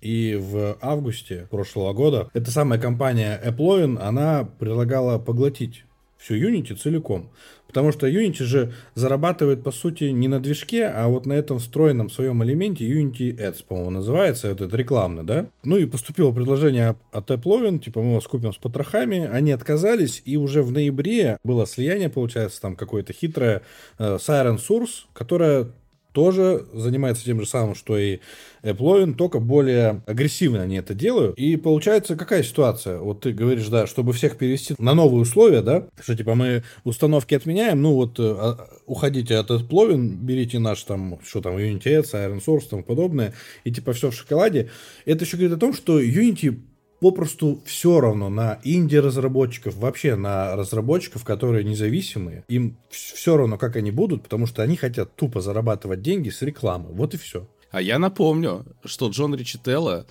[0.00, 5.84] И в августе прошлого года эта самая компания Apploin, она предлагала поглотить
[6.20, 7.30] всю Unity целиком.
[7.66, 12.10] Потому что Unity же зарабатывает, по сути, не на движке, а вот на этом встроенном
[12.10, 15.46] своем элементе Unity Ads, по-моему, называется, этот рекламный, да?
[15.62, 20.36] Ну и поступило предложение от Applovin, типа мы вас купим с потрохами, они отказались, и
[20.36, 23.62] уже в ноябре было слияние, получается, там какое-то хитрое
[23.98, 25.68] э, Siren Source, которое
[26.12, 28.18] тоже занимается тем же самым, что и
[28.62, 31.36] Apploin, только более агрессивно они это делают.
[31.38, 32.98] И получается какая ситуация?
[32.98, 37.34] Вот ты говоришь, да, чтобы всех перевести на новые условия, да, что типа мы установки
[37.34, 38.54] отменяем, ну вот э,
[38.86, 43.32] уходите от Apploin, берите наш там, что там, Unity Ads, Iron Source, там подобное,
[43.64, 44.70] и типа все в шоколаде.
[45.06, 46.58] Это еще говорит о том, что Unity
[47.00, 52.44] попросту все равно на инди-разработчиков, вообще на разработчиков, которые независимые.
[52.48, 56.90] Им все равно, как они будут, потому что они хотят тупо зарабатывать деньги с рекламы.
[56.92, 57.48] Вот и все.
[57.70, 60.06] А я напомню, что Джон Ричителло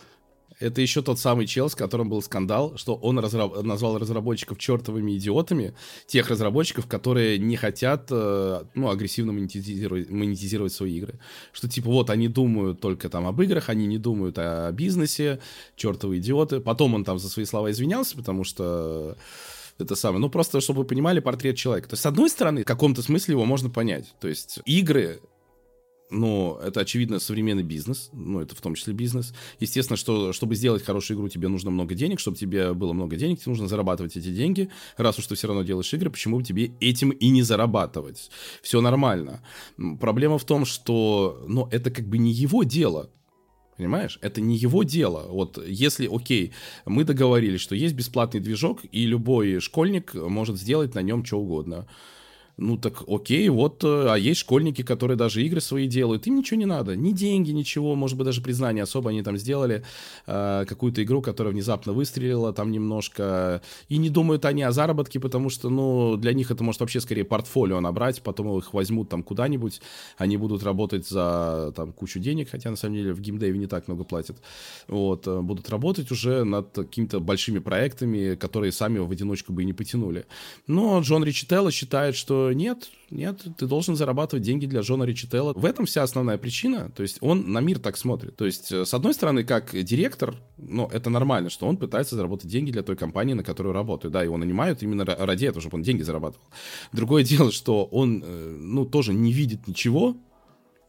[0.60, 5.18] это еще тот самый чел, с которым был скандал, что он разра- назвал разработчиков чертовыми
[5.18, 5.74] идиотами,
[6.06, 11.20] тех разработчиков, которые не хотят, э, ну, агрессивно монетизировать, монетизировать свои игры.
[11.54, 15.40] Что, типа, вот, они думают только там об играх, они не думают о бизнесе,
[15.76, 16.60] чертовы идиоты.
[16.60, 19.16] Потом он там за свои слова извинялся, потому что
[19.78, 20.20] это самое.
[20.20, 21.88] Ну, просто, чтобы вы понимали портрет человека.
[21.88, 24.14] То есть, с одной стороны, в каком-то смысле его можно понять.
[24.20, 25.22] То есть, игры
[26.10, 29.34] но это, очевидно, современный бизнес, ну, это в том числе бизнес.
[29.60, 33.40] Естественно, что, чтобы сделать хорошую игру, тебе нужно много денег, чтобы тебе было много денег,
[33.40, 34.70] тебе нужно зарабатывать эти деньги.
[34.98, 38.32] Раз уж ты все равно делаешь игры, почему бы тебе этим и не зарабатывать?
[38.62, 39.44] Все нормально.
[40.00, 43.12] Проблема в том, что, ну, это как бы не его дело.
[43.78, 44.20] Понимаешь?
[44.22, 45.28] Это не его дело.
[45.30, 46.52] Вот если, окей,
[46.86, 51.88] мы договорились, что есть бесплатный движок, и любой школьник может сделать на нем что угодно
[52.60, 56.60] ну так окей, вот, э, а есть школьники, которые даже игры свои делают, им ничего
[56.60, 59.84] не надо, ни деньги, ничего, может быть, даже признание особо они там сделали,
[60.28, 65.50] э, какую-то игру, которая внезапно выстрелила там немножко, и не думают они о заработке, потому
[65.50, 69.82] что, ну, для них это может вообще скорее портфолио набрать, потом их возьмут там куда-нибудь,
[70.18, 73.88] они будут работать за там кучу денег, хотя на самом деле в геймдеве не так
[73.88, 74.38] много платят,
[74.88, 79.66] вот, э, будут работать уже над какими-то большими проектами, которые сами в одиночку бы и
[79.66, 80.26] не потянули.
[80.68, 85.54] Но Джон Ричителло считает, что нет, нет, ты должен зарабатывать деньги для Джона Ричителла.
[85.54, 86.92] В этом вся основная причина.
[86.96, 88.36] То есть он на мир так смотрит.
[88.36, 92.50] То есть, э, с одной стороны, как директор, ну, это нормально, что он пытается заработать
[92.50, 94.14] деньги для той компании, на которой работает.
[94.14, 96.46] Да, его нанимают именно ради этого, чтобы он деньги зарабатывал.
[96.92, 100.18] Другое дело, что он, э, ну, тоже не видит ничего,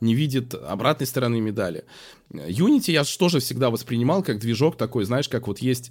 [0.00, 1.84] не видит обратной стороны медали.
[2.32, 5.90] Unity я тоже всегда воспринимал как движок такой, знаешь, как вот есть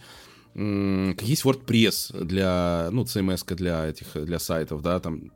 [0.56, 5.32] есть WordPress для, ну, CMS для этих, для сайтов, да, там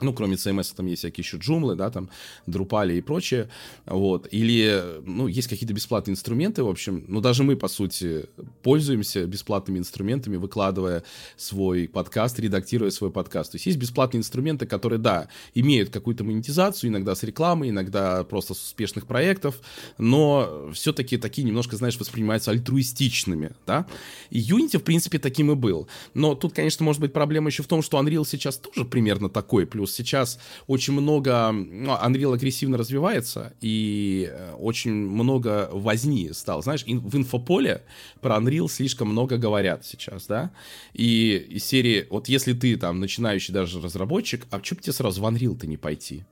[0.00, 2.08] ну, кроме CMS, там есть всякие еще джумлы, да, там,
[2.46, 3.48] друпали и прочее,
[3.84, 8.26] вот, или, ну, есть какие-то бесплатные инструменты, в общем, ну, даже мы, по сути,
[8.62, 11.02] пользуемся бесплатными инструментами, выкладывая
[11.36, 16.90] свой подкаст, редактируя свой подкаст, то есть есть бесплатные инструменты, которые, да, имеют какую-то монетизацию,
[16.90, 19.60] иногда с рекламой, иногда просто с успешных проектов,
[19.98, 23.86] но все-таки такие немножко, знаешь, воспринимаются альтруистичными, да,
[24.30, 27.66] и Unity, в принципе, таким и был, но тут, конечно, может быть проблема еще в
[27.66, 31.50] том, что Unreal сейчас тоже примерно такой, плюс Просто сейчас очень много...
[31.50, 36.60] Ну, Unreal агрессивно развивается, и э, очень много возни стало.
[36.60, 37.82] Знаешь, в инфополе
[38.20, 40.50] про Unreal слишком много говорят сейчас, да?
[40.92, 45.22] И из серии, вот если ты там начинающий даже разработчик, а что бы тебе сразу
[45.22, 46.24] в Unreal-то не пойти?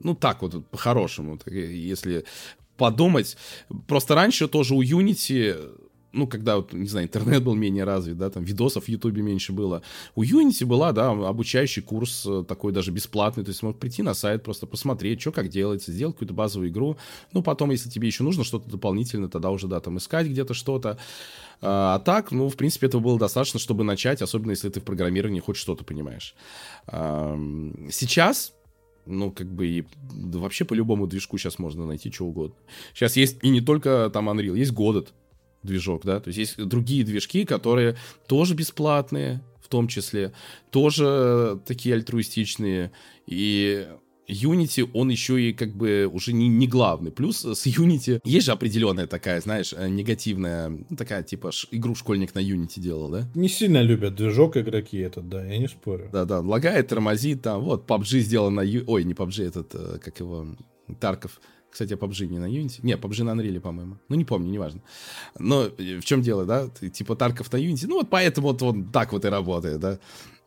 [0.00, 2.24] Ну, так вот, по-хорошему, если
[2.78, 3.36] подумать.
[3.86, 5.54] Просто раньше тоже у Unity
[6.12, 9.52] ну, когда, вот, не знаю, интернет был менее развит, да, там видосов в Ютубе меньше
[9.52, 9.82] было.
[10.14, 14.14] У Unity была, да, обучающий курс э, такой даже бесплатный, то есть мог прийти на
[14.14, 16.96] сайт, просто посмотреть, что как делается, сделать какую-то базовую игру.
[17.32, 20.98] Ну, потом, если тебе еще нужно что-то дополнительное, тогда уже, да, там искать где-то что-то.
[21.60, 24.84] А, а так, ну, в принципе, этого было достаточно, чтобы начать, особенно если ты в
[24.84, 26.34] программировании хоть что-то понимаешь.
[26.86, 28.54] Сейчас
[29.08, 32.56] ну, как бы, и, вообще по любому движку сейчас можно найти что угодно.
[32.92, 35.08] Сейчас есть и не только там Unreal, есть Godot
[35.62, 40.32] движок, да, то есть есть другие движки, которые тоже бесплатные, в том числе,
[40.70, 42.92] тоже такие альтруистичные,
[43.26, 43.86] и
[44.28, 47.10] Unity, он еще и как бы уже не, не главный.
[47.10, 51.94] Плюс с Unity есть же определенная такая, знаешь, э, негативная, ну, такая типа ш, игру
[51.94, 53.28] школьник на Unity делал, да?
[53.34, 56.10] Не сильно любят движок игроки этот, да, я не спорю.
[56.12, 58.62] Да-да, лагает, тормозит, там, вот, PUBG сделан на...
[58.62, 60.46] Ой, не PUBG, этот, э, как его,
[61.00, 62.80] Тарков кстати, PUBG не на Unity.
[62.82, 63.98] Не, PUBG на Unreal, по-моему.
[64.08, 64.80] Ну, не помню, неважно.
[65.38, 66.68] Но в чем дело, да?
[66.68, 67.86] Типа Тарков на Unity.
[67.86, 69.98] Ну, вот поэтому вот он так вот и работает, да?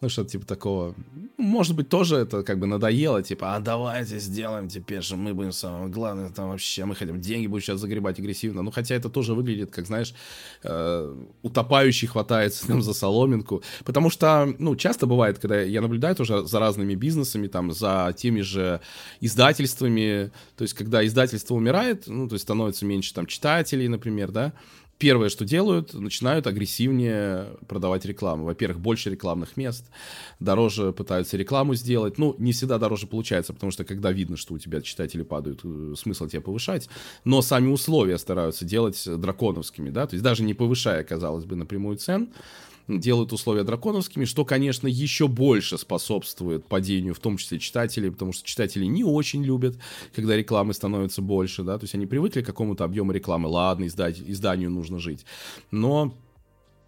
[0.01, 0.95] Ну, что-то типа такого.
[1.37, 5.51] Может быть, тоже это как бы надоело, типа, а давайте сделаем теперь, что мы будем
[5.51, 8.63] самым главным, там вообще мы хотим деньги будем сейчас загребать агрессивно.
[8.63, 10.15] Ну, хотя это тоже выглядит, как, знаешь,
[10.63, 13.61] э, утопающий хватается там за соломинку.
[13.85, 18.41] Потому что, ну, часто бывает, когда я наблюдаю тоже за разными бизнесами, там, за теми
[18.41, 18.81] же
[19.19, 24.53] издательствами, то есть, когда издательство умирает, ну, то есть, становится меньше там читателей, например, да,
[25.01, 28.45] первое, что делают, начинают агрессивнее продавать рекламу.
[28.45, 29.89] Во-первых, больше рекламных мест,
[30.39, 32.19] дороже пытаются рекламу сделать.
[32.19, 35.95] Ну, не всегда дороже получается, потому что когда видно, что у тебя читатели падают, э,
[35.97, 36.87] смысл тебе повышать.
[37.25, 41.97] Но сами условия стараются делать драконовскими, да, то есть даже не повышая, казалось бы, напрямую
[41.97, 42.29] цен,
[42.87, 48.45] делают условия драконовскими, что, конечно, еще больше способствует падению, в том числе читателей, потому что
[48.45, 49.77] читатели не очень любят,
[50.15, 54.19] когда рекламы становится больше, да, то есть они привыкли к какому-то объему рекламы, ладно, издать,
[54.19, 55.25] изданию нужно жить,
[55.71, 56.13] но,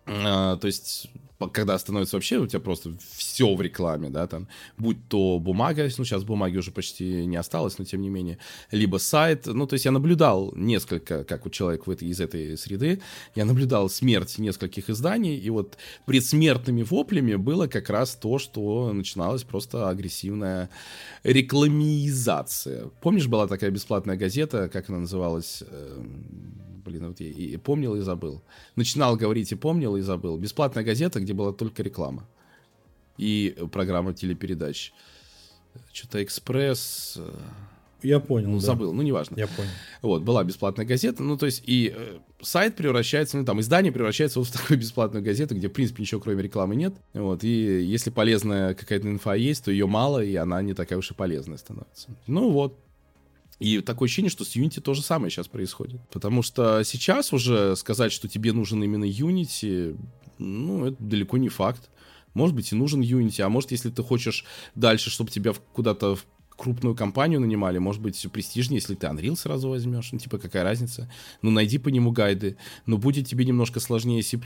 [0.06, 1.10] то есть
[1.52, 4.48] когда становится вообще у тебя просто все в рекламе, да, там,
[4.78, 8.38] будь то бумага, ну, сейчас бумаги уже почти не осталось, но тем не менее,
[8.72, 12.58] либо сайт, ну, то есть я наблюдал несколько, как у человека в этой, из этой
[12.58, 13.02] среды,
[13.36, 19.44] я наблюдал смерть нескольких изданий, и вот предсмертными воплями было как раз то, что начиналась
[19.44, 20.70] просто агрессивная
[21.24, 22.88] рекламизация.
[23.02, 28.02] Помнишь, была такая бесплатная газета, как она называлась, эм, блин, вот я и помнил и
[28.02, 28.42] забыл.
[28.76, 30.38] Начинал говорить и помнил и забыл.
[30.38, 32.28] Бесплатная газета, где была только реклама.
[33.18, 34.94] И программа телепередач.
[35.92, 37.16] Что-то экспресс...
[37.18, 37.32] Э,
[38.04, 38.50] я понял.
[38.50, 38.66] Ну, да.
[38.66, 39.36] забыл, ну, неважно.
[39.38, 39.70] Я понял.
[40.02, 41.24] Вот, была бесплатная газета.
[41.24, 45.24] Ну, то есть, и э, сайт превращается, ну, там, издание превращается вот в такую бесплатную
[45.24, 46.94] газету, где, в принципе, ничего кроме рекламы нет.
[47.14, 51.12] Вот, и если полезная какая-то инфа есть, то ее мало, и она не такая уж
[51.12, 52.10] и полезная становится.
[52.28, 52.78] Ну, вот.
[53.64, 56.02] И такое ощущение, что с Unity то же самое сейчас происходит.
[56.12, 59.98] Потому что сейчас уже сказать, что тебе нужен именно Unity,
[60.38, 61.90] ну, это далеко не факт.
[62.34, 64.44] Может быть, и нужен Unity, а может, если ты хочешь
[64.76, 66.18] дальше, чтобы тебя куда-то
[66.64, 70.14] крупную компанию нанимали, может быть, все престижнее, если ты Unreal сразу возьмешь.
[70.14, 71.12] Ну, типа, какая разница?
[71.42, 72.56] Ну, найди по нему гайды.
[72.86, 74.40] Но будет тебе немножко сложнее C++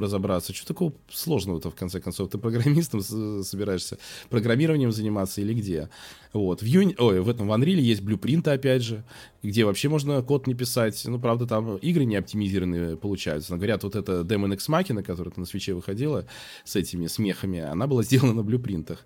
[0.00, 0.54] разобраться.
[0.54, 2.30] Что такого сложного-то, в конце концов?
[2.30, 3.98] Ты программистом собираешься
[4.30, 5.88] программированием заниматься или где?
[6.32, 6.62] Вот.
[6.62, 6.94] В, Uni...
[6.96, 9.02] Ой, в этом в Unreal есть блюпринты, опять же,
[9.42, 11.02] где вообще можно код не писать.
[11.06, 13.50] Ну, правда, там игры не оптимизированные получаются.
[13.50, 16.24] Но говорят, вот эта Demon X Machina, которая на свече выходила
[16.62, 19.04] с этими смехами, она была сделана на блюпринтах.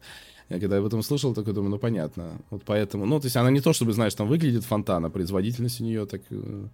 [0.48, 2.40] Я когда об этом слышал, такой думаю, ну понятно.
[2.50, 5.80] Вот поэтому, ну, то есть она не то, чтобы, знаешь, там выглядит фонтан, а производительность
[5.80, 6.66] у нее так э,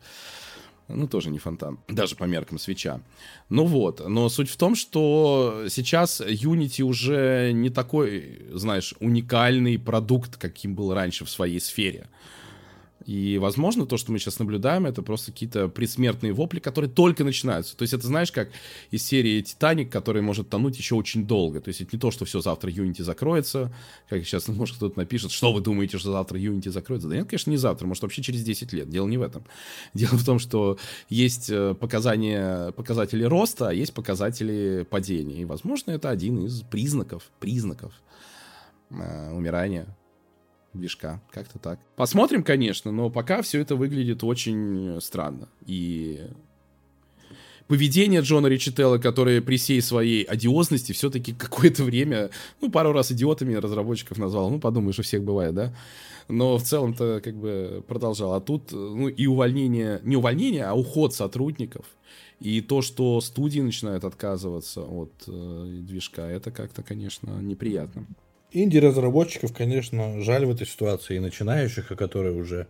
[0.88, 3.00] ну, тоже не фонтан, даже по меркам свеча.
[3.48, 10.36] Ну вот, но суть в том, что сейчас Unity уже не такой, знаешь, уникальный продукт,
[10.36, 12.08] каким был раньше в своей сфере.
[13.06, 17.76] И, возможно, то, что мы сейчас наблюдаем, это просто какие-то предсмертные вопли, которые только начинаются.
[17.76, 18.48] То есть это, знаешь, как
[18.90, 21.60] из серии «Титаник», который может тонуть еще очень долго.
[21.60, 23.74] То есть это не то, что все, завтра Unity закроется,
[24.08, 27.08] как сейчас, может, кто-то напишет, что вы думаете, что завтра Unity закроется.
[27.08, 28.88] Да нет, конечно, не завтра, может, вообще через 10 лет.
[28.88, 29.44] Дело не в этом.
[29.94, 30.78] Дело в том, что
[31.08, 35.42] есть э, показания, показатели роста, а есть показатели падения.
[35.42, 37.92] И, возможно, это один из признаков, признаков
[38.90, 39.94] э, умирания
[40.74, 41.22] движка.
[41.30, 41.78] Как-то так.
[41.96, 45.48] Посмотрим, конечно, но пока все это выглядит очень странно.
[45.66, 46.20] И
[47.66, 52.30] поведение Джона Ричителла, который при всей своей одиозности все-таки какое-то время,
[52.60, 54.50] ну, пару раз идиотами разработчиков назвал.
[54.50, 55.74] Ну, подумаешь, у всех бывает, да?
[56.28, 58.32] Но в целом-то как бы продолжал.
[58.34, 61.84] А тут, ну, и увольнение, не увольнение, а уход сотрудников.
[62.40, 68.06] И то, что студии начинают отказываться от э, движка, это как-то, конечно, неприятно.
[68.54, 72.68] Инди-разработчиков, конечно, жаль в этой ситуации, и начинающих, которые уже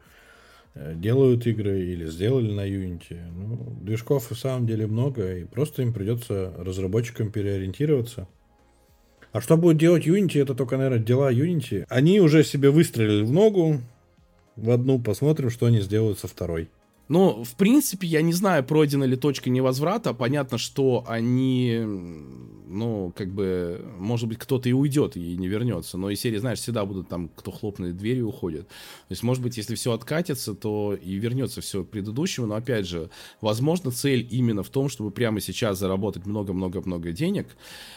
[0.74, 3.18] э, делают игры или сделали на Unity.
[3.30, 8.26] Ну, движков в самом деле много, и просто им придется разработчикам переориентироваться.
[9.32, 11.84] А что будет делать Unity, это только, наверное, дела Unity.
[11.90, 13.80] Они уже себе выстрелили в ногу
[14.56, 16.70] в одну, посмотрим, что они сделают со второй.
[17.08, 20.14] Ну, в принципе, я не знаю, пройдена ли точка невозврата.
[20.14, 21.82] Понятно, что они,
[22.74, 25.96] ну, как бы, может быть, кто-то и уйдет и не вернется.
[25.96, 28.68] Но из серии, знаешь, всегда будут там, кто хлопнет дверь и уходит.
[28.68, 32.46] То есть, может быть, если все откатится, то и вернется все к предыдущему.
[32.46, 33.10] Но, опять же,
[33.40, 37.56] возможно, цель именно в том, чтобы прямо сейчас заработать много-много-много денег,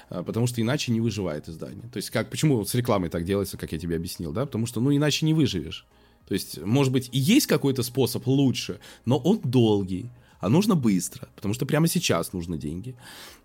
[0.09, 1.89] а, потому что иначе не выживает издание.
[1.91, 4.45] То есть, как, почему с рекламой так делается, как я тебе объяснил, да?
[4.45, 5.85] Потому что, ну, иначе не выживешь.
[6.27, 10.09] То есть, может быть, и есть какой-то способ лучше, но он долгий,
[10.39, 12.95] а нужно быстро, потому что прямо сейчас нужны деньги.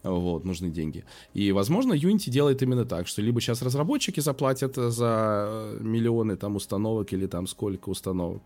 [0.02, 1.04] Вот, нужны деньги.
[1.34, 7.12] И, возможно, Unity делает именно так, что либо сейчас разработчики заплатят за миллионы там установок
[7.12, 8.42] или там сколько установок,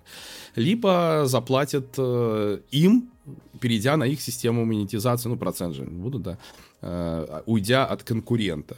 [0.54, 3.10] либо заплатят э, им,
[3.60, 6.38] перейдя на их систему монетизации, ну, процент же будут, да,
[6.82, 8.76] э, уйдя от конкурента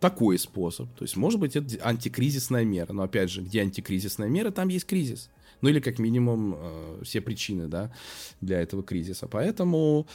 [0.00, 0.86] такой способ.
[0.98, 2.92] То есть, может быть, это антикризисная мера.
[2.92, 5.30] Но опять же, где антикризисная мера, там есть кризис.
[5.60, 7.92] Ну или как минимум э, все причины, да,
[8.40, 9.26] для этого кризиса.
[9.26, 10.06] Поэтому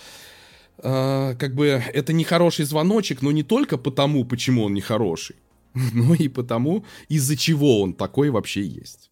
[0.78, 5.36] э, как бы это не хороший звоночек, но не только потому, почему он не хороший,
[5.94, 9.10] но и потому, из-за чего он такой вообще есть.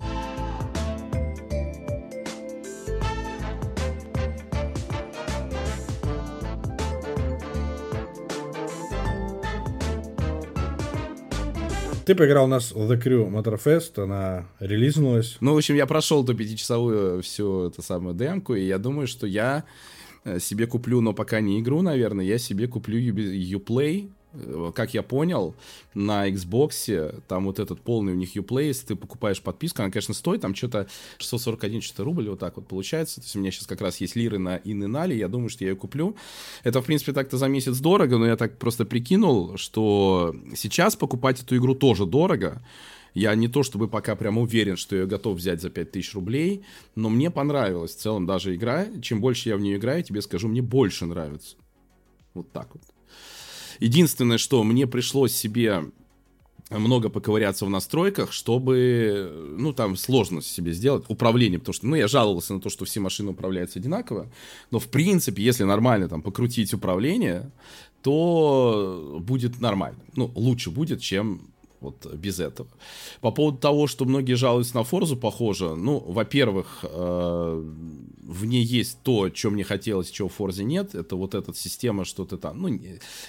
[12.08, 15.36] Ты поиграл у нас The Crew Motorfest, она релизнулась.
[15.42, 19.28] Ну, в общем, я прошел до пятичасовую всю эту самую демку, и я думаю, что
[19.28, 19.66] я
[20.24, 24.17] э, себе куплю, но пока не игру, наверное, я себе куплю Uplay, Э,
[24.76, 25.56] как я понял,
[25.94, 30.14] на Xbox там вот этот полный у них Uplay, если ты покупаешь подписку, она, конечно,
[30.14, 30.88] стоит там что-то
[31.18, 33.16] 641 что-то рубль, вот так вот получается.
[33.16, 35.72] То есть у меня сейчас как раз есть лиры на Иннали, я думаю, что я
[35.72, 36.16] ее куплю.
[36.64, 41.42] Это, в принципе, так-то за месяц дорого, но я так просто прикинул, что сейчас покупать
[41.42, 42.62] эту игру тоже дорого.
[43.14, 46.64] Я не то чтобы пока прям уверен, что я готов взять за 5000 рублей,
[46.96, 48.86] но мне понравилась в целом даже игра.
[49.02, 51.56] Чем больше я в нее играю, тебе скажу, мне больше нравится.
[52.36, 52.84] Вот так вот.
[53.80, 55.84] Единственное, что мне пришлось себе
[56.70, 62.08] много поковыряться в настройках, чтобы, ну, там сложно себе сделать управление, потому что, ну, я
[62.08, 64.30] жаловался на то, что все машины управляются одинаково,
[64.72, 67.52] но, в принципе, если нормально там покрутить управление,
[68.02, 70.00] то будет нормально.
[70.16, 72.70] Ну, лучше будет, чем вот без этого.
[73.22, 77.74] По поводу того, что многие жалуются на Форзу, похоже, ну, во-первых, э,
[78.28, 82.04] в ней есть то, что мне хотелось, чего в Форзе нет, это вот эта система,
[82.04, 82.80] что ты там, ну,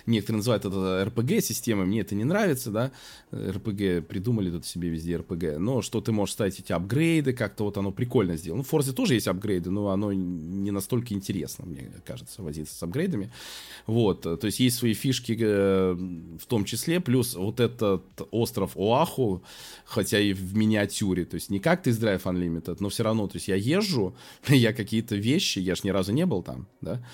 [0.06, 2.90] некоторые называют это RPG-системой, мне это не нравится, да,
[3.30, 7.76] RPG, придумали тут себе везде RPG, но что ты можешь ставить эти апгрейды, как-то вот
[7.78, 8.58] оно прикольно сделано.
[8.58, 12.82] Ну, в Форзе тоже есть апгрейды, но оно не настолько интересно, мне кажется, возиться с
[12.82, 13.30] апгрейдами.
[13.86, 18.04] Вот, то есть есть свои фишки э, в том числе, плюс вот этот
[18.48, 19.42] остров Оаху,
[19.84, 23.36] хотя и в миниатюре, то есть не как ты Drive Unlimited, но все равно, то
[23.36, 24.16] есть я езжу,
[24.48, 27.04] я какие-то вещи, я ж ни разу не был там, да,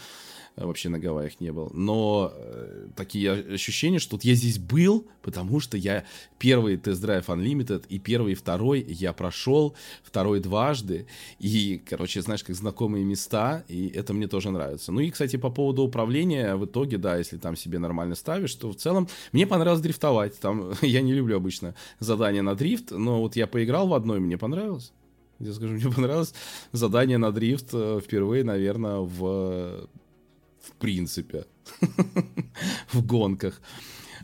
[0.56, 1.70] вообще на Гавайях не был.
[1.74, 6.04] Но э, такие ощущения, что вот я здесь был, потому что я
[6.38, 11.06] первый тест-драйв Unlimited и первый и второй я прошел, второй дважды.
[11.40, 14.92] И, короче, знаешь, как знакомые места, и это мне тоже нравится.
[14.92, 18.70] Ну и, кстати, по поводу управления, в итоге, да, если там себе нормально ставишь, то
[18.70, 20.38] в целом мне понравилось дрифтовать.
[20.38, 24.38] Там я не люблю обычно задания на дрифт, но вот я поиграл в одной, мне
[24.38, 24.92] понравилось.
[25.40, 26.32] Я скажу, мне понравилось
[26.72, 29.88] задание на дрифт э, впервые, наверное, в
[30.66, 31.46] в принципе,
[32.92, 33.60] в гонках.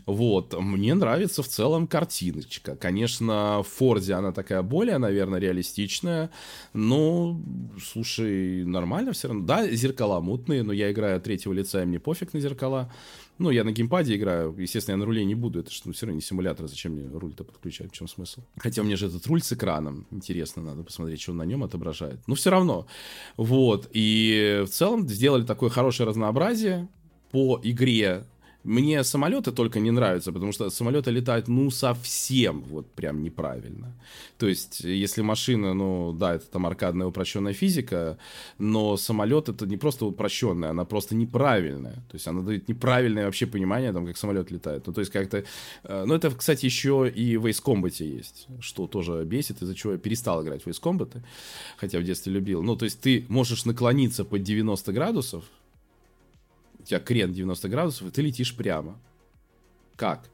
[0.05, 2.75] Вот, мне нравится в целом картиночка.
[2.75, 6.31] Конечно, в Форде она такая более, наверное, реалистичная,
[6.73, 7.39] но,
[7.81, 9.45] слушай, нормально все равно.
[9.45, 12.91] Да, зеркала мутные, но я играю от третьего лица, и мне пофиг на зеркала.
[13.41, 16.05] Ну, я на геймпаде играю, естественно, я на руле не буду, это же ну, все
[16.05, 18.41] равно не симулятор, зачем мне руль-то подключать, в чем смысл?
[18.57, 22.19] Хотя мне же этот руль с экраном, интересно, надо посмотреть, что он на нем отображает.
[22.27, 22.85] Но все равно,
[23.37, 26.87] вот, и в целом сделали такое хорошее разнообразие
[27.31, 28.27] по игре,
[28.63, 33.95] Мне самолеты только не нравятся, потому что самолеты летают, ну, совсем вот прям неправильно.
[34.37, 38.19] То есть, если машина, ну, да, это там аркадная упрощенная физика,
[38.59, 41.95] но самолет это не просто упрощенная, она просто неправильная.
[42.09, 44.85] То есть, она дает неправильное вообще понимание, там, как самолет летает.
[44.85, 45.43] Ну, то есть, как-то...
[45.83, 49.93] Э, ну, это, кстати, еще и в Ace Combat есть, что тоже бесит, из-за чего
[49.93, 51.21] я перестал играть в Ace Combat,
[51.77, 52.61] хотя в детстве любил.
[52.61, 55.45] Ну, то есть, ты можешь наклониться под 90 градусов,
[56.81, 58.99] у тебя крен 90 градусов, и ты летишь прямо.
[59.95, 60.29] Как?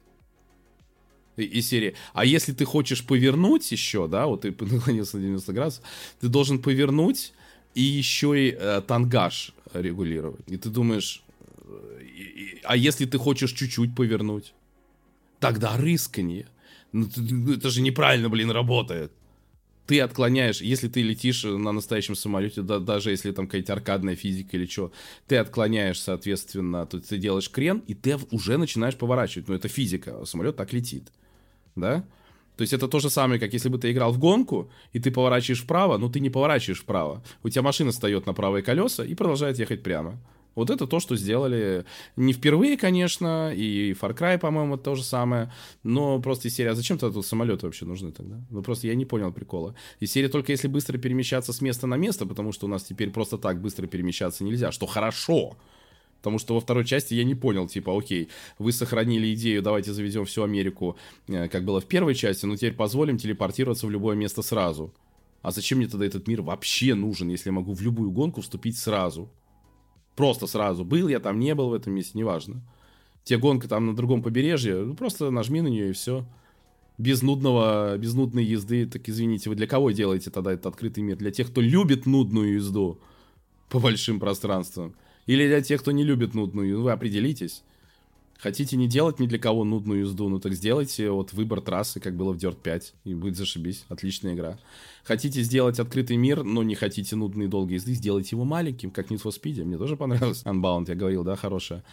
[1.35, 1.93] И, серии.
[2.13, 5.83] А если ты хочешь повернуть еще, да, вот ты наклонился на 90 градусов,
[6.19, 7.33] ты должен повернуть
[7.75, 10.45] и еще и э, тангаж регулировать.
[10.47, 11.21] И ты думаешь,
[12.01, 14.53] и, и, а если ты хочешь чуть-чуть повернуть?
[15.39, 16.47] Тогда рысканье.
[16.91, 17.07] Ну
[17.53, 19.11] это же неправильно, блин, работает
[19.87, 24.57] ты отклоняешь, если ты летишь на настоящем самолете, да, даже если там какая-то аркадная физика
[24.57, 24.91] или что,
[25.27, 29.47] ты отклоняешь, соответственно, то ты делаешь крен, и ты уже начинаешь поворачивать.
[29.47, 31.11] Ну, это физика, самолет так летит,
[31.75, 32.05] да?
[32.57, 35.09] То есть это то же самое, как если бы ты играл в гонку, и ты
[35.11, 37.23] поворачиваешь вправо, но ты не поворачиваешь вправо.
[37.43, 40.19] У тебя машина встает на правые колеса и продолжает ехать прямо.
[40.57, 41.85] Вот это то, что сделали
[42.15, 45.53] не впервые, конечно, и Far Cry, по-моему, то же самое,
[45.83, 48.43] но просто из серии, а зачем тогда тут самолеты вообще нужны тогда?
[48.49, 49.75] Ну, просто я не понял прикола.
[49.99, 53.11] Из серии только если быстро перемещаться с места на место, потому что у нас теперь
[53.11, 55.57] просто так быстро перемещаться нельзя, что хорошо.
[56.17, 60.25] Потому что во второй части я не понял, типа, окей, вы сохранили идею, давайте заведем
[60.25, 60.97] всю Америку,
[61.27, 64.91] э, как было в первой части, но теперь позволим телепортироваться в любое место сразу.
[65.43, 68.79] А зачем мне тогда этот мир вообще нужен, если я могу в любую гонку вступить
[68.79, 69.29] сразу?
[70.17, 70.83] Просто сразу.
[70.83, 72.61] Был я там, не был в этом месте, неважно.
[73.23, 76.25] Те гонка там на другом побережье, ну, просто нажми на нее и все.
[76.97, 81.17] Без нудного, без нудной езды, так извините, вы для кого делаете тогда этот открытый мир?
[81.17, 82.99] Для тех, кто любит нудную езду
[83.69, 84.95] по большим пространствам?
[85.27, 86.79] Или для тех, кто не любит нудную?
[86.79, 87.63] Ну, вы определитесь.
[88.37, 92.15] Хотите не делать ни для кого нудную езду, ну так сделайте вот выбор трассы, как
[92.15, 93.85] было в Dirt 5, и будет зашибись.
[93.89, 94.59] Отличная игра.
[95.03, 99.23] Хотите сделать открытый мир, но не хотите нудные долгие езды, сделайте его маленьким, как Need
[99.23, 99.63] for Speed.
[99.63, 100.43] Мне тоже понравилось.
[100.45, 101.83] Unbound, я говорил, да, хорошая.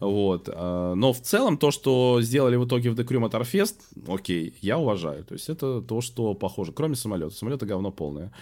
[0.00, 0.48] Вот.
[0.52, 3.76] А, но в целом то, что сделали в итоге в The Crew Motorfest,
[4.08, 5.24] окей, я уважаю.
[5.24, 6.72] То есть это то, что похоже.
[6.72, 7.34] Кроме самолета.
[7.34, 8.32] Самолеты говно полное.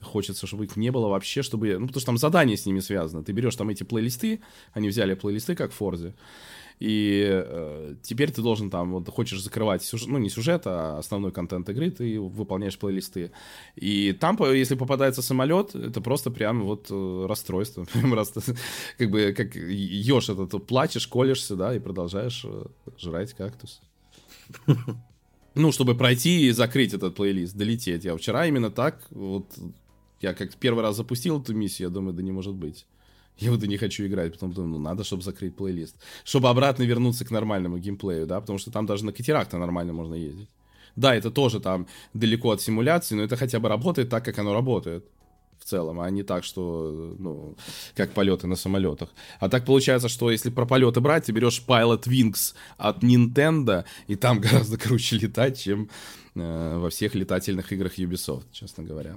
[0.00, 1.76] Хочется, чтобы их не было вообще, чтобы...
[1.78, 3.22] Ну, потому что там задание с ними связано.
[3.22, 4.40] Ты берешь там эти плейлисты,
[4.72, 6.14] они взяли плейлисты, как в Форзе,
[6.78, 11.32] и э, теперь ты должен там, вот хочешь закрывать сюжет, ну не сюжет, а основной
[11.32, 13.32] контент игры, ты выполняешь плейлисты.
[13.76, 17.86] И там, если попадается самолет, это просто прям вот э, расстройство.
[18.98, 22.64] как бы как ешь этот, плачешь, колешься, да, и продолжаешь э,
[22.98, 23.80] жрать кактус.
[25.54, 28.04] Ну, чтобы пройти и закрыть этот плейлист, долететь.
[28.04, 29.52] Я вчера именно так, вот,
[30.22, 32.86] я как первый раз запустил эту миссию, я думаю, да не может быть.
[33.38, 35.96] Я вот и не хочу играть, потом думаю, ну надо, чтобы закрыть плейлист.
[36.24, 40.14] Чтобы обратно вернуться к нормальному геймплею, да, потому что там даже на катерах-то нормально можно
[40.14, 40.48] ездить.
[40.96, 44.52] Да, это тоже там далеко от симуляции, но это хотя бы работает так, как оно
[44.52, 45.04] работает
[45.58, 47.56] в целом, а не так, что, ну,
[47.94, 49.08] как полеты на самолетах.
[49.38, 54.16] А так получается, что если про полеты брать, ты берешь Pilot Wings от Nintendo, и
[54.16, 55.88] там гораздо круче летать, чем
[56.34, 59.16] э, во всех летательных играх Ubisoft, честно говоря.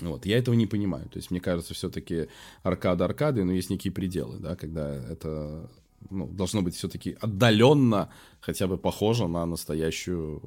[0.00, 1.08] Вот, я этого не понимаю.
[1.08, 2.28] То есть, мне кажется, все-таки
[2.62, 5.70] аркада аркады, но есть некие пределы, да, когда это
[6.10, 8.10] ну, должно быть все-таки отдаленно
[8.40, 10.42] хотя бы похоже на настоящую,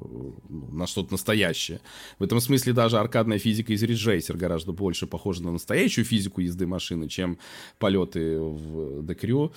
[0.48, 1.80] ну, на что-то настоящее.
[2.18, 6.66] В этом смысле даже аркадная физика из Racer гораздо больше похожа на настоящую физику езды
[6.66, 7.38] машины, чем
[7.78, 9.52] полеты в Crew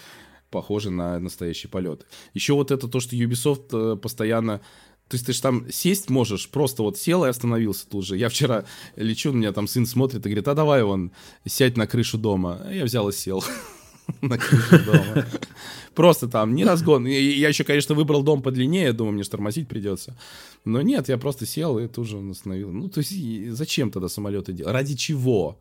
[0.50, 2.06] похожи на настоящие полеты.
[2.34, 4.62] Еще вот это то, что Ubisoft э, постоянно
[5.12, 8.16] то есть ты же там сесть можешь, просто вот сел и остановился тут же.
[8.16, 8.64] Я вчера
[8.96, 11.12] лечу, у меня там сын смотрит и говорит, а давай вон,
[11.46, 12.66] сядь на крышу дома.
[12.72, 13.44] Я взял и сел
[14.22, 15.26] на крышу дома.
[15.96, 17.06] Просто там, не разгон.
[17.08, 20.18] Я еще, конечно, выбрал дом подлиннее, думаю, мне тормозить придется.
[20.64, 22.72] Но нет, я просто сел и тут же остановил.
[22.72, 24.72] Ну, то есть зачем тогда самолеты делать?
[24.72, 25.60] Ради чего?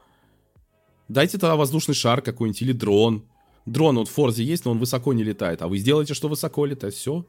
[1.08, 3.24] Дайте тогда воздушный шар какой-нибудь или дрон.
[3.66, 5.60] Дрон вот в Форзе есть, но он высоко не летает.
[5.60, 7.26] А вы сделаете, что высоко летает, все.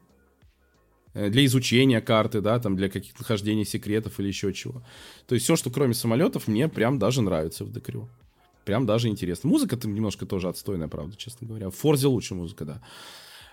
[1.14, 4.82] Э, для изучения карты, да, там для каких-то нахождений секретов или еще чего.
[5.26, 8.08] То есть все, что кроме самолетов, мне прям даже нравится в Декрю.
[8.64, 9.50] Прям даже интересно.
[9.50, 11.70] Музыка там немножко тоже отстойная, правда, честно говоря.
[11.70, 12.82] В Форзе лучше музыка, да.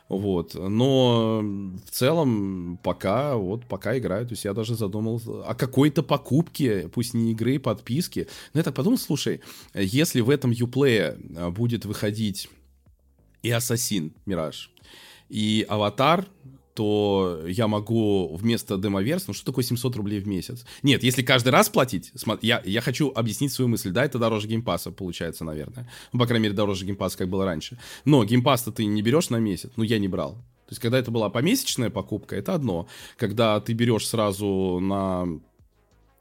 [0.07, 0.55] Вот.
[0.55, 1.41] Но
[1.85, 4.25] в целом пока, вот, пока играю.
[4.25, 8.27] То есть я даже задумал о какой-то покупке, пусть не игры, подписки.
[8.53, 9.41] Но я так подумал, слушай,
[9.73, 12.49] если в этом Uplay э, будет выходить
[13.41, 14.71] и Assassin Mirage,
[15.29, 16.27] и Аватар,
[16.79, 20.65] то я могу вместо демоверс, ну что такое 700 рублей в месяц?
[20.81, 24.91] Нет, если каждый раз платить, я, я хочу объяснить свою мысль, да, это дороже геймпаса
[24.91, 25.91] получается, наверное.
[26.13, 27.77] Ну, по крайней мере, дороже геймпаса, как было раньше.
[28.05, 30.35] Но геймпас-то ты не берешь на месяц, ну, я не брал.
[30.35, 32.87] То есть, когда это была помесячная покупка, это одно.
[33.17, 35.27] Когда ты берешь сразу на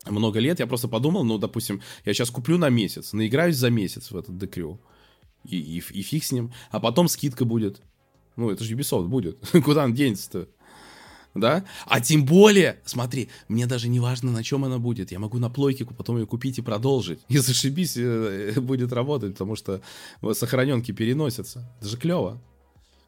[0.07, 4.11] много лет, я просто подумал, ну, допустим, я сейчас куплю на месяц, наиграюсь за месяц
[4.11, 4.81] в этот декрю,
[5.45, 7.81] и, и, и фиг с ним, а потом скидка будет.
[8.39, 9.37] Ну, это же Ubisoft будет.
[9.65, 10.47] Куда он денется-то?
[11.35, 11.65] Да?
[11.87, 15.11] А тем более, смотри, мне даже не важно, на чем она будет.
[15.11, 17.19] Я могу на плойке потом ее купить и продолжить.
[17.29, 19.81] И зашибись, э, будет работать, потому что
[20.35, 21.69] сохраненки переносятся.
[21.81, 22.41] Это же клево.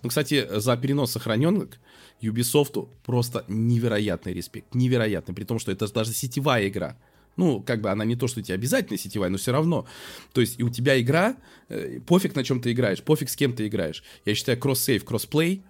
[0.02, 1.78] Ну, кстати, за перенос сохраненок
[2.20, 4.74] Ubisoft просто невероятный респект.
[4.74, 5.32] Невероятный.
[5.32, 6.96] При том, что это даже сетевая игра.
[7.36, 9.86] Ну, как бы она не то, что тебе обязательно сетевая, но все равно.
[10.32, 11.36] То есть и у тебя игра,
[11.68, 14.02] э, пофиг на чем ты играешь, пофиг с кем ты играешь.
[14.24, 15.62] Я считаю, cross-save, crossplay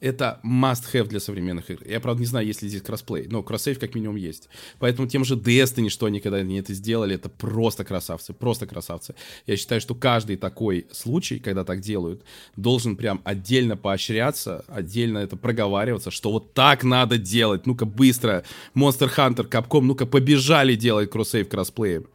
[0.00, 1.82] это must-have для современных игр.
[1.86, 4.48] Я, правда, не знаю, есть ли здесь crossplay, но cross-save как минимум есть.
[4.78, 9.14] Поэтому тем же Destiny, что они когда они это сделали, это просто красавцы, просто красавцы.
[9.46, 12.22] Я считаю, что каждый такой случай, когда так делают,
[12.56, 17.66] должен прям отдельно поощряться, отдельно это проговариваться, что вот так надо делать.
[17.66, 18.44] Ну-ка быстро,
[18.74, 22.06] Monster Hunter, Capcom, ну-ка побежали делать кроссейв кроссплеем.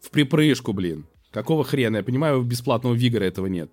[0.00, 1.06] В припрыжку, блин.
[1.30, 1.98] Какого хрена?
[1.98, 3.70] Я понимаю, бесплатного Вигора этого нет.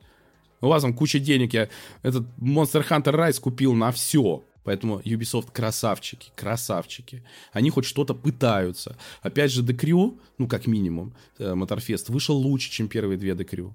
[0.63, 1.67] У вас там куча денег, я
[2.03, 4.43] этот Monster Hunter Rise купил на все.
[4.63, 7.21] Поэтому Ubisoft красавчики, красавчики.
[7.51, 8.95] Они хоть что-то пытаются.
[9.21, 13.45] Опять же, The Crew, ну, как минимум, э, Motorfest вышел лучше, чем первые две The
[13.45, 13.73] Crew.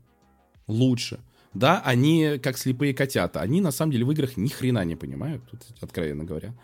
[0.66, 1.20] Лучше.
[1.58, 3.40] Да, они как слепые котята.
[3.40, 6.54] Они, на самом деле, в играх ни хрена не понимают, тут, откровенно говоря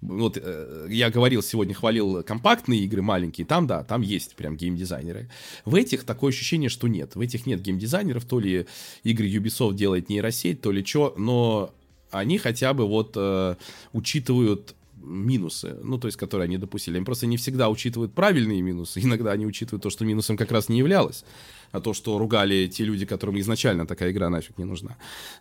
[0.00, 5.28] вот э, я говорил сегодня, хвалил компактные игры маленькие, там, да, там есть прям геймдизайнеры.
[5.64, 7.14] В этих такое ощущение, что нет.
[7.16, 8.66] В этих нет геймдизайнеров, то ли
[9.04, 11.74] игры Ubisoft делает нейросеть, то ли что, но
[12.10, 13.56] они хотя бы вот э,
[13.92, 16.96] учитывают минусы, ну, то есть, которые они допустили.
[16.96, 20.68] Они просто не всегда учитывают правильные минусы, иногда они учитывают то, что минусом как раз
[20.68, 21.24] не являлось,
[21.72, 24.96] а то, что ругали те люди, которым изначально такая игра нафиг не нужна.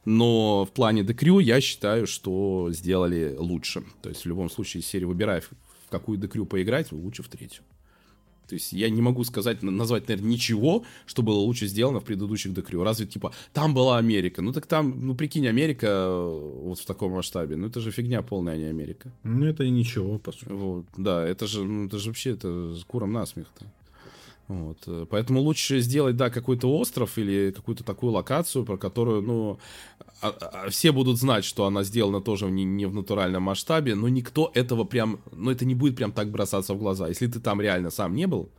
[0.06, 3.84] Но в плане The Crew я считаю, что сделали лучше.
[4.02, 5.50] То есть, в любом случае, серию выбирай, в
[5.90, 7.64] какую The Crew поиграть, лучше в третью.
[8.50, 12.52] То есть я не могу сказать, назвать, наверное, ничего, что было лучше сделано в предыдущих
[12.52, 12.84] Декрю.
[12.84, 14.42] Разве, типа, там была Америка.
[14.42, 17.58] Ну так там, ну прикинь, Америка э, вот в таком масштабе.
[17.58, 19.12] Ну это же фигня полная, а не Америка.
[19.24, 20.52] Ну это и ничего, по сути.
[20.52, 23.66] Вот, да, это же, ну, это же вообще, это с куром насмех-то.
[24.50, 24.80] Вот.
[24.88, 29.60] Э, поэтому лучше сделать, да, какой-то остров или какую-то такую локацию, про которую, ну,
[30.22, 34.10] а, а, все будут знать, что она сделана тоже не, не в натуральном масштабе, но
[34.10, 37.08] никто этого прям, ну, это не будет прям так бросаться в глаза.
[37.08, 38.50] Если ты там реально сам не был,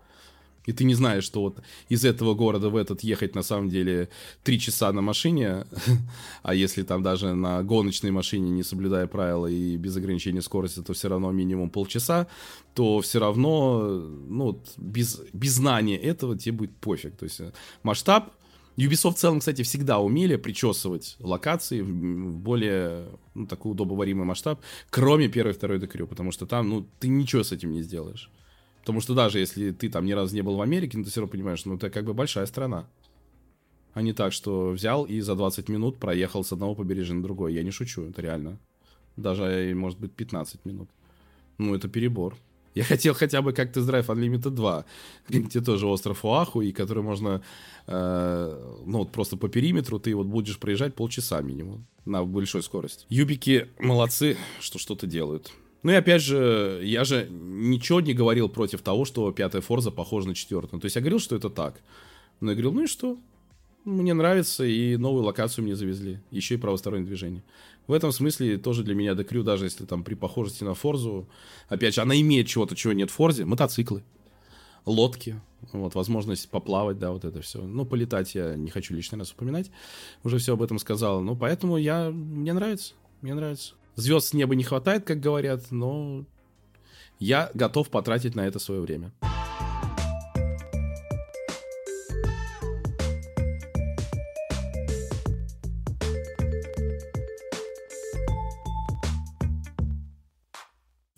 [0.70, 4.08] и ты не знаешь, что вот из этого города в этот ехать на самом деле
[4.44, 5.66] три часа на машине,
[6.42, 10.92] а если там даже на гоночной машине, не соблюдая правила и без ограничения скорости, то
[10.92, 12.28] все равно минимум полчаса,
[12.74, 17.16] то все равно, ну, без, без знания этого тебе будет пофиг.
[17.16, 17.52] То есть э,
[17.82, 18.30] масштаб
[18.76, 21.92] Ubisoft в целом, кстати, всегда умели причесывать локации в
[22.38, 27.08] более ну, такой удобоваримый масштаб, кроме первой и второй декрю, потому что там, ну, ты
[27.08, 28.30] ничего с этим не сделаешь.
[28.80, 31.20] Потому что даже если ты там ни разу не был в Америке, ну, ты все
[31.20, 32.86] равно понимаешь, ну, это как бы большая страна.
[33.92, 37.52] А не так, что взял и за 20 минут проехал с одного побережья на другое.
[37.52, 38.58] Я не шучу, это реально.
[39.16, 40.88] Даже, может быть, 15 минут.
[41.58, 42.36] Ну, это перебор.
[42.74, 44.84] Я хотел хотя бы как Test Drive Unlimited 2,
[45.28, 47.42] где тоже остров Уаху, и который можно,
[47.86, 53.06] э, ну, вот просто по периметру ты вот будешь проезжать полчаса минимум на большой скорости.
[53.08, 55.52] Юбики молодцы, что что-то делают.
[55.82, 60.28] Ну и опять же, я же ничего не говорил против того, что пятая Форза похожа
[60.28, 60.80] на четвертую.
[60.80, 61.80] То есть я говорил, что это так.
[62.40, 63.18] Но я говорил, ну и что?
[63.84, 66.20] Мне нравится, и новую локацию мне завезли.
[66.30, 67.42] Еще и правостороннее движение.
[67.86, 71.28] В этом смысле тоже для меня Декрю, даже если там при похожести на Форзу,
[71.68, 74.04] опять же, она имеет чего-то, чего нет в Форзе, мотоциклы,
[74.84, 75.40] лодки,
[75.72, 77.62] вот, возможность поплавать, да, вот это все.
[77.62, 79.70] Ну, полетать я не хочу лишний раз упоминать,
[80.22, 83.74] уже все об этом сказал, ну, поэтому я, мне нравится, мне нравится.
[84.00, 86.24] Звезд с неба не хватает, как говорят, но
[87.18, 89.12] я готов потратить на это свое время.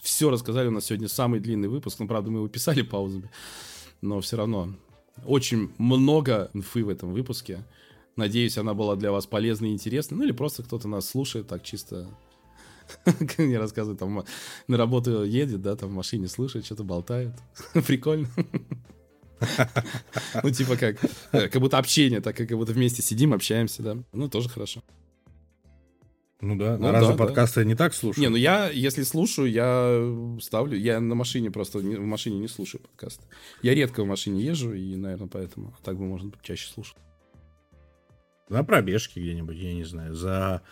[0.02, 3.30] Все рассказали, у нас сегодня самый длинный выпуск, но, правда, мы его писали паузами,
[4.00, 4.74] но все равно
[5.24, 7.64] очень много инфы в этом выпуске.
[8.16, 10.18] Надеюсь, она была для вас полезной и интересной.
[10.18, 12.08] Ну или просто кто-то нас слушает так чисто
[13.38, 14.24] мне рассказывают, там
[14.68, 17.32] на работу едет, да, там в машине слушает, что-то болтает.
[17.86, 18.28] Прикольно.
[20.42, 20.96] Ну, типа как,
[21.32, 23.96] э, как будто общение, так как будто вместе сидим, общаемся, да.
[24.12, 24.82] Ну, тоже хорошо.
[26.42, 27.24] Ну да, Ну разве да, да.
[27.24, 28.20] подкасты я не так слушаю?
[28.20, 30.76] Не, ну я, если слушаю, я ставлю...
[30.76, 31.78] Я на машине просто...
[31.78, 33.20] В машине не слушаю подкаст.
[33.62, 35.72] Я редко в машине езжу, и, наверное, поэтому.
[35.84, 36.96] Так бы, быть, чаще слушать.
[38.48, 40.62] На пробежке где-нибудь, я не знаю, за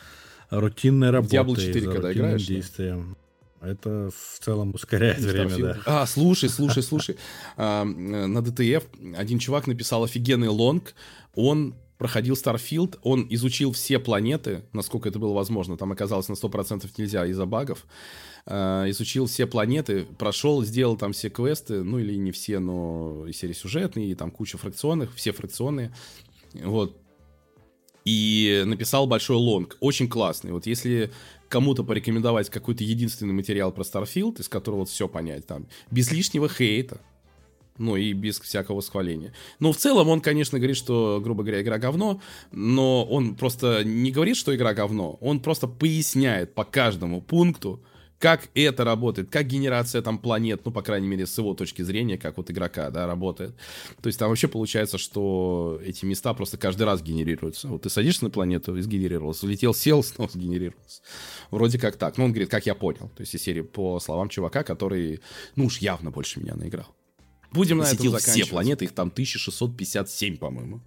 [0.50, 3.16] рутинной работой, Diablo 4 за когда играешь, действием.
[3.60, 5.78] Это в целом ускоряет время, да.
[5.84, 7.16] А, слушай, слушай, слушай.
[7.56, 10.94] А, На DTF один чувак написал офигенный лонг.
[11.34, 15.76] Он проходил Starfield, он изучил все планеты, насколько это было возможно.
[15.76, 17.84] Там оказалось на 100% нельзя из-за багов.
[18.46, 23.32] А, Изучил все планеты, прошел, сделал там все квесты, ну или не все, но и
[23.34, 25.92] серии сюжетные, и там куча фракционных, все фракционные.
[26.54, 26.96] Вот.
[28.04, 29.76] И написал большой лонг.
[29.80, 30.52] Очень классный.
[30.52, 31.10] Вот если
[31.48, 36.48] кому-то порекомендовать какой-то единственный материал про Starfield, из которого вот все понять, там, без лишнего
[36.48, 37.00] хейта,
[37.76, 39.32] ну и без всякого восхваления.
[39.58, 42.20] Но в целом он, конечно, говорит, что, грубо говоря, игра говно,
[42.52, 47.82] но он просто не говорит, что игра говно, он просто поясняет по каждому пункту,
[48.20, 52.18] как это работает, как генерация там планет, ну, по крайней мере, с его точки зрения,
[52.18, 53.56] как вот игрока, да, работает.
[54.02, 57.68] То есть там вообще получается, что эти места просто каждый раз генерируются.
[57.68, 61.00] Вот ты садишься на планету и сгенерировался, улетел, сел, снова сгенерировался.
[61.50, 62.18] Вроде как так.
[62.18, 63.10] Ну, он говорит, как я понял.
[63.16, 65.22] То есть из серии по словам чувака, который,
[65.56, 66.94] ну уж явно больше меня наиграл.
[67.52, 68.50] Будем на этом Посетил все заканчивать.
[68.50, 70.82] планеты, их там 1657, по-моему.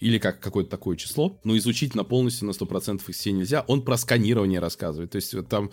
[0.00, 1.38] Или как какое-то такое число.
[1.44, 3.64] Но изучить на полностью, на 100% их все нельзя.
[3.66, 5.10] Он про сканирование рассказывает.
[5.10, 5.70] То есть там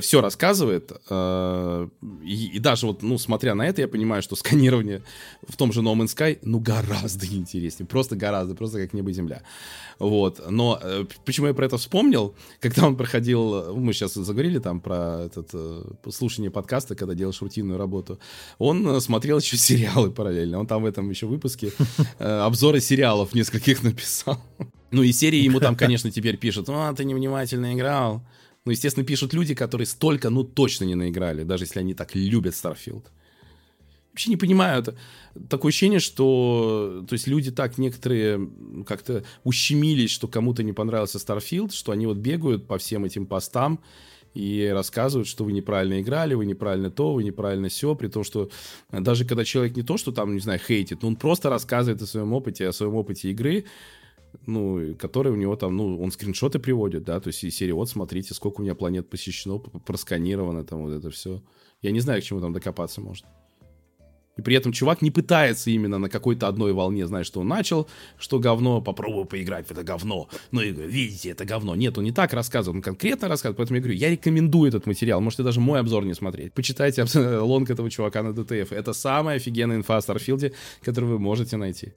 [0.00, 0.92] все рассказывает.
[1.10, 1.88] э,
[2.24, 5.02] И, и даже вот, ну, смотря на это, я понимаю, что сканирование
[5.46, 7.86] в том же No Man's Sky, ну, гораздо интереснее.
[7.86, 9.42] Просто гораздо, просто как небо и земля.
[9.98, 10.40] Вот.
[10.50, 12.34] Но э, почему я про это вспомнил?
[12.60, 17.78] Когда он проходил, мы сейчас заговорили там про этот, э, слушание подкаста, когда делаешь рутинную
[17.78, 18.18] работу,
[18.58, 20.60] он э, смотрел еще сериалы параллельно.
[20.60, 21.72] Он там в этом еще выпуске
[22.18, 24.42] э, обзоры сериалов нескольких написал.
[24.90, 28.22] Ну и серии ему там, конечно, теперь пишут, а, ты невнимательно играл.
[28.64, 32.54] Ну, естественно, пишут люди, которые столько, ну, точно не наиграли, даже если они так любят
[32.54, 33.04] Starfield.
[34.12, 34.96] Вообще не понимаю, это
[35.50, 38.48] такое ощущение, что то есть люди так некоторые
[38.86, 43.80] как-то ущемились, что кому-то не понравился Starfield, что они вот бегают по всем этим постам
[44.34, 48.50] и рассказывают, что вы неправильно играли, вы неправильно то, вы неправильно все, при том, что
[48.90, 52.02] э, даже когда человек не то, что там, не знаю, хейтит, но он просто рассказывает
[52.02, 53.64] о своем опыте, о своем опыте игры,
[54.46, 57.72] ну, и который у него там, ну, он скриншоты приводит, да, то есть из серии,
[57.72, 61.42] вот, смотрите, сколько у меня планет посещено, просканировано, там, вот это все.
[61.82, 63.28] Я не знаю, к чему там докопаться можно.
[64.38, 67.88] И при этом чувак не пытается именно на какой-то одной волне, знаешь, что он начал,
[68.18, 70.28] что говно, попробую поиграть в это говно.
[70.52, 71.74] Ну и видите, это говно.
[71.74, 73.56] Нет, он не так рассказывает, он конкретно рассказывает.
[73.56, 75.20] Поэтому я говорю, я рекомендую этот материал.
[75.20, 76.54] Можете даже мой обзор не смотреть.
[76.54, 77.04] Почитайте
[77.40, 78.72] лонг этого чувака на DTF.
[78.74, 80.52] Это самая офигенная инфа о Старфилде,
[80.82, 81.92] которую вы можете найти.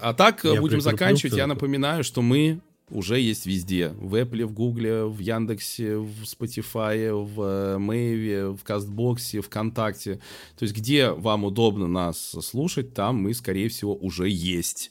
[0.00, 1.36] А так, Я будем заканчивать.
[1.36, 2.60] Я напоминаю, что мы
[2.90, 3.90] уже есть везде.
[3.90, 10.20] В Apple, в Google, в Яндексе, в Spotify, в Mave, в Кастбоксе, ВКонтакте.
[10.58, 14.90] То есть, где вам удобно нас слушать, там мы, скорее всего, уже есть.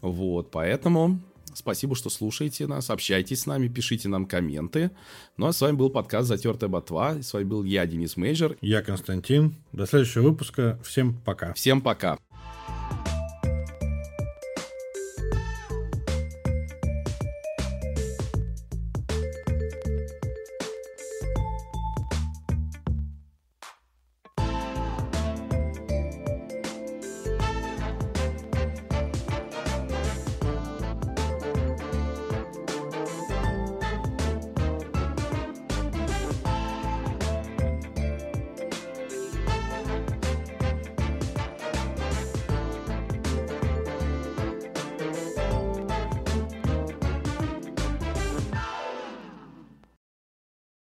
[0.00, 1.20] Вот, поэтому
[1.54, 4.90] спасибо, что слушаете нас, общайтесь с нами, пишите нам комменты.
[5.36, 7.22] Ну, а с вами был подкаст «Затертая ботва».
[7.22, 8.56] С вами был я, Денис Мейджор.
[8.60, 9.54] Я Константин.
[9.72, 10.78] До следующего выпуска.
[10.84, 11.52] Всем пока.
[11.54, 12.18] Всем пока.